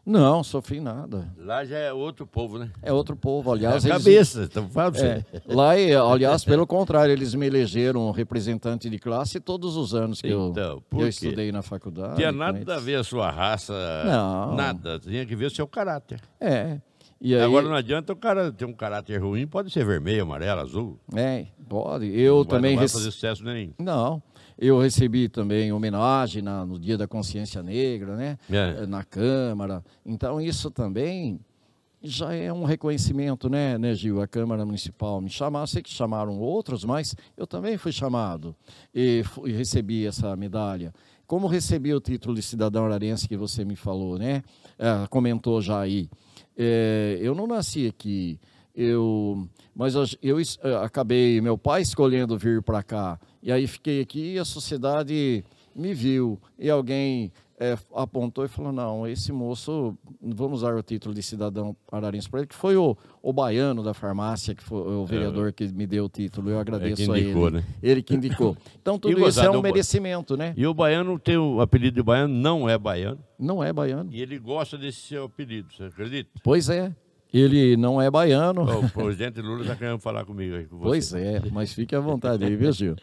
Não, 0.06 0.44
sofri 0.44 0.78
nada. 0.78 1.26
Lá 1.36 1.64
já 1.64 1.76
é 1.78 1.92
outro 1.92 2.24
povo, 2.26 2.58
né? 2.58 2.70
É 2.80 2.92
outro 2.92 3.16
povo, 3.16 3.50
É 3.50 3.52
a 3.52 3.56
aliás. 3.56 3.84
eles- 3.84 3.96
cabeça, 4.04 4.44
então 4.44 4.68
fala. 4.68 4.96
É, 4.98 5.24
lá, 5.48 5.76
e, 5.76 5.92
aliás, 5.96 6.44
pelo 6.46 6.64
contrário, 6.64 7.10
eles 7.12 7.34
me 7.34 7.44
elegeram 7.46 8.08
representante 8.12 8.88
de 8.88 8.98
classe 9.00 9.40
todos 9.40 9.76
os 9.76 9.94
anos 9.96 10.20
que 10.22 10.28
eu, 10.28 10.50
Então, 10.50 10.82
eu 10.92 10.98
quê? 10.98 11.08
estudei 11.08 11.50
na 11.50 11.60
faculdade. 11.60 12.16
Tinha 12.16 12.30
nada 12.30 12.76
a 12.76 12.78
ver 12.78 12.94
a 13.00 13.02
sua 13.04 13.30
raça, 13.30 13.74
Não. 14.04 14.54
nada. 14.54 15.00
Tinha 15.00 15.26
que 15.26 15.34
ver 15.34 15.46
o 15.46 15.50
seu 15.50 15.66
caráter. 15.66 16.20
É. 16.40 16.78
E 17.20 17.34
aí, 17.34 17.40
Agora 17.42 17.66
não 17.66 17.74
adianta 17.74 18.12
o 18.12 18.16
cara 18.16 18.52
ter 18.52 18.66
um 18.66 18.74
caráter 18.74 19.16
ruim, 19.20 19.46
pode 19.46 19.70
ser 19.72 19.84
vermelho, 19.86 20.22
amarelo, 20.22 20.60
azul. 20.60 21.00
é, 21.16 21.46
pode. 21.68 22.06
Eu 22.16 22.36
não 22.36 22.44
vai, 22.44 22.50
também 22.50 22.72
não 22.72 22.78
vai 22.80 22.88
fazer 22.88 23.10
sucesso 23.10 23.42
nenhum. 23.42 23.72
Não, 23.78 24.22
eu 24.58 24.78
recebi 24.80 25.28
também 25.28 25.72
homenagem 25.72 26.42
na- 26.42 26.64
no 26.64 26.78
Dia 26.78 26.96
da 26.98 27.06
Consciência 27.06 27.62
Negra, 27.62 28.16
né? 28.16 28.38
É. 28.50 28.86
Na 28.86 29.04
Câmara. 29.04 29.84
Então, 30.04 30.40
isso 30.40 30.70
também 30.70 31.38
já 32.02 32.32
é 32.34 32.52
um 32.52 32.64
reconhecimento, 32.64 33.48
né, 33.48 33.76
né, 33.78 33.94
Gil? 33.94 34.20
A 34.22 34.26
Câmara 34.28 34.64
Municipal 34.64 35.20
me 35.20 35.28
chamar, 35.30 35.66
sei 35.66 35.82
que 35.82 35.90
chamaram 35.90 36.38
outros, 36.38 36.84
mas 36.84 37.16
eu 37.36 37.46
também 37.46 37.76
fui 37.76 37.90
chamado 37.90 38.54
e, 38.94 39.22
fu- 39.24 39.48
e 39.48 39.52
recebi 39.52 40.06
essa 40.06 40.36
medalha. 40.36 40.92
Como 41.26 41.48
recebi 41.48 41.92
o 41.92 42.00
título 42.00 42.34
de 42.36 42.42
cidadão 42.42 42.84
ararense 42.84 43.26
que 43.28 43.36
você 43.36 43.64
me 43.64 43.74
falou, 43.74 44.16
né? 44.18 44.42
Ah, 44.78 45.06
comentou 45.10 45.60
já 45.60 45.80
aí. 45.80 46.08
É, 46.56 47.18
eu 47.20 47.34
não 47.34 47.46
nasci 47.48 47.88
aqui, 47.88 48.38
eu, 48.76 49.48
mas 49.74 49.94
eu, 49.94 50.04
eu 50.22 50.38
eh, 50.38 50.74
acabei, 50.84 51.40
meu 51.40 51.56
pai 51.56 51.80
escolhendo 51.82 52.36
vir 52.38 52.62
para 52.62 52.82
cá, 52.82 53.18
e 53.42 53.50
aí 53.50 53.66
fiquei 53.66 54.00
aqui 54.02 54.34
e 54.34 54.38
a 54.38 54.44
sociedade 54.44 55.42
me 55.74 55.94
viu, 55.94 56.38
e 56.58 56.68
alguém 56.68 57.32
eh, 57.58 57.76
apontou 57.94 58.44
e 58.44 58.48
falou, 58.48 58.70
não, 58.72 59.06
esse 59.06 59.32
moço, 59.32 59.96
vamos 60.20 60.58
usar 60.62 60.74
o 60.74 60.82
título 60.82 61.14
de 61.14 61.22
cidadão 61.22 61.74
ararense 61.90 62.28
para 62.28 62.40
ele, 62.40 62.46
que 62.48 62.54
foi 62.54 62.76
o, 62.76 62.94
o 63.22 63.32
baiano 63.32 63.82
da 63.82 63.94
farmácia, 63.94 64.54
que 64.54 64.62
foi 64.62 64.78
o 64.94 65.06
vereador 65.06 65.52
que 65.54 65.66
me 65.68 65.86
deu 65.86 66.04
o 66.04 66.08
título, 66.08 66.50
eu 66.50 66.58
agradeço 66.58 67.10
a 67.12 67.16
É. 67.16 67.20
indicou, 67.22 67.46
ele. 67.48 67.56
né? 67.58 67.64
Ele 67.82 68.02
que 68.02 68.14
indicou. 68.14 68.56
Então 68.80 68.98
tudo 69.00 69.10
E 69.12 69.14
isso 69.14 69.40
é 69.40 69.44
gozado, 69.44 69.58
um 69.58 69.62
merecimento, 69.62 70.36
né? 70.36 70.52
E 70.56 70.66
o 70.66 70.74
baiano 70.74 71.18
tem 71.18 71.38
o 71.38 71.60
apelido 71.62 71.96
de 71.96 72.02
baiano, 72.02 72.34
não 72.34 72.68
é 72.68 72.76
baiano, 72.76 73.20
Não 73.38 73.64
é 73.64 73.72
baiano. 73.72 74.10
e 74.12 74.20
ele 74.20 74.38
gosta 74.38 74.76
desse 74.76 75.00
seu 75.00 75.24
apelido, 75.24 75.72
você 75.72 75.84
acredita? 75.84 76.30
Pois 76.42 76.68
é, 76.68 76.94
ele 77.32 77.76
não 77.76 78.00
é 78.00 78.10
baiano. 78.10 78.62
o 78.62 78.90
presidente 78.90 79.40
Lula 79.40 79.62
está 79.62 79.74
querendo 79.76 79.98
falar 79.98 80.24
comigo 80.24 80.56
aí 80.56 80.66
com 80.66 80.78
você. 80.78 80.88
Pois 80.88 81.14
é, 81.14 81.42
mas 81.52 81.72
fique 81.72 81.94
à 81.94 82.00
vontade 82.00 82.44
aí, 82.44 82.56
viu, 82.56 82.72
Gil? 82.72 82.96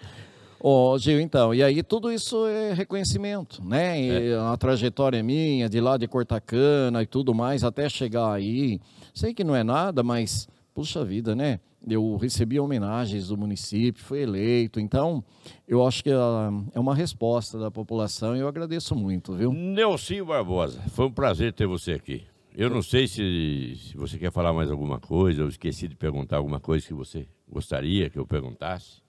Ô, 0.60 0.98
Gil, 0.98 1.20
então, 1.20 1.54
e 1.54 1.62
aí 1.62 1.84
tudo 1.84 2.10
isso 2.10 2.48
é 2.48 2.74
reconhecimento, 2.74 3.62
né? 3.66 4.02
E 4.02 4.34
A 4.34 4.56
trajetória 4.56 5.22
minha, 5.22 5.68
de 5.68 5.82
lá 5.82 5.98
de 5.98 6.08
Cortacana 6.08 7.04
e 7.04 7.06
tudo 7.06 7.34
mais, 7.34 7.66
até 7.66 7.90
chegar 7.90 8.32
aí. 8.32 8.80
Sei 9.14 9.34
que 9.34 9.44
não 9.44 9.54
é 9.54 9.62
nada, 9.62 10.02
mas, 10.04 10.48
puxa 10.74 11.04
vida, 11.04 11.36
né? 11.36 11.60
Eu 11.86 12.16
recebi 12.16 12.62
homenagens 12.62 13.28
do 13.28 13.38
município, 13.38 14.02
fui 14.02 14.22
eleito, 14.22 14.80
então 14.80 15.22
eu 15.68 15.86
acho 15.86 16.02
que 16.02 16.12
ah, 16.12 16.50
é 16.74 16.80
uma 16.80 16.96
resposta 16.96 17.60
da 17.60 17.70
população 17.70 18.34
e 18.34 18.40
eu 18.40 18.48
agradeço 18.48 18.96
muito, 18.96 19.34
viu? 19.34 19.52
Nelson 19.52 20.24
Barbosa, 20.24 20.80
foi 20.92 21.08
um 21.08 21.12
prazer 21.12 21.52
ter 21.52 21.68
você 21.68 21.92
aqui. 21.92 22.24
Eu 22.56 22.70
não 22.70 22.84
sei 22.84 23.08
se, 23.08 23.76
se 23.78 23.98
você 23.98 24.18
quer 24.18 24.32
falar 24.32 24.54
mais 24.54 24.70
alguma 24.70 25.00
coisa, 25.00 25.42
eu 25.42 25.48
esqueci 25.48 25.88
de 25.88 25.96
perguntar 25.96 26.38
alguma 26.38 26.60
coisa 26.60 26.86
que 26.86 26.94
você 26.94 27.28
gostaria 27.50 28.10
que 28.10 28.20
eu 28.20 28.28
perguntasse. 28.28 29.02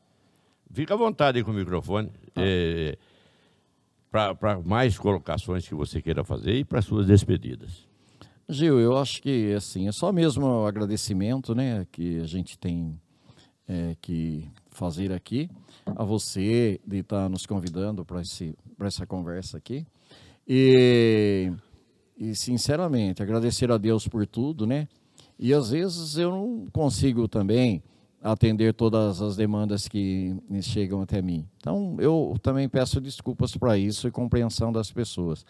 Fica 0.72 0.94
à 0.94 0.96
vontade 0.96 1.38
aí 1.38 1.44
com 1.44 1.50
o 1.50 1.54
microfone. 1.54 2.10
para 4.10 4.60
mais 4.64 4.96
colocações 4.96 5.68
que 5.68 5.74
você 5.74 6.00
queira 6.00 6.24
fazer 6.24 6.54
e 6.54 6.64
para 6.64 6.80
suas 6.80 7.06
despedidas. 7.06 7.86
Gil, 8.48 8.78
eu 8.78 8.96
acho 8.96 9.20
que 9.20 9.52
assim 9.54 9.88
é 9.88 9.92
só 9.92 10.12
mesmo 10.12 10.46
o 10.46 10.66
agradecimento, 10.66 11.54
né, 11.54 11.86
que 11.90 12.20
a 12.20 12.26
gente 12.26 12.58
tem 12.58 12.98
é, 13.66 13.96
que 14.00 14.48
fazer 14.70 15.12
aqui 15.12 15.48
a 15.86 16.04
você 16.04 16.80
de 16.86 16.98
estar 16.98 17.28
nos 17.28 17.46
convidando 17.46 18.04
para 18.04 18.20
esse 18.20 18.56
para 18.76 18.86
essa 18.86 19.06
conversa 19.06 19.56
aqui 19.56 19.86
e 20.46 21.50
e, 22.16 22.34
sinceramente, 22.34 23.22
agradecer 23.22 23.70
a 23.70 23.78
Deus 23.78 24.06
por 24.06 24.26
tudo, 24.26 24.66
né? 24.66 24.88
E 25.38 25.52
às 25.52 25.70
vezes 25.70 26.16
eu 26.16 26.30
não 26.30 26.66
consigo 26.72 27.26
também 27.26 27.82
atender 28.22 28.72
todas 28.72 29.20
as 29.20 29.36
demandas 29.36 29.86
que 29.86 30.34
chegam 30.62 31.02
até 31.02 31.20
mim. 31.20 31.46
Então, 31.58 31.96
eu 31.98 32.34
também 32.40 32.68
peço 32.68 33.00
desculpas 33.00 33.54
para 33.56 33.76
isso 33.76 34.08
e 34.08 34.10
compreensão 34.10 34.72
das 34.72 34.90
pessoas. 34.90 35.44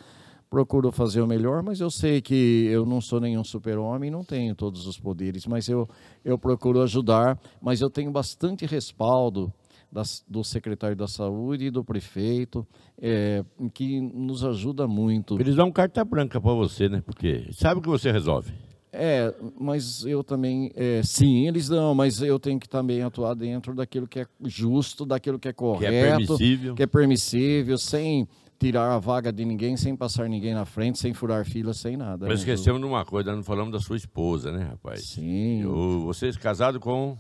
Procuro 0.50 0.90
fazer 0.90 1.20
o 1.20 1.26
melhor, 1.26 1.62
mas 1.62 1.80
eu 1.80 1.90
sei 1.90 2.20
que 2.20 2.66
eu 2.70 2.84
não 2.84 3.00
sou 3.00 3.20
nenhum 3.20 3.44
super-homem, 3.44 4.10
não 4.10 4.24
tenho 4.24 4.54
todos 4.54 4.86
os 4.86 4.98
poderes, 4.98 5.46
mas 5.46 5.68
eu, 5.68 5.88
eu 6.24 6.36
procuro 6.38 6.82
ajudar, 6.82 7.38
mas 7.60 7.80
eu 7.80 7.90
tenho 7.90 8.10
bastante 8.10 8.66
respaldo 8.66 9.52
das, 9.94 10.24
do 10.28 10.42
secretário 10.42 10.96
da 10.96 11.06
Saúde 11.06 11.66
e 11.66 11.70
do 11.70 11.84
prefeito, 11.84 12.66
é, 13.00 13.44
que 13.72 14.00
nos 14.00 14.44
ajuda 14.44 14.88
muito. 14.88 15.40
Eles 15.40 15.54
dão 15.54 15.70
carta 15.70 16.04
branca 16.04 16.40
para 16.40 16.52
você, 16.52 16.88
né? 16.88 17.00
Porque 17.00 17.46
sabe 17.52 17.78
o 17.78 17.82
que 17.82 17.88
você 17.88 18.10
resolve. 18.10 18.52
É, 18.92 19.32
mas 19.58 20.04
eu 20.04 20.24
também, 20.24 20.72
é, 20.74 21.00
sim, 21.04 21.46
eles 21.46 21.68
dão, 21.68 21.94
mas 21.94 22.20
eu 22.20 22.40
tenho 22.40 22.58
que 22.58 22.68
também 22.68 23.02
atuar 23.02 23.34
dentro 23.34 23.72
daquilo 23.74 24.06
que 24.06 24.20
é 24.20 24.26
justo, 24.44 25.06
daquilo 25.06 25.38
que 25.38 25.48
é 25.48 25.52
correto, 25.52 25.90
que 25.90 25.96
é 25.96 26.08
permissível, 26.08 26.74
que 26.74 26.82
é 26.82 26.86
permissível 26.86 27.78
sem 27.78 28.28
tirar 28.58 28.94
a 28.94 28.98
vaga 28.98 29.32
de 29.32 29.44
ninguém, 29.44 29.76
sem 29.76 29.96
passar 29.96 30.28
ninguém 30.28 30.54
na 30.54 30.64
frente, 30.64 30.98
sem 30.98 31.12
furar 31.12 31.44
fila, 31.44 31.72
sem 31.72 31.96
nada. 31.96 32.26
Mas 32.26 32.44
né? 32.44 32.52
esquecemos 32.52 32.80
de 32.80 32.86
uma 32.86 33.04
coisa, 33.04 33.34
não 33.34 33.42
falamos 33.42 33.72
da 33.72 33.80
sua 33.80 33.96
esposa, 33.96 34.50
né, 34.50 34.64
rapaz? 34.64 35.04
Sim. 35.06 35.62
Eu, 35.62 36.00
vocês 36.00 36.36
casados 36.36 36.80
com 36.80 37.16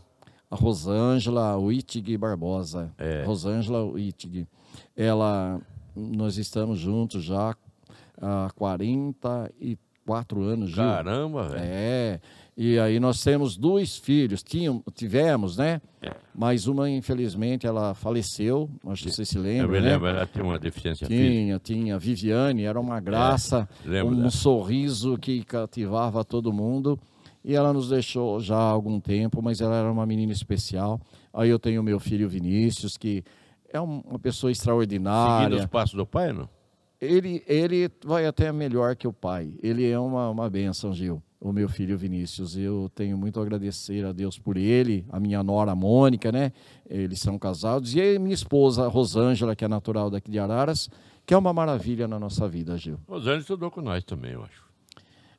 a 0.54 0.56
Rosângela 0.56 1.56
Wittig 1.58 2.16
Barbosa. 2.16 2.92
É. 2.96 3.24
Rosângela 3.24 3.82
Wittig. 3.84 4.46
Ela, 4.96 5.60
nós 5.96 6.38
estamos 6.38 6.78
juntos 6.78 7.24
já 7.24 7.54
há 8.22 8.50
44 8.54 10.42
anos. 10.42 10.70
Gil. 10.70 10.76
Caramba, 10.76 11.48
velho. 11.48 11.64
É. 11.64 12.20
E 12.56 12.78
aí 12.78 13.00
nós 13.00 13.20
temos 13.20 13.56
dois 13.56 13.98
filhos, 13.98 14.40
tínhamos, 14.40 14.82
tivemos, 14.94 15.56
né? 15.56 15.80
É. 16.00 16.12
Mas 16.32 16.68
uma, 16.68 16.88
infelizmente, 16.88 17.66
ela 17.66 17.94
faleceu, 17.94 18.70
acho 18.86 19.02
que 19.02 19.10
você 19.10 19.24
se 19.24 19.36
lembra, 19.36 19.64
Eu 19.64 19.68
me 19.70 19.80
né? 19.80 19.92
lembro, 19.92 20.06
ela 20.06 20.24
tinha 20.24 20.44
uma 20.44 20.58
deficiência 20.58 21.08
tinha, 21.08 21.18
física. 21.18 21.60
Tinha, 21.64 21.98
Viviane, 21.98 22.62
era 22.62 22.78
uma 22.78 23.00
graça, 23.00 23.68
é, 23.84 24.04
um 24.04 24.30
sorriso 24.30 25.18
que 25.18 25.42
cativava 25.42 26.24
todo 26.24 26.52
mundo. 26.52 26.96
E 27.44 27.54
ela 27.54 27.72
nos 27.72 27.90
deixou 27.90 28.40
já 28.40 28.56
há 28.56 28.70
algum 28.70 28.98
tempo, 28.98 29.42
mas 29.42 29.60
ela 29.60 29.76
era 29.76 29.92
uma 29.92 30.06
menina 30.06 30.32
especial. 30.32 30.98
Aí 31.32 31.50
eu 31.50 31.58
tenho 31.58 31.82
meu 31.82 32.00
filho 32.00 32.28
Vinícius, 32.28 32.96
que 32.96 33.22
é 33.68 33.78
uma 33.78 34.18
pessoa 34.18 34.50
extraordinária. 34.50 35.48
Seguindo 35.48 35.60
os 35.60 35.66
passos 35.66 35.94
do 35.94 36.06
pai, 36.06 36.32
não? 36.32 36.48
Ele, 37.00 37.42
ele 37.46 37.90
vai 38.02 38.24
até 38.24 38.50
melhor 38.50 38.96
que 38.96 39.06
o 39.06 39.12
pai. 39.12 39.52
Ele 39.62 39.86
é 39.86 39.98
uma, 39.98 40.30
uma 40.30 40.48
benção, 40.48 40.94
Gil, 40.94 41.22
o 41.38 41.52
meu 41.52 41.68
filho 41.68 41.98
Vinícius. 41.98 42.56
Eu 42.56 42.90
tenho 42.94 43.18
muito 43.18 43.38
a 43.38 43.42
agradecer 43.42 44.06
a 44.06 44.12
Deus 44.12 44.38
por 44.38 44.56
ele, 44.56 45.04
a 45.10 45.20
minha 45.20 45.42
nora 45.42 45.74
Mônica, 45.74 46.32
né? 46.32 46.50
Eles 46.88 47.20
são 47.20 47.38
casados. 47.38 47.94
E 47.94 48.00
a 48.00 48.18
minha 48.18 48.34
esposa 48.34 48.88
Rosângela, 48.88 49.54
que 49.54 49.64
é 49.64 49.68
natural 49.68 50.08
daqui 50.08 50.30
de 50.30 50.38
Araras, 50.38 50.88
que 51.26 51.34
é 51.34 51.36
uma 51.36 51.52
maravilha 51.52 52.08
na 52.08 52.18
nossa 52.18 52.48
vida, 52.48 52.76
Gil. 52.78 52.98
Rosângela 53.06 53.40
estudou 53.40 53.70
com 53.70 53.82
nós 53.82 54.02
também, 54.02 54.32
eu 54.32 54.42
acho. 54.44 54.63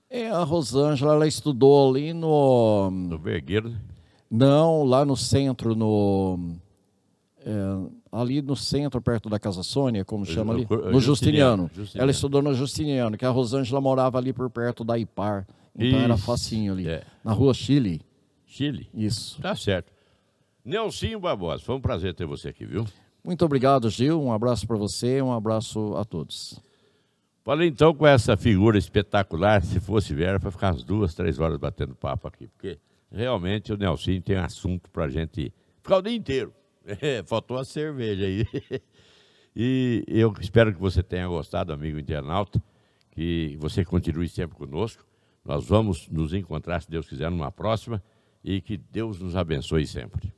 É, 0.09 0.29
a 0.29 0.43
Rosângela, 0.43 1.13
ela 1.13 1.27
estudou 1.27 1.89
ali 1.89 2.13
no... 2.13 2.89
No 2.91 3.17
Vergueiro, 3.17 3.69
né? 3.69 3.79
Não, 4.29 4.83
lá 4.83 5.05
no 5.05 5.15
centro, 5.15 5.75
no... 5.75 6.55
É, 7.39 7.51
ali 8.11 8.41
no 8.41 8.55
centro, 8.55 9.01
perto 9.01 9.29
da 9.29 9.39
Casa 9.39 9.61
Sônia, 9.61 10.03
como 10.03 10.25
chama 10.25 10.53
ali? 10.53 10.67
No 10.69 10.99
Justiniano. 10.99 11.69
Justiniano. 11.73 12.03
Ela 12.03 12.11
estudou 12.11 12.41
no 12.41 12.53
Justiniano, 12.53 13.17
que 13.17 13.25
a 13.25 13.29
Rosângela 13.29 13.79
morava 13.79 14.17
ali 14.17 14.33
por 14.33 14.49
perto 14.49 14.83
da 14.83 14.97
IPAR. 14.97 15.45
Então 15.75 15.89
Isso. 15.89 15.97
era 15.97 16.17
facinho 16.17 16.73
ali. 16.73 16.87
É. 16.87 17.03
Na 17.23 17.33
rua 17.33 17.53
Chile. 17.53 18.01
Chile? 18.45 18.89
Isso. 18.93 19.41
Tá 19.41 19.55
certo. 19.55 19.91
Nelsinho 20.63 21.19
Barbosa, 21.19 21.63
foi 21.63 21.75
um 21.75 21.81
prazer 21.81 22.15
ter 22.15 22.25
você 22.25 22.49
aqui, 22.49 22.65
viu? 22.65 22.85
Muito 23.23 23.43
obrigado, 23.43 23.89
Gil. 23.89 24.21
Um 24.21 24.31
abraço 24.31 24.65
para 24.65 24.77
você, 24.77 25.21
um 25.21 25.31
abraço 25.31 25.95
a 25.95 26.05
todos. 26.05 26.59
Falei 27.45 27.67
então 27.67 27.93
com 27.93 28.07
essa 28.07 28.35
figura 28.35 28.75
espetacular, 28.75 29.63
se 29.63 29.79
fosse 29.79 30.15
Vera, 30.15 30.39
para 30.39 30.49
ficar 30.49 30.73
umas 30.73 30.83
duas, 30.83 31.13
três 31.13 31.37
horas 31.37 31.59
batendo 31.59 31.93
papo 31.93 32.27
aqui, 32.27 32.47
porque 32.47 32.79
realmente 33.11 33.71
o 33.71 33.77
Nelson 33.77 34.19
tem 34.19 34.37
assunto 34.37 34.89
para 34.89 35.05
a 35.05 35.09
gente 35.09 35.53
ficar 35.83 35.97
o 35.97 36.01
dia 36.01 36.15
inteiro. 36.15 36.51
É, 37.01 37.23
faltou 37.23 37.57
a 37.57 37.65
cerveja 37.65 38.25
aí. 38.25 38.45
E 39.57 40.03
eu 40.07 40.33
espero 40.41 40.73
que 40.73 40.79
você 40.79 41.01
tenha 41.01 41.25
gostado, 41.27 41.71
amigo 41.71 41.97
internauta, 41.97 42.61
que 43.09 43.55
você 43.57 43.85
continue 43.85 44.27
sempre 44.27 44.57
conosco. 44.57 45.05
Nós 45.45 45.65
vamos 45.65 46.09
nos 46.09 46.33
encontrar, 46.33 46.81
se 46.81 46.91
Deus 46.91 47.07
quiser, 47.07 47.31
numa 47.31 47.49
próxima 47.51 48.03
e 48.43 48.59
que 48.59 48.75
Deus 48.75 49.17
nos 49.19 49.33
abençoe 49.33 49.87
sempre. 49.87 50.33